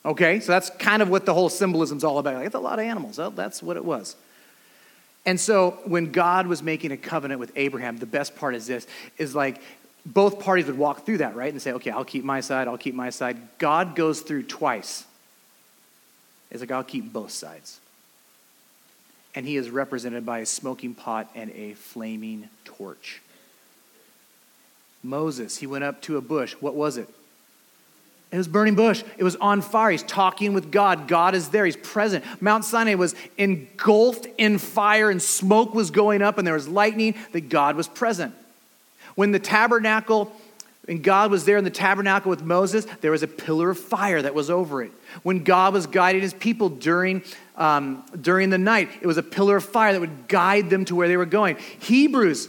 Okay? 0.03 0.39
So 0.39 0.51
that's 0.51 0.71
kind 0.71 1.01
of 1.01 1.09
what 1.09 1.25
the 1.25 1.33
whole 1.33 1.49
symbolism's 1.49 2.03
all 2.03 2.17
about. 2.17 2.35
Like, 2.35 2.47
it's 2.47 2.55
a 2.55 2.59
lot 2.59 2.79
of 2.79 2.85
animals. 2.85 3.19
That's 3.35 3.61
what 3.61 3.77
it 3.77 3.85
was. 3.85 4.15
And 5.25 5.39
so 5.39 5.79
when 5.85 6.11
God 6.11 6.47
was 6.47 6.63
making 6.63 6.91
a 6.91 6.97
covenant 6.97 7.39
with 7.39 7.51
Abraham, 7.55 7.97
the 7.97 8.05
best 8.05 8.35
part 8.35 8.55
is 8.55 8.65
this 8.67 8.87
is 9.17 9.35
like 9.35 9.61
both 10.05 10.39
parties 10.39 10.65
would 10.65 10.77
walk 10.77 11.05
through 11.05 11.19
that, 11.19 11.35
right? 11.35 11.51
And 11.51 11.61
say, 11.61 11.73
okay, 11.73 11.91
I'll 11.91 12.05
keep 12.05 12.23
my 12.23 12.41
side, 12.41 12.67
I'll 12.67 12.77
keep 12.77 12.95
my 12.95 13.11
side. 13.11 13.37
God 13.59 13.95
goes 13.95 14.21
through 14.21 14.43
twice. 14.43 15.05
It's 16.49 16.59
like, 16.59 16.71
I'll 16.71 16.83
keep 16.83 17.13
both 17.13 17.31
sides. 17.31 17.79
And 19.35 19.45
he 19.45 19.55
is 19.55 19.69
represented 19.69 20.25
by 20.25 20.39
a 20.39 20.45
smoking 20.45 20.93
pot 20.93 21.29
and 21.35 21.51
a 21.51 21.75
flaming 21.75 22.49
torch. 22.65 23.21
Moses, 25.03 25.57
he 25.57 25.67
went 25.67 25.83
up 25.83 26.01
to 26.01 26.17
a 26.17 26.21
bush. 26.21 26.53
What 26.59 26.75
was 26.75 26.97
it? 26.97 27.07
It 28.31 28.37
was 28.37 28.47
burning 28.47 28.75
bush. 28.75 29.03
It 29.17 29.25
was 29.25 29.35
on 29.35 29.61
fire. 29.61 29.91
He's 29.91 30.03
talking 30.03 30.53
with 30.53 30.71
God. 30.71 31.09
God 31.09 31.35
is 31.35 31.49
there. 31.49 31.65
He's 31.65 31.75
present. 31.75 32.23
Mount 32.39 32.63
Sinai 32.63 32.95
was 32.95 33.13
engulfed 33.37 34.25
in 34.37 34.57
fire 34.57 35.09
and 35.09 35.21
smoke 35.21 35.73
was 35.73 35.91
going 35.91 36.21
up 36.21 36.37
and 36.37 36.47
there 36.47 36.53
was 36.53 36.67
lightning, 36.67 37.15
that 37.33 37.49
God 37.49 37.75
was 37.75 37.89
present. 37.89 38.33
When 39.15 39.31
the 39.31 39.39
tabernacle 39.39 40.31
and 40.87 41.03
God 41.03 41.29
was 41.29 41.43
there 41.43 41.57
in 41.57 41.65
the 41.65 41.69
tabernacle 41.69 42.29
with 42.29 42.41
Moses, 42.41 42.85
there 43.01 43.11
was 43.11 43.21
a 43.21 43.27
pillar 43.27 43.71
of 43.71 43.77
fire 43.77 44.21
that 44.21 44.33
was 44.33 44.49
over 44.49 44.81
it. 44.81 44.91
When 45.23 45.43
God 45.43 45.73
was 45.73 45.85
guiding 45.85 46.21
his 46.21 46.33
people 46.33 46.69
during, 46.69 47.23
um, 47.57 48.05
during 48.19 48.49
the 48.49 48.57
night, 48.57 48.89
it 49.01 49.07
was 49.07 49.17
a 49.17 49.23
pillar 49.23 49.57
of 49.57 49.65
fire 49.65 49.91
that 49.91 49.99
would 49.99 50.29
guide 50.29 50.69
them 50.69 50.85
to 50.85 50.95
where 50.95 51.09
they 51.09 51.17
were 51.17 51.25
going. 51.25 51.57
Hebrews 51.79 52.47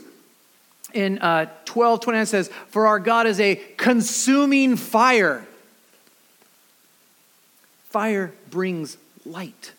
in 0.95 1.18
uh, 1.18 1.47
12 1.64 2.01
29 2.01 2.27
says, 2.27 2.51
For 2.68 2.87
our 2.87 3.01
God 3.01 3.27
is 3.27 3.40
a 3.40 3.57
consuming 3.77 4.77
fire. 4.77 5.45
Fire 7.93 8.33
brings 8.51 8.97
light. 9.27 9.73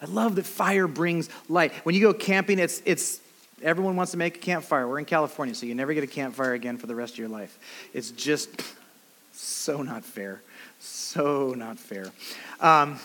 I 0.00 0.06
love 0.06 0.36
that 0.36 0.46
fire 0.46 0.86
brings 0.86 1.28
light. 1.48 1.72
When 1.84 1.94
you 1.94 2.02
go 2.02 2.12
camping, 2.12 2.58
it's, 2.58 2.82
it's 2.84 3.20
everyone 3.62 3.96
wants 3.96 4.12
to 4.12 4.18
make 4.18 4.36
a 4.36 4.40
campfire. 4.40 4.86
We're 4.86 4.98
in 4.98 5.06
California, 5.06 5.54
so 5.54 5.64
you 5.64 5.74
never 5.74 5.94
get 5.94 6.04
a 6.04 6.08
campfire 6.08 6.52
again 6.52 6.76
for 6.76 6.86
the 6.86 6.94
rest 6.94 7.14
of 7.14 7.18
your 7.18 7.28
life. 7.28 7.58
It's 7.94 8.10
just 8.10 8.50
so 9.32 9.82
not 9.82 10.04
fair. 10.04 10.42
So 10.80 11.54
not 11.56 11.78
fair. 11.78 12.12
Um, 12.60 13.00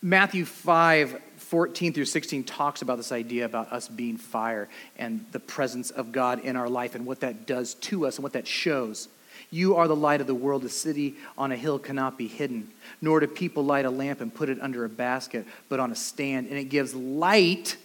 Matthew 0.00 0.44
5, 0.44 1.20
14 1.38 1.92
through 1.92 2.04
16 2.04 2.44
talks 2.44 2.80
about 2.80 2.96
this 2.96 3.10
idea 3.10 3.44
about 3.44 3.72
us 3.72 3.88
being 3.88 4.16
fire 4.16 4.68
and 4.96 5.26
the 5.32 5.40
presence 5.40 5.90
of 5.90 6.12
God 6.12 6.44
in 6.44 6.54
our 6.54 6.68
life 6.68 6.94
and 6.94 7.06
what 7.06 7.20
that 7.20 7.44
does 7.44 7.74
to 7.74 8.06
us 8.06 8.16
and 8.16 8.22
what 8.22 8.34
that 8.34 8.46
shows. 8.46 9.08
You 9.50 9.76
are 9.76 9.88
the 9.88 9.96
light 9.96 10.20
of 10.20 10.26
the 10.26 10.34
world. 10.34 10.64
A 10.64 10.68
city 10.68 11.14
on 11.36 11.52
a 11.52 11.56
hill 11.56 11.78
cannot 11.78 12.18
be 12.18 12.26
hidden. 12.26 12.70
Nor 13.00 13.20
do 13.20 13.26
people 13.26 13.64
light 13.64 13.84
a 13.84 13.90
lamp 13.90 14.20
and 14.20 14.34
put 14.34 14.48
it 14.48 14.60
under 14.60 14.84
a 14.84 14.88
basket, 14.88 15.46
but 15.68 15.80
on 15.80 15.92
a 15.92 15.96
stand, 15.96 16.48
and 16.48 16.58
it 16.58 16.64
gives 16.64 16.94
light 16.94 17.76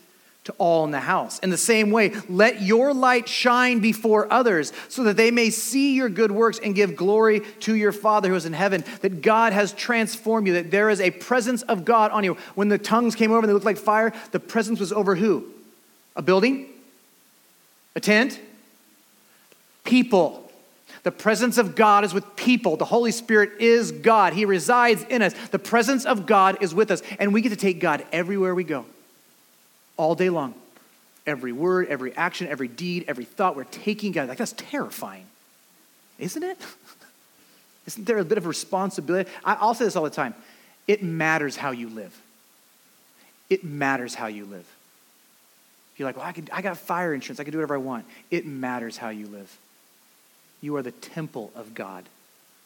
to 0.43 0.53
all 0.57 0.85
in 0.85 0.91
the 0.91 0.99
house. 0.99 1.37
In 1.39 1.51
the 1.51 1.57
same 1.57 1.91
way, 1.91 2.13
let 2.27 2.61
your 2.61 2.93
light 2.93 3.29
shine 3.29 3.79
before 3.79 4.31
others 4.33 4.73
so 4.89 5.03
that 5.03 5.15
they 5.15 5.29
may 5.29 5.51
see 5.51 5.93
your 5.93 6.09
good 6.09 6.31
works 6.31 6.59
and 6.63 6.73
give 6.73 6.95
glory 6.95 7.41
to 7.59 7.75
your 7.75 7.91
Father 7.91 8.29
who 8.29 8.35
is 8.35 8.45
in 8.45 8.53
heaven. 8.53 8.83
That 9.01 9.21
God 9.21 9.53
has 9.53 9.71
transformed 9.73 10.47
you, 10.47 10.53
that 10.53 10.71
there 10.71 10.89
is 10.89 10.99
a 10.99 11.11
presence 11.11 11.61
of 11.63 11.85
God 11.85 12.11
on 12.11 12.23
you. 12.23 12.37
When 12.55 12.69
the 12.69 12.79
tongues 12.79 13.13
came 13.13 13.31
over 13.31 13.41
and 13.41 13.49
they 13.49 13.53
looked 13.53 13.65
like 13.65 13.77
fire, 13.77 14.13
the 14.31 14.39
presence 14.39 14.79
was 14.79 14.91
over 14.91 15.15
who? 15.15 15.45
A 16.15 16.23
building? 16.23 16.67
A 17.95 17.99
tent? 17.99 18.39
People. 19.83 20.40
The 21.03 21.11
presence 21.11 21.57
of 21.57 21.75
God 21.75 22.03
is 22.03 22.13
with 22.13 22.35
people. 22.35 22.77
The 22.77 22.85
Holy 22.85 23.11
Spirit 23.11 23.59
is 23.59 23.91
God. 23.91 24.33
He 24.33 24.45
resides 24.45 25.03
in 25.03 25.21
us. 25.21 25.33
The 25.49 25.59
presence 25.59 26.05
of 26.05 26.25
God 26.25 26.57
is 26.61 26.75
with 26.75 26.91
us. 26.91 27.01
And 27.19 27.33
we 27.33 27.41
get 27.41 27.49
to 27.49 27.55
take 27.55 27.79
God 27.79 28.05
everywhere 28.11 28.53
we 28.53 28.63
go, 28.63 28.85
all 29.97 30.13
day 30.13 30.29
long. 30.29 30.53
Every 31.25 31.51
word, 31.51 31.87
every 31.87 32.15
action, 32.15 32.47
every 32.47 32.67
deed, 32.67 33.05
every 33.07 33.25
thought, 33.25 33.55
we're 33.55 33.63
taking 33.65 34.11
God. 34.11 34.29
Like, 34.29 34.37
that's 34.37 34.53
terrifying, 34.53 35.25
isn't 36.19 36.43
it? 36.43 36.57
Isn't 37.87 38.05
there 38.05 38.19
a 38.19 38.25
bit 38.25 38.37
of 38.37 38.45
responsibility? 38.45 39.29
I'll 39.43 39.73
say 39.73 39.85
this 39.85 39.95
all 39.95 40.03
the 40.03 40.09
time 40.11 40.35
it 40.87 41.01
matters 41.01 41.55
how 41.55 41.71
you 41.71 41.89
live. 41.89 42.19
It 43.49 43.63
matters 43.63 44.15
how 44.15 44.27
you 44.27 44.45
live. 44.45 44.65
You're 45.97 46.07
like, 46.07 46.15
well, 46.15 46.25
I, 46.25 46.31
can, 46.31 46.47
I 46.51 46.61
got 46.61 46.77
fire 46.77 47.13
insurance, 47.13 47.39
I 47.39 47.43
can 47.43 47.51
do 47.51 47.57
whatever 47.57 47.75
I 47.75 47.79
want. 47.79 48.05
It 48.29 48.45
matters 48.45 48.97
how 48.97 49.09
you 49.09 49.27
live. 49.27 49.57
You 50.62 50.76
are 50.76 50.84
the 50.84 50.91
temple 50.91 51.52
of 51.56 51.74
God, 51.74 52.06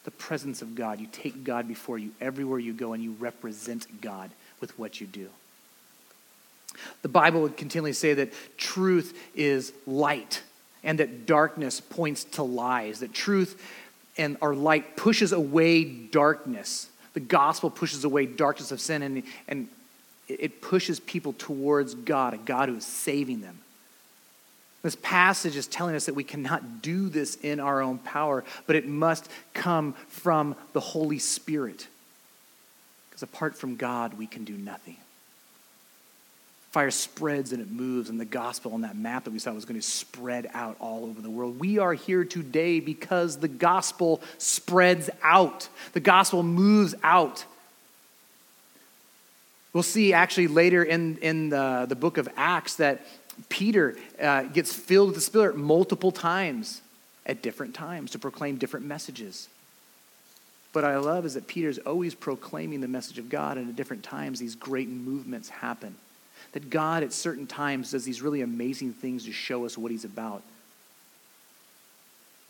the 0.04 0.10
presence 0.10 0.62
of 0.62 0.74
God. 0.74 1.00
You 1.00 1.08
take 1.10 1.42
God 1.44 1.66
before 1.66 1.98
you 1.98 2.12
everywhere 2.20 2.58
you 2.58 2.72
go, 2.72 2.92
and 2.92 3.02
you 3.02 3.16
represent 3.18 4.00
God 4.00 4.30
with 4.60 4.78
what 4.78 5.00
you 5.00 5.06
do. 5.06 5.28
The 7.02 7.08
Bible 7.08 7.42
would 7.42 7.56
continually 7.56 7.94
say 7.94 8.14
that 8.14 8.32
truth 8.58 9.18
is 9.34 9.72
light 9.86 10.42
and 10.84 11.00
that 11.00 11.26
darkness 11.26 11.80
points 11.80 12.24
to 12.24 12.42
lies, 12.42 13.00
that 13.00 13.14
truth 13.14 13.60
and 14.18 14.36
our 14.40 14.54
light 14.54 14.96
pushes 14.96 15.32
away 15.32 15.84
darkness. 15.84 16.88
The 17.14 17.20
gospel 17.20 17.70
pushes 17.70 18.04
away 18.04 18.26
darkness 18.26 18.72
of 18.72 18.80
sin 18.80 19.02
and, 19.02 19.22
and 19.48 19.68
it 20.28 20.60
pushes 20.60 21.00
people 21.00 21.32
towards 21.32 21.94
God, 21.94 22.34
a 22.34 22.38
God 22.38 22.68
who 22.68 22.76
is 22.76 22.86
saving 22.86 23.40
them. 23.40 23.58
This 24.86 24.96
passage 25.02 25.56
is 25.56 25.66
telling 25.66 25.96
us 25.96 26.06
that 26.06 26.14
we 26.14 26.22
cannot 26.22 26.80
do 26.80 27.08
this 27.08 27.34
in 27.34 27.58
our 27.58 27.82
own 27.82 27.98
power, 27.98 28.44
but 28.68 28.76
it 28.76 28.86
must 28.86 29.28
come 29.52 29.94
from 30.06 30.54
the 30.74 30.78
Holy 30.78 31.18
Spirit. 31.18 31.88
Because 33.10 33.24
apart 33.24 33.56
from 33.56 33.74
God, 33.74 34.14
we 34.14 34.28
can 34.28 34.44
do 34.44 34.52
nothing. 34.52 34.96
Fire 36.70 36.92
spreads 36.92 37.52
and 37.52 37.60
it 37.60 37.68
moves, 37.68 38.10
and 38.10 38.20
the 38.20 38.24
gospel 38.24 38.74
on 38.74 38.82
that 38.82 38.96
map 38.96 39.24
that 39.24 39.32
we 39.32 39.40
saw 39.40 39.50
was 39.50 39.64
going 39.64 39.80
to 39.80 39.84
spread 39.84 40.48
out 40.54 40.76
all 40.78 41.04
over 41.04 41.20
the 41.20 41.30
world. 41.30 41.58
We 41.58 41.78
are 41.78 41.94
here 41.94 42.24
today 42.24 42.78
because 42.78 43.38
the 43.38 43.48
gospel 43.48 44.20
spreads 44.38 45.10
out, 45.20 45.68
the 45.94 46.00
gospel 46.00 46.44
moves 46.44 46.94
out. 47.02 47.44
We'll 49.72 49.82
see 49.82 50.12
actually 50.12 50.46
later 50.46 50.84
in, 50.84 51.18
in 51.18 51.48
the, 51.48 51.86
the 51.88 51.96
book 51.96 52.18
of 52.18 52.28
Acts 52.36 52.76
that 52.76 53.04
Peter 53.48 53.96
uh, 54.20 54.44
gets 54.44 54.72
filled 54.72 55.08
with 55.08 55.16
the 55.16 55.20
Spirit 55.20 55.56
multiple 55.56 56.12
times 56.12 56.80
at 57.26 57.42
different 57.42 57.74
times 57.74 58.12
to 58.12 58.18
proclaim 58.18 58.56
different 58.56 58.86
messages. 58.86 59.48
What 60.72 60.84
I 60.84 60.98
love 60.98 61.24
is 61.24 61.34
that 61.34 61.46
Peter's 61.46 61.78
always 61.78 62.14
proclaiming 62.14 62.80
the 62.80 62.88
message 62.88 63.18
of 63.18 63.30
God, 63.30 63.56
and 63.56 63.68
at 63.68 63.76
different 63.76 64.02
times, 64.02 64.38
these 64.38 64.54
great 64.54 64.88
movements 64.88 65.48
happen. 65.48 65.94
That 66.52 66.70
God, 66.70 67.02
at 67.02 67.12
certain 67.12 67.46
times, 67.46 67.90
does 67.90 68.04
these 68.04 68.20
really 68.20 68.42
amazing 68.42 68.92
things 68.92 69.24
to 69.24 69.32
show 69.32 69.64
us 69.64 69.78
what 69.78 69.90
he's 69.90 70.04
about. 70.04 70.42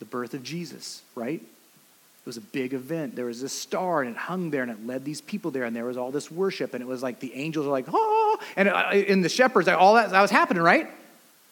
The 0.01 0.05
birth 0.05 0.35
of 0.35 0.43
Jesus, 0.43 1.03
right? 1.15 1.41
It 1.41 2.27
was 2.27 2.37
a 2.37 2.41
big 2.41 2.75
event. 2.75 3.15
There 3.15 3.27
was 3.27 3.43
a 3.43 3.49
star, 3.49 4.03
and 4.03 4.11
it 4.11 4.17
hung 4.17 4.51
there, 4.51 4.63
and 4.63 4.73
it 4.73 4.85
led 4.85 5.05
these 5.05 5.21
people 5.21 5.53
there, 5.53 5.63
and 5.63 5.75
there 5.75 5.85
was 5.85 5.97
all 5.97 6.11
this 6.11 6.29
worship, 6.29 6.75
and 6.75 6.83
it 6.83 6.87
was 6.87 7.05
like 7.05 7.21
the 7.21 7.33
angels 7.35 7.65
are 7.65 7.71
like, 7.71 7.87
oh, 7.93 8.26
and 8.55 8.69
in 8.95 9.23
the 9.23 9.29
shepherds, 9.29 9.69
all 9.69 9.95
that, 9.95 10.11
that 10.11 10.23
was 10.23 10.31
happening, 10.31 10.63
right? 10.63 10.89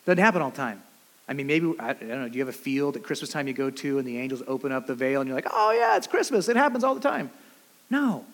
Doesn't 0.07 0.23
happen 0.23 0.43
all 0.43 0.51
the 0.51 0.57
time. 0.57 0.83
I 1.27 1.33
mean, 1.33 1.47
maybe, 1.47 1.75
I 1.79 1.95
don't 1.95 2.09
know, 2.09 2.29
do 2.29 2.39
you 2.39 2.45
have 2.45 2.55
a 2.55 2.59
field 2.59 2.97
at 2.97 3.03
Christmas 3.03 3.31
time 3.31 3.49
you 3.49 3.55
go 3.55 3.71
to 3.71 3.99
and 3.99 4.07
the 4.07 4.19
angels 4.19 4.43
open 4.47 4.73
up 4.73 4.87
the 4.87 4.95
veil 4.95 5.21
and 5.21 5.29
you're 5.29 5.37
like, 5.37 5.49
oh, 5.51 5.73
yeah, 5.73 5.97
it's 5.97 6.07
Christmas. 6.07 6.49
It 6.49 6.57
happens 6.57 6.85
all 6.85 6.95
the 6.95 7.01
time. 7.01 7.31
No. 7.89 8.27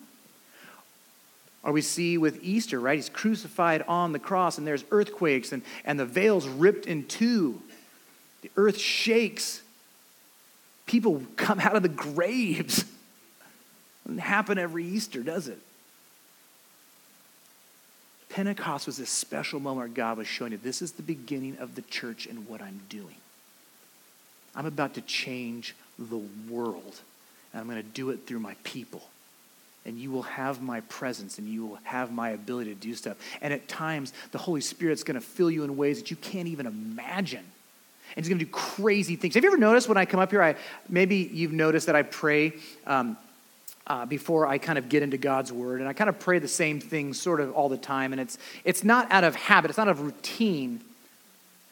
Or 1.63 1.71
we 1.71 1.81
see 1.81 2.17
with 2.17 2.43
Easter, 2.43 2.79
right? 2.79 2.97
He's 2.97 3.07
crucified 3.07 3.83
on 3.87 4.11
the 4.11 4.19
cross 4.19 4.57
and 4.57 4.67
there's 4.67 4.83
earthquakes 4.91 5.53
and, 5.53 5.61
and 5.85 5.99
the 5.99 6.05
veil's 6.05 6.47
ripped 6.47 6.85
in 6.85 7.05
two. 7.05 7.61
The 8.41 8.51
earth 8.57 8.77
shakes. 8.77 9.61
People 10.85 11.23
come 11.37 11.59
out 11.59 11.75
of 11.75 11.83
the 11.83 11.89
graves. 11.89 12.79
It 12.79 12.87
doesn't 14.05 14.19
happen 14.19 14.57
every 14.57 14.83
Easter, 14.83 15.21
does 15.21 15.47
it? 15.47 15.59
Pentecost 18.33 18.85
was 18.85 18.97
this 18.97 19.09
special 19.09 19.59
moment 19.59 19.77
where 19.77 19.95
God 19.95 20.17
was 20.17 20.27
showing 20.27 20.53
you 20.53 20.57
this 20.57 20.81
is 20.81 20.93
the 20.93 21.03
beginning 21.03 21.57
of 21.57 21.75
the 21.75 21.81
church 21.83 22.25
and 22.25 22.47
what 22.47 22.61
I'm 22.61 22.81
doing. 22.89 23.15
I'm 24.55 24.65
about 24.65 24.93
to 24.95 25.01
change 25.01 25.75
the 25.97 26.21
world, 26.49 27.01
and 27.51 27.61
I'm 27.61 27.67
going 27.67 27.81
to 27.81 27.87
do 27.87 28.09
it 28.09 28.25
through 28.25 28.39
my 28.39 28.55
people. 28.63 29.03
And 29.85 29.97
you 29.97 30.11
will 30.11 30.23
have 30.23 30.61
my 30.61 30.81
presence 30.81 31.39
and 31.39 31.47
you 31.47 31.65
will 31.65 31.79
have 31.83 32.11
my 32.11 32.29
ability 32.29 32.71
to 32.71 32.79
do 32.79 32.93
stuff. 32.93 33.17
And 33.41 33.51
at 33.51 33.67
times, 33.67 34.13
the 34.31 34.37
Holy 34.37 34.61
Spirit's 34.61 35.01
going 35.01 35.15
to 35.15 35.25
fill 35.25 35.49
you 35.49 35.63
in 35.63 35.75
ways 35.75 35.99
that 35.99 36.11
you 36.11 36.17
can't 36.17 36.47
even 36.47 36.67
imagine. 36.67 37.43
And 38.15 38.23
he's 38.23 38.29
going 38.29 38.37
to 38.37 38.45
do 38.45 38.51
crazy 38.51 39.15
things. 39.15 39.33
Have 39.33 39.43
you 39.43 39.49
ever 39.49 39.57
noticed 39.57 39.87
when 39.87 39.97
I 39.97 40.05
come 40.05 40.19
up 40.19 40.29
here? 40.29 40.43
I, 40.43 40.55
maybe 40.87 41.15
you've 41.15 41.53
noticed 41.53 41.87
that 41.87 41.95
I 41.95 42.03
pray 42.03 42.53
um, 42.85 43.17
uh, 43.87 44.05
before 44.05 44.47
I 44.47 44.57
kind 44.57 44.77
of 44.77 44.89
get 44.89 45.03
into 45.03 45.17
God's 45.17 45.51
word. 45.51 45.79
And 45.79 45.89
I 45.89 45.93
kind 45.93 46.09
of 46.09 46.19
pray 46.19 46.39
the 46.39 46.47
same 46.47 46.79
thing 46.79 47.13
sort 47.13 47.39
of 47.39 47.51
all 47.53 47.69
the 47.69 47.77
time. 47.77 48.11
And 48.11 48.21
it's, 48.21 48.37
it's 48.63 48.83
not 48.83 49.11
out 49.11 49.23
of 49.23 49.35
habit, 49.35 49.69
it's 49.71 49.77
not 49.77 49.87
out 49.87 49.91
of 49.91 50.01
routine. 50.01 50.81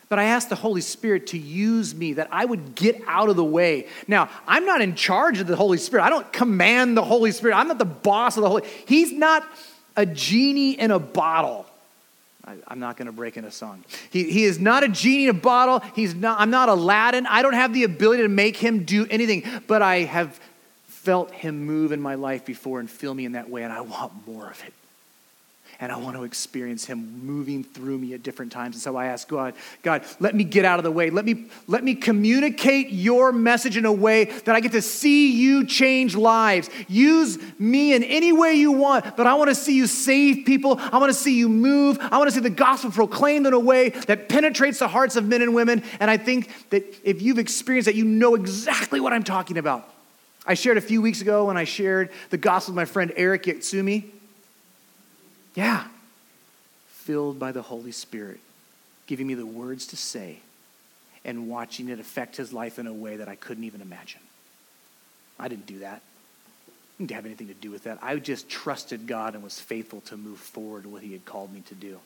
But 0.09 0.17
I 0.17 0.23
ask 0.23 0.49
the 0.49 0.55
Holy 0.55 0.81
Spirit 0.81 1.27
to 1.27 1.37
use 1.37 1.93
me, 1.93 2.13
that 2.13 2.27
I 2.31 2.43
would 2.43 2.73
get 2.73 2.99
out 3.05 3.29
of 3.29 3.35
the 3.35 3.43
way. 3.43 3.87
Now, 4.07 4.29
I'm 4.47 4.65
not 4.65 4.81
in 4.81 4.95
charge 4.95 5.39
of 5.39 5.45
the 5.45 5.55
Holy 5.55 5.77
Spirit. 5.77 6.03
I 6.03 6.09
don't 6.09 6.33
command 6.33 6.97
the 6.97 7.03
Holy 7.03 7.31
Spirit. 7.31 7.55
I'm 7.55 7.67
not 7.67 7.77
the 7.77 7.85
boss 7.85 8.35
of 8.35 8.41
the 8.41 8.49
Holy. 8.49 8.63
He's 8.87 9.11
not 9.11 9.47
a 9.95 10.07
genie 10.07 10.71
in 10.71 10.89
a 10.89 10.97
bottle. 10.97 11.67
I, 12.43 12.55
am 12.71 12.79
not 12.79 12.97
going 12.97 13.05
to 13.05 13.11
break 13.11 13.37
into 13.37 13.51
song. 13.51 13.83
He, 14.09 14.31
he 14.31 14.45
is 14.45 14.59
not 14.59 14.83
a 14.83 14.87
genie 14.87 15.25
in 15.25 15.29
a 15.29 15.33
bottle. 15.33 15.83
He's 15.93 16.15
not, 16.15 16.39
I'm 16.39 16.49
not 16.49 16.69
Aladdin. 16.69 17.27
I 17.27 17.43
don't 17.43 17.53
have 17.53 17.73
the 17.73 17.83
ability 17.83 18.23
to 18.23 18.29
make 18.29 18.57
him 18.57 18.85
do 18.85 19.05
anything, 19.11 19.43
but 19.67 19.83
I 19.83 19.99
have 19.99 20.39
felt 21.09 21.31
him 21.31 21.65
move 21.65 21.91
in 21.91 21.99
my 21.99 22.13
life 22.13 22.45
before 22.45 22.79
and 22.79 22.87
fill 22.87 23.15
me 23.15 23.25
in 23.25 23.31
that 23.31 23.49
way, 23.49 23.63
and 23.63 23.73
I 23.73 23.81
want 23.81 24.27
more 24.27 24.47
of 24.47 24.63
it. 24.63 24.71
And 25.79 25.91
I 25.91 25.97
want 25.97 26.15
to 26.17 26.23
experience 26.23 26.85
him 26.85 27.25
moving 27.25 27.63
through 27.63 27.97
me 27.97 28.13
at 28.13 28.21
different 28.21 28.51
times. 28.51 28.75
And 28.75 28.83
so 28.83 28.95
I 28.95 29.07
ask 29.07 29.27
God, 29.27 29.55
God, 29.81 30.05
let 30.19 30.35
me 30.35 30.43
get 30.43 30.65
out 30.65 30.77
of 30.77 30.83
the 30.83 30.91
way. 30.91 31.09
Let 31.09 31.25
me, 31.25 31.45
let 31.65 31.83
me 31.83 31.95
communicate 31.95 32.91
your 32.91 33.31
message 33.31 33.75
in 33.75 33.85
a 33.85 33.91
way 33.91 34.25
that 34.25 34.49
I 34.49 34.59
get 34.59 34.73
to 34.73 34.83
see 34.83 35.31
you 35.31 35.65
change 35.65 36.15
lives. 36.15 36.69
Use 36.87 37.39
me 37.57 37.95
in 37.95 38.03
any 38.03 38.31
way 38.31 38.53
you 38.53 38.71
want, 38.71 39.17
but 39.17 39.25
I 39.25 39.33
want 39.33 39.49
to 39.49 39.55
see 39.55 39.75
you 39.75 39.87
save 39.87 40.45
people. 40.45 40.77
I 40.79 40.99
want 40.99 41.11
to 41.11 41.19
see 41.19 41.35
you 41.35 41.49
move. 41.49 41.97
I 41.99 42.19
want 42.19 42.29
to 42.29 42.35
see 42.35 42.39
the 42.39 42.51
gospel 42.51 42.91
proclaimed 42.91 43.47
in 43.47 43.53
a 43.53 43.59
way 43.59 43.89
that 43.89 44.29
penetrates 44.29 44.77
the 44.77 44.87
hearts 44.87 45.15
of 45.15 45.27
men 45.27 45.41
and 45.41 45.55
women. 45.55 45.81
And 45.99 46.11
I 46.11 46.17
think 46.17 46.51
that 46.69 46.83
if 47.03 47.23
you've 47.23 47.39
experienced 47.39 47.87
that, 47.87 47.95
you 47.95 48.05
know 48.05 48.35
exactly 48.35 48.99
what 48.99 49.11
I'm 49.11 49.23
talking 49.23 49.57
about. 49.57 49.91
I 50.49 50.55
shared 50.55 50.77
a 50.77 50.81
few 50.81 50.99
weeks 50.99 51.21
ago 51.21 51.45
when 51.45 51.57
I 51.57 51.63
shared 51.63 52.09
the 52.31 52.37
gospel 52.37 52.73
with 52.73 52.77
my 52.77 52.85
friend 52.85 53.13
Eric 53.15 53.43
Yatsumi. 53.43 54.05
Yeah, 55.53 55.83
filled 56.87 57.37
by 57.37 57.51
the 57.51 57.61
Holy 57.61 57.91
Spirit, 57.91 58.39
giving 59.05 59.27
me 59.27 59.35
the 59.35 59.45
words 59.45 59.85
to 59.87 59.95
say 59.95 60.39
and 61.23 61.49
watching 61.49 61.87
it 61.89 61.99
affect 61.99 62.35
his 62.35 62.51
life 62.51 62.79
in 62.79 62.87
a 62.87 62.93
way 62.93 63.17
that 63.17 63.29
I 63.29 63.35
couldn't 63.35 63.63
even 63.63 63.79
imagine. 63.79 64.21
I 65.39 65.49
didn't 65.49 65.67
do 65.67 65.79
that. 65.79 66.01
I 66.67 66.71
didn't 66.97 67.11
have 67.11 67.27
anything 67.27 67.49
to 67.49 67.53
do 67.53 67.69
with 67.69 67.83
that. 67.83 67.99
I 68.01 68.15
just 68.15 68.49
trusted 68.49 69.05
God 69.05 69.35
and 69.35 69.43
was 69.43 69.59
faithful 69.59 70.01
to 70.01 70.17
move 70.17 70.39
forward 70.39 70.87
what 70.87 71.03
he 71.03 71.11
had 71.11 71.25
called 71.25 71.53
me 71.53 71.61
to 71.67 71.75
do. 71.75 71.99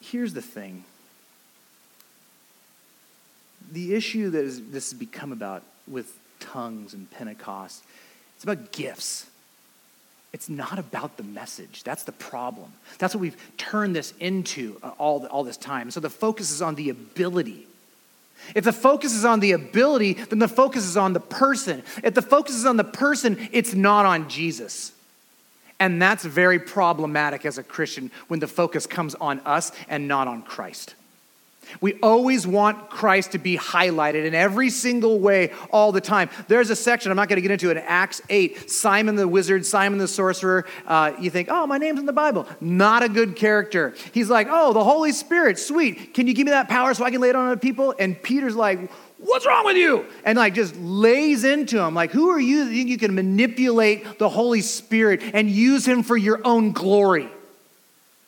Here's 0.00 0.34
the 0.34 0.42
thing 0.42 0.84
the 3.70 3.94
issue 3.94 4.30
that 4.30 4.44
is, 4.44 4.62
this 4.70 4.90
has 4.90 4.98
become 4.98 5.32
about 5.32 5.62
with 5.86 6.18
tongues 6.40 6.94
and 6.94 7.10
Pentecost, 7.10 7.82
it's 8.34 8.44
about 8.44 8.72
gifts. 8.72 9.26
It's 10.32 10.48
not 10.48 10.78
about 10.78 11.16
the 11.16 11.22
message. 11.22 11.82
That's 11.82 12.04
the 12.04 12.12
problem. 12.12 12.72
That's 12.98 13.14
what 13.14 13.22
we've 13.22 13.56
turned 13.56 13.96
this 13.96 14.12
into 14.20 14.78
uh, 14.82 14.90
all, 14.98 15.24
all 15.26 15.44
this 15.44 15.56
time. 15.56 15.90
So 15.90 16.00
the 16.00 16.10
focus 16.10 16.50
is 16.50 16.60
on 16.60 16.74
the 16.74 16.90
ability. 16.90 17.66
If 18.54 18.64
the 18.64 18.72
focus 18.72 19.14
is 19.14 19.24
on 19.24 19.40
the 19.40 19.52
ability, 19.52 20.14
then 20.14 20.38
the 20.38 20.48
focus 20.48 20.84
is 20.84 20.96
on 20.96 21.14
the 21.14 21.20
person. 21.20 21.82
If 22.04 22.12
the 22.12 22.22
focus 22.22 22.54
is 22.54 22.66
on 22.66 22.76
the 22.76 22.84
person, 22.84 23.48
it's 23.50 23.72
not 23.72 24.04
on 24.04 24.28
Jesus. 24.28 24.92
And 25.80 26.00
that's 26.00 26.24
very 26.24 26.58
problematic 26.58 27.46
as 27.46 27.58
a 27.58 27.62
Christian 27.62 28.10
when 28.28 28.40
the 28.40 28.46
focus 28.46 28.86
comes 28.86 29.14
on 29.14 29.40
us 29.40 29.72
and 29.88 30.06
not 30.06 30.28
on 30.28 30.42
Christ. 30.42 30.94
We 31.80 31.94
always 32.00 32.46
want 32.46 32.90
Christ 32.90 33.32
to 33.32 33.38
be 33.38 33.56
highlighted 33.56 34.24
in 34.24 34.34
every 34.34 34.70
single 34.70 35.18
way 35.18 35.52
all 35.70 35.92
the 35.92 36.00
time. 36.00 36.30
There's 36.48 36.70
a 36.70 36.76
section, 36.76 37.10
I'm 37.10 37.16
not 37.16 37.28
going 37.28 37.36
to 37.36 37.42
get 37.42 37.50
into 37.50 37.70
it, 37.70 37.76
in 37.76 37.82
Acts 37.84 38.22
8. 38.28 38.70
Simon 38.70 39.16
the 39.16 39.28
wizard, 39.28 39.66
Simon 39.66 39.98
the 39.98 40.08
sorcerer. 40.08 40.66
Uh, 40.86 41.12
you 41.20 41.30
think, 41.30 41.48
oh, 41.50 41.66
my 41.66 41.78
name's 41.78 42.00
in 42.00 42.06
the 42.06 42.12
Bible. 42.12 42.46
Not 42.60 43.02
a 43.02 43.08
good 43.08 43.36
character. 43.36 43.94
He's 44.12 44.30
like, 44.30 44.48
oh, 44.50 44.72
the 44.72 44.84
Holy 44.84 45.12
Spirit, 45.12 45.58
sweet. 45.58 46.14
Can 46.14 46.26
you 46.26 46.34
give 46.34 46.46
me 46.46 46.52
that 46.52 46.68
power 46.68 46.94
so 46.94 47.04
I 47.04 47.10
can 47.10 47.20
lay 47.20 47.30
it 47.30 47.36
on 47.36 47.46
other 47.46 47.56
people? 47.56 47.94
And 47.98 48.20
Peter's 48.22 48.56
like, 48.56 48.90
what's 49.18 49.46
wrong 49.46 49.64
with 49.64 49.76
you? 49.76 50.06
And 50.24 50.38
like 50.38 50.54
just 50.54 50.76
lays 50.76 51.44
into 51.44 51.78
him. 51.78 51.94
Like, 51.94 52.10
who 52.10 52.30
are 52.30 52.40
you 52.40 52.66
that 52.66 52.74
you 52.74 52.98
can 52.98 53.14
manipulate 53.14 54.18
the 54.18 54.28
Holy 54.28 54.60
Spirit 54.60 55.20
and 55.22 55.50
use 55.50 55.86
him 55.86 56.02
for 56.02 56.16
your 56.16 56.40
own 56.44 56.72
glory? 56.72 57.28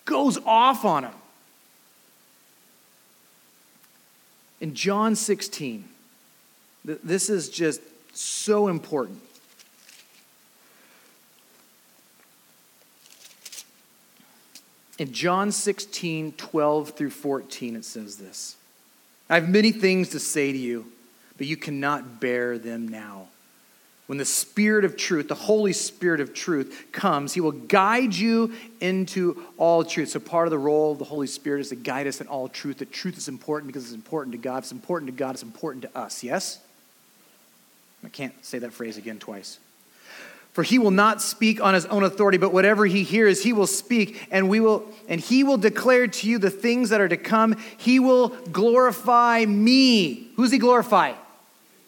Goes 0.05 0.39
off 0.45 0.85
on 0.85 1.05
him. 1.05 1.13
In 4.61 4.75
John 4.75 5.15
16, 5.15 5.85
this 6.85 7.31
is 7.31 7.49
just 7.49 7.81
so 8.13 8.69
important. 8.69 9.21
In 14.99 15.13
John 15.13 15.53
16, 15.53 16.33
12 16.33 16.91
through 16.91 17.11
14, 17.11 17.77
it 17.77 17.85
says 17.85 18.17
this 18.17 18.57
I 19.31 19.37
have 19.37 19.49
many 19.49 19.71
things 19.71 20.09
to 20.11 20.19
say 20.19 20.51
to 20.51 20.59
you, 20.59 20.87
but 21.37 21.47
you 21.47 21.57
cannot 21.57 22.21
bear 22.21 22.59
them 22.59 22.89
now. 22.89 23.29
When 24.09 24.17
the 24.17 24.25
Spirit 24.25 24.87
of 24.87 24.97
truth, 24.97 25.29
the 25.29 25.35
Holy 25.35 25.75
Spirit 25.75 26.21
of 26.21 26.33
truth, 26.33 26.87
comes, 26.93 27.35
He 27.35 27.43
will 27.43 27.53
guide 27.53 28.15
you 28.15 28.55
into 28.81 29.45
all 29.59 29.85
truth. 29.85 30.09
So, 30.09 30.19
part 30.19 30.47
of 30.47 30.51
the 30.51 30.59
role 30.59 30.93
of 30.93 30.99
the 30.99 31.05
Holy 31.05 31.27
Spirit 31.27 31.61
is 31.61 31.69
to 31.69 31.77
guide 31.77 32.07
us 32.07 32.23
in 32.23 32.27
all 32.27 32.49
truth. 32.49 32.79
That 32.79 32.91
truth 32.91 33.19
is 33.19 33.29
important 33.29 33.67
because 33.67 33.85
it's 33.85 33.93
important 33.93 34.33
to 34.33 34.39
God. 34.39 34.59
It's 34.63 34.73
important 34.73 35.11
to 35.11 35.17
God, 35.17 35.35
it's 35.35 35.43
important 35.43 35.83
to 35.83 35.97
us. 35.97 36.25
Yes? 36.25 36.59
I 38.03 38.09
can't 38.09 38.33
say 38.43 38.59
that 38.61 38.73
phrase 38.73 38.97
again 38.97 39.19
twice. 39.19 39.59
For 40.55 40.63
he 40.63 40.79
will 40.79 40.91
not 40.91 41.21
speak 41.21 41.61
on 41.61 41.75
his 41.75 41.85
own 41.85 42.03
authority, 42.03 42.39
but 42.39 42.51
whatever 42.51 42.87
he 42.87 43.05
hears, 43.05 43.43
he 43.43 43.53
will 43.53 43.67
speak, 43.67 44.27
and 44.31 44.49
we 44.49 44.59
will 44.59 44.89
and 45.07 45.21
he 45.21 45.45
will 45.45 45.59
declare 45.59 46.07
to 46.07 46.31
you 46.31 46.39
the 46.39 46.49
things 46.49 46.89
that 46.89 47.03
are 47.03 47.09
to 47.09 47.19
come. 47.19 47.57
He 47.77 48.01
will 48.01 48.31
glorify 48.51 49.45
me. 49.45 50.31
Who's 50.37 50.51
he 50.51 50.57
glorify? 50.57 51.13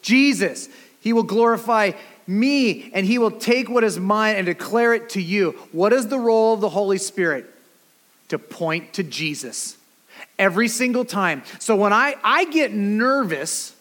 Jesus. 0.03 0.69
He 1.01 1.15
will 1.15 1.23
glorify 1.23 1.93
me, 2.31 2.91
and 2.93 3.05
he 3.05 3.19
will 3.19 3.31
take 3.31 3.69
what 3.69 3.85
is 3.85 3.99
mine 3.99 4.37
and 4.37 4.47
declare 4.47 4.95
it 4.95 5.11
to 5.11 5.23
you. 5.23 5.53
What 5.73 5.93
is 5.93 6.09
the 6.09 6.19
role 6.19 6.55
of 6.55 6.61
the 6.61 6.69
Holy 6.69 6.99
Spirit? 6.99 7.47
To 8.29 8.39
point 8.39 8.93
to 8.95 9.03
Jesus 9.03 9.77
every 10.39 10.69
single 10.69 11.05
time. 11.05 11.43
So 11.59 11.77
when 11.77 11.93
I, 11.93 12.15
I 12.23 12.45
get 12.45 12.73
nervous 12.73 13.75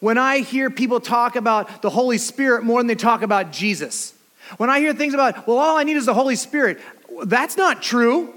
when 0.00 0.18
I 0.18 0.38
hear 0.38 0.70
people 0.70 1.00
talk 1.00 1.36
about 1.36 1.82
the 1.82 1.90
Holy 1.90 2.18
Spirit 2.18 2.64
more 2.64 2.80
than 2.80 2.86
they 2.86 2.94
talk 2.94 3.22
about 3.22 3.52
Jesus. 3.52 4.14
When 4.58 4.70
I 4.70 4.78
hear 4.78 4.92
things 4.92 5.14
about, 5.14 5.46
well, 5.46 5.58
all 5.58 5.76
I 5.76 5.84
need 5.84 5.96
is 5.96 6.06
the 6.06 6.14
Holy 6.14 6.36
Spirit, 6.36 6.80
that's 7.24 7.56
not 7.56 7.82
true. 7.82 8.32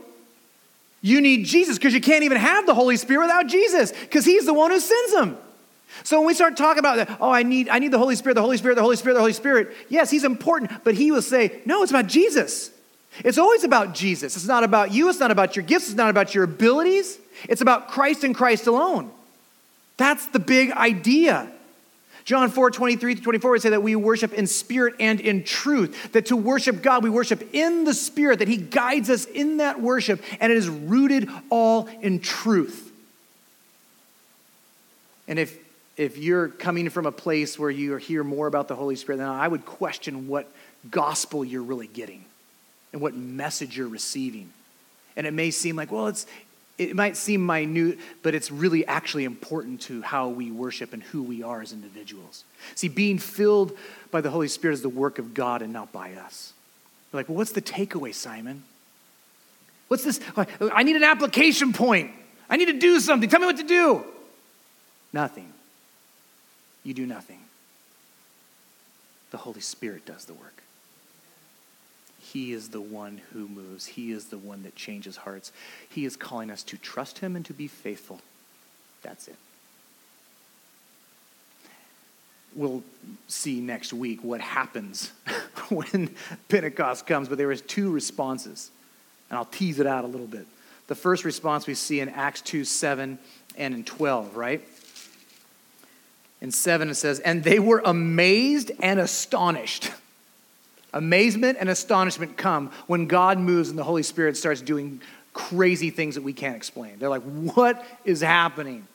You 1.01 1.21
need 1.21 1.45
Jesus 1.45 1.77
because 1.77 1.93
you 1.93 2.01
can't 2.01 2.23
even 2.23 2.37
have 2.37 2.65
the 2.65 2.73
Holy 2.73 2.97
Spirit 2.97 3.23
without 3.23 3.47
Jesus 3.47 3.91
because 3.91 4.25
He's 4.25 4.45
the 4.45 4.53
one 4.53 4.71
who 4.71 4.79
sends 4.79 5.13
them. 5.13 5.37
So 6.03 6.19
when 6.19 6.27
we 6.27 6.33
start 6.33 6.55
talking 6.55 6.79
about 6.79 6.97
that, 6.97 7.17
oh, 7.19 7.31
I 7.31 7.43
need, 7.43 7.69
I 7.69 7.79
need 7.79 7.91
the 7.91 7.97
Holy 7.97 8.15
Spirit, 8.15 8.35
the 8.35 8.41
Holy 8.41 8.57
Spirit, 8.57 8.75
the 8.75 8.81
Holy 8.81 8.95
Spirit, 8.95 9.15
the 9.15 9.19
Holy 9.19 9.33
Spirit. 9.33 9.75
Yes, 9.89 10.09
He's 10.09 10.23
important, 10.23 10.83
but 10.83 10.95
He 10.95 11.11
will 11.11 11.21
say, 11.21 11.61
no, 11.65 11.83
it's 11.83 11.91
about 11.91 12.07
Jesus. 12.07 12.71
It's 13.23 13.37
always 13.37 13.63
about 13.63 13.93
Jesus. 13.93 14.35
It's 14.35 14.47
not 14.47 14.63
about 14.63 14.93
you. 14.93 15.09
It's 15.09 15.19
not 15.19 15.31
about 15.31 15.55
your 15.55 15.65
gifts. 15.65 15.87
It's 15.87 15.97
not 15.97 16.09
about 16.09 16.33
your 16.33 16.43
abilities. 16.43 17.17
It's 17.47 17.61
about 17.61 17.89
Christ 17.89 18.23
and 18.23 18.35
Christ 18.35 18.67
alone. 18.67 19.11
That's 19.97 20.27
the 20.27 20.39
big 20.39 20.71
idea. 20.71 21.51
John 22.23 22.49
4, 22.49 22.69
23 22.69 23.15
to 23.15 23.21
24 23.21 23.51
would 23.51 23.61
say 23.61 23.71
that 23.71 23.81
we 23.81 23.95
worship 23.95 24.33
in 24.33 24.45
spirit 24.45 24.93
and 24.99 25.19
in 25.19 25.43
truth. 25.43 26.11
That 26.11 26.27
to 26.27 26.35
worship 26.35 26.81
God, 26.83 27.03
we 27.03 27.09
worship 27.09 27.43
in 27.53 27.85
the 27.85 27.93
spirit, 27.93 28.39
that 28.39 28.47
He 28.47 28.57
guides 28.57 29.09
us 29.09 29.25
in 29.25 29.57
that 29.57 29.81
worship, 29.81 30.21
and 30.39 30.51
it 30.51 30.57
is 30.57 30.69
rooted 30.69 31.27
all 31.49 31.89
in 32.01 32.19
truth. 32.19 32.91
And 35.27 35.39
if, 35.39 35.57
if 35.99 36.17
you're 36.17 36.47
coming 36.47 36.89
from 36.89 37.05
a 37.05 37.11
place 37.11 37.59
where 37.59 37.69
you 37.69 37.97
hear 37.97 38.23
more 38.23 38.47
about 38.47 38.69
the 38.69 38.75
Holy 38.75 38.95
Spirit, 38.95 39.17
then 39.17 39.27
I 39.27 39.45
would 39.45 39.65
question 39.65 40.29
what 40.29 40.49
gospel 40.89 41.43
you're 41.43 41.61
really 41.61 41.87
getting 41.87 42.23
and 42.93 43.01
what 43.01 43.15
message 43.15 43.77
you're 43.77 43.89
receiving. 43.89 44.49
And 45.17 45.27
it 45.27 45.33
may 45.33 45.51
seem 45.51 45.75
like, 45.75 45.91
well, 45.91 46.07
it's, 46.07 46.25
it 46.77 46.95
might 46.95 47.17
seem 47.17 47.45
minute, 47.45 47.99
but 48.23 48.33
it's 48.33 48.49
really 48.49 48.87
actually 48.87 49.25
important 49.25 49.81
to 49.81 50.01
how 50.01 50.29
we 50.29 50.51
worship 50.51 50.93
and 50.93 51.03
who 51.03 51.21
we 51.21 51.43
are 51.43 51.61
as 51.61 51.73
individuals. 51.73 52.45
See, 52.75 52.87
being 52.87 53.17
filled 53.17 53.77
by 54.09 54.21
the 54.21 54.29
Holy 54.29 54.47
Spirit 54.47 54.75
is 54.75 54.81
the 54.81 54.87
work 54.87 55.19
of 55.19 55.33
God 55.33 55.61
and 55.61 55.73
not 55.73 55.91
by 55.91 56.13
us. 56.13 56.53
You're 57.11 57.19
like, 57.19 57.27
well, 57.27 57.39
what's 57.39 57.51
the 57.51 57.61
takeaway, 57.61 58.13
Simon? 58.13 58.63
What's 59.89 60.05
this? 60.05 60.21
I 60.37 60.83
need 60.83 60.95
an 60.95 61.03
application 61.03 61.73
point. 61.73 62.11
I 62.49 62.55
need 62.55 62.67
to 62.67 62.79
do 62.79 63.01
something. 63.01 63.29
Tell 63.29 63.41
me 63.41 63.47
what 63.47 63.57
to 63.57 63.63
do. 63.63 64.05
Nothing. 65.11 65.51
You 66.83 66.93
do 66.93 67.05
nothing. 67.05 67.39
The 69.31 69.37
Holy 69.37 69.61
Spirit 69.61 70.05
does 70.05 70.25
the 70.25 70.33
work. 70.33 70.63
He 72.19 72.51
is 72.51 72.69
the 72.69 72.81
one 72.81 73.21
who 73.31 73.47
moves. 73.47 73.85
He 73.85 74.11
is 74.11 74.25
the 74.25 74.37
one 74.37 74.63
that 74.63 74.75
changes 74.75 75.17
hearts. 75.17 75.51
He 75.87 76.05
is 76.05 76.15
calling 76.15 76.51
us 76.51 76.63
to 76.63 76.77
trust 76.77 77.19
Him 77.19 77.35
and 77.35 77.45
to 77.45 77.53
be 77.53 77.67
faithful. 77.67 78.19
That's 79.01 79.27
it. 79.27 79.35
We'll 82.55 82.83
see 83.27 83.59
next 83.59 83.93
week 83.93 84.23
what 84.23 84.41
happens 84.41 85.11
when 85.69 86.13
Pentecost 86.49 87.05
comes, 87.05 87.29
but 87.29 87.37
there 87.37 87.51
is 87.51 87.61
two 87.61 87.91
responses, 87.91 88.71
and 89.29 89.37
I'll 89.37 89.45
tease 89.45 89.79
it 89.79 89.87
out 89.87 90.03
a 90.03 90.07
little 90.07 90.27
bit. 90.27 90.45
The 90.87 90.95
first 90.95 91.23
response 91.23 91.67
we 91.67 91.75
see 91.75 91.99
in 91.99 92.09
Acts 92.09 92.41
2 92.41 92.65
7 92.65 93.19
and 93.57 93.73
in 93.73 93.83
12, 93.83 94.35
right? 94.35 94.61
In 96.41 96.51
7 96.51 96.89
it 96.89 96.95
says, 96.95 97.19
And 97.19 97.43
they 97.43 97.59
were 97.59 97.81
amazed 97.83 98.71
and 98.79 98.99
astonished. 98.99 99.91
Amazement 100.93 101.57
and 101.59 101.69
astonishment 101.69 102.37
come 102.37 102.71
when 102.87 103.07
God 103.07 103.37
moves 103.37 103.69
and 103.69 103.77
the 103.77 103.83
Holy 103.83 104.03
Spirit 104.03 104.37
starts 104.37 104.61
doing 104.61 105.01
crazy 105.33 105.89
things 105.89 106.15
that 106.15 106.23
we 106.23 106.33
can't 106.33 106.55
explain. 106.55 106.97
They're 106.97 107.09
like, 107.09 107.21
what 107.21 107.85
is 108.05 108.21
happening? 108.21 108.87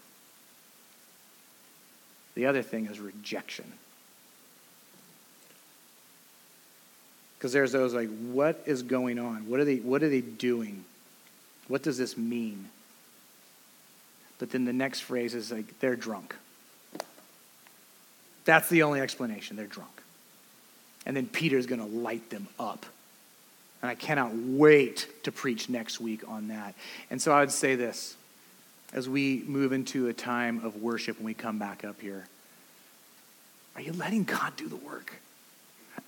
The 2.35 2.47
other 2.47 2.63
thing 2.63 2.87
is 2.87 2.99
rejection. 2.99 3.71
Because 7.39 7.53
there's 7.53 7.73
those 7.73 7.95
like, 7.95 8.09
what 8.33 8.63
is 8.67 8.83
going 8.83 9.19
on? 9.19 9.49
What 9.49 9.61
are 9.61 9.65
they, 9.65 9.77
what 9.77 10.03
are 10.03 10.09
they 10.09 10.23
doing? 10.23 10.85
What 11.69 11.83
does 11.83 11.97
this 11.97 12.17
mean? 12.17 12.69
But 14.39 14.51
then 14.51 14.65
the 14.65 14.73
next 14.73 15.01
phrase 15.01 15.35
is 15.35 15.53
like, 15.53 15.79
they're 15.79 15.97
drunk. 15.97 16.35
That's 18.45 18.69
the 18.69 18.83
only 18.83 19.01
explanation. 19.01 19.57
They're 19.57 19.67
drunk. 19.67 20.03
And 21.07 21.17
then 21.17 21.27
Peter's 21.27 21.67
going 21.67 21.81
to 21.81 21.87
light 21.87 22.31
them 22.31 22.49
up. 22.59 22.87
And 23.83 23.91
I 23.91 23.95
cannot 23.95 24.35
wait 24.35 25.09
to 25.25 25.33
preach 25.33 25.69
next 25.69 26.01
week 26.01 26.27
on 26.27 26.49
that. 26.49 26.75
And 27.11 27.21
so 27.21 27.33
I 27.33 27.41
would 27.41 27.51
say 27.51 27.75
this 27.75 28.17
as 28.93 29.09
we 29.09 29.43
move 29.47 29.73
into 29.73 30.09
a 30.09 30.13
time 30.15 30.65
of 30.65 30.77
worship 30.77 31.19
when 31.19 31.27
we 31.27 31.35
come 31.35 31.59
back 31.59 31.85
up 31.85 32.01
here 32.01 32.27
are 33.77 33.81
you 33.81 33.93
letting 33.93 34.23
God 34.23 34.57
do 34.57 34.69
the 34.69 34.77
work? 34.77 35.15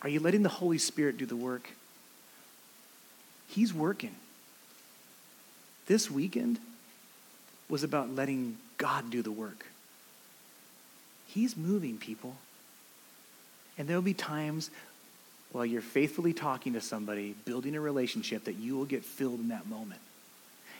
Are 0.02 0.08
you 0.08 0.20
letting 0.20 0.44
the 0.44 0.48
Holy 0.48 0.78
Spirit 0.78 1.18
do 1.18 1.26
the 1.26 1.34
work? 1.36 1.70
He's 3.48 3.74
working. 3.74 4.14
This 5.86 6.10
weekend 6.10 6.58
was 7.68 7.82
about 7.82 8.14
letting 8.14 8.58
God 8.78 9.10
do 9.10 9.22
the 9.22 9.32
work. 9.32 9.66
He's 11.36 11.54
moving 11.54 11.98
people. 11.98 12.34
And 13.76 13.86
there'll 13.86 14.00
be 14.00 14.14
times 14.14 14.70
while 15.52 15.66
you're 15.66 15.82
faithfully 15.82 16.32
talking 16.32 16.72
to 16.72 16.80
somebody, 16.80 17.34
building 17.44 17.76
a 17.76 17.80
relationship, 17.80 18.44
that 18.44 18.54
you 18.54 18.74
will 18.74 18.86
get 18.86 19.04
filled 19.04 19.40
in 19.40 19.48
that 19.48 19.66
moment. 19.68 20.00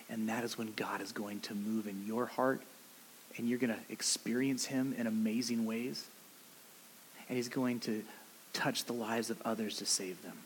And 0.08 0.30
that 0.30 0.44
is 0.44 0.56
when 0.56 0.72
God 0.74 1.02
is 1.02 1.12
going 1.12 1.40
to 1.40 1.54
move 1.54 1.86
in 1.86 2.06
your 2.06 2.24
heart 2.24 2.62
and 3.36 3.46
you're 3.46 3.58
going 3.58 3.74
to 3.74 3.92
experience 3.92 4.64
Him 4.64 4.94
in 4.96 5.06
amazing 5.06 5.66
ways. 5.66 6.06
And 7.28 7.36
He's 7.36 7.50
going 7.50 7.80
to 7.80 8.02
touch 8.54 8.86
the 8.86 8.94
lives 8.94 9.28
of 9.28 9.42
others 9.42 9.76
to 9.76 9.84
save 9.84 10.22
them. 10.22 10.38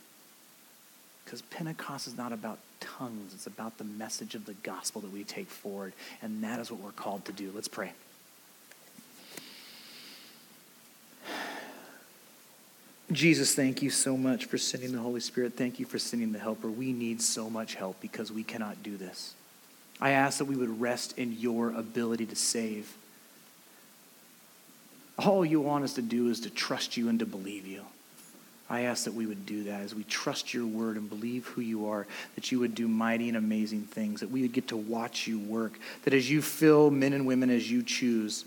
Because 1.24 1.42
Pentecost 1.42 2.08
is 2.08 2.16
not 2.16 2.32
about 2.32 2.58
tongues, 2.80 3.32
it's 3.32 3.46
about 3.46 3.78
the 3.78 3.84
message 3.84 4.34
of 4.34 4.44
the 4.44 4.54
gospel 4.54 5.02
that 5.02 5.12
we 5.12 5.22
take 5.22 5.46
forward. 5.46 5.92
And 6.20 6.42
that 6.42 6.58
is 6.58 6.68
what 6.68 6.80
we're 6.80 6.90
called 6.90 7.26
to 7.26 7.32
do. 7.32 7.52
Let's 7.54 7.68
pray. 7.68 7.92
Jesus, 13.12 13.56
thank 13.56 13.82
you 13.82 13.90
so 13.90 14.16
much 14.16 14.44
for 14.44 14.56
sending 14.56 14.92
the 14.92 15.00
Holy 15.00 15.20
Spirit. 15.20 15.54
Thank 15.56 15.80
you 15.80 15.86
for 15.86 15.98
sending 15.98 16.30
the 16.30 16.38
Helper. 16.38 16.68
We 16.68 16.92
need 16.92 17.20
so 17.20 17.50
much 17.50 17.74
help 17.74 18.00
because 18.00 18.30
we 18.30 18.44
cannot 18.44 18.82
do 18.84 18.96
this. 18.96 19.34
I 20.00 20.10
ask 20.10 20.38
that 20.38 20.44
we 20.44 20.54
would 20.54 20.80
rest 20.80 21.18
in 21.18 21.32
your 21.32 21.72
ability 21.72 22.26
to 22.26 22.36
save. 22.36 22.94
All 25.18 25.44
you 25.44 25.60
want 25.60 25.84
us 25.84 25.94
to 25.94 26.02
do 26.02 26.30
is 26.30 26.40
to 26.40 26.50
trust 26.50 26.96
you 26.96 27.08
and 27.08 27.18
to 27.18 27.26
believe 27.26 27.66
you. 27.66 27.82
I 28.70 28.82
ask 28.82 29.04
that 29.04 29.14
we 29.14 29.26
would 29.26 29.44
do 29.44 29.64
that 29.64 29.80
as 29.80 29.94
we 29.94 30.04
trust 30.04 30.54
your 30.54 30.64
word 30.64 30.96
and 30.96 31.08
believe 31.08 31.48
who 31.48 31.60
you 31.60 31.88
are, 31.88 32.06
that 32.36 32.52
you 32.52 32.60
would 32.60 32.76
do 32.76 32.86
mighty 32.86 33.28
and 33.28 33.36
amazing 33.36 33.82
things, 33.82 34.20
that 34.20 34.30
we 34.30 34.42
would 34.42 34.52
get 34.52 34.68
to 34.68 34.76
watch 34.76 35.26
you 35.26 35.40
work, 35.40 35.72
that 36.04 36.14
as 36.14 36.30
you 36.30 36.40
fill 36.40 36.92
men 36.92 37.12
and 37.12 37.26
women 37.26 37.50
as 37.50 37.68
you 37.68 37.82
choose, 37.82 38.44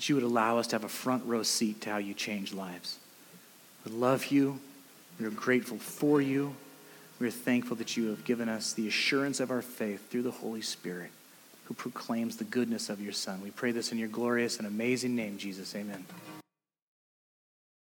that 0.00 0.08
you 0.08 0.14
would 0.14 0.24
allow 0.24 0.56
us 0.56 0.66
to 0.66 0.76
have 0.76 0.84
a 0.84 0.88
front 0.88 1.22
row 1.26 1.42
seat 1.42 1.82
to 1.82 1.90
how 1.90 1.98
you 1.98 2.14
change 2.14 2.54
lives. 2.54 2.98
We 3.84 3.92
love 3.92 4.28
you. 4.28 4.58
We 5.18 5.26
are 5.26 5.30
grateful 5.30 5.76
for 5.76 6.22
you. 6.22 6.56
We 7.18 7.28
are 7.28 7.30
thankful 7.30 7.76
that 7.76 7.98
you 7.98 8.08
have 8.08 8.24
given 8.24 8.48
us 8.48 8.72
the 8.72 8.88
assurance 8.88 9.40
of 9.40 9.50
our 9.50 9.60
faith 9.60 10.10
through 10.10 10.22
the 10.22 10.30
Holy 10.30 10.62
Spirit 10.62 11.10
who 11.64 11.74
proclaims 11.74 12.38
the 12.38 12.44
goodness 12.44 12.88
of 12.88 13.02
your 13.02 13.12
Son. 13.12 13.42
We 13.42 13.50
pray 13.50 13.72
this 13.72 13.92
in 13.92 13.98
your 13.98 14.08
glorious 14.08 14.56
and 14.56 14.66
amazing 14.66 15.14
name, 15.14 15.36
Jesus. 15.36 15.76
Amen. 15.76 16.06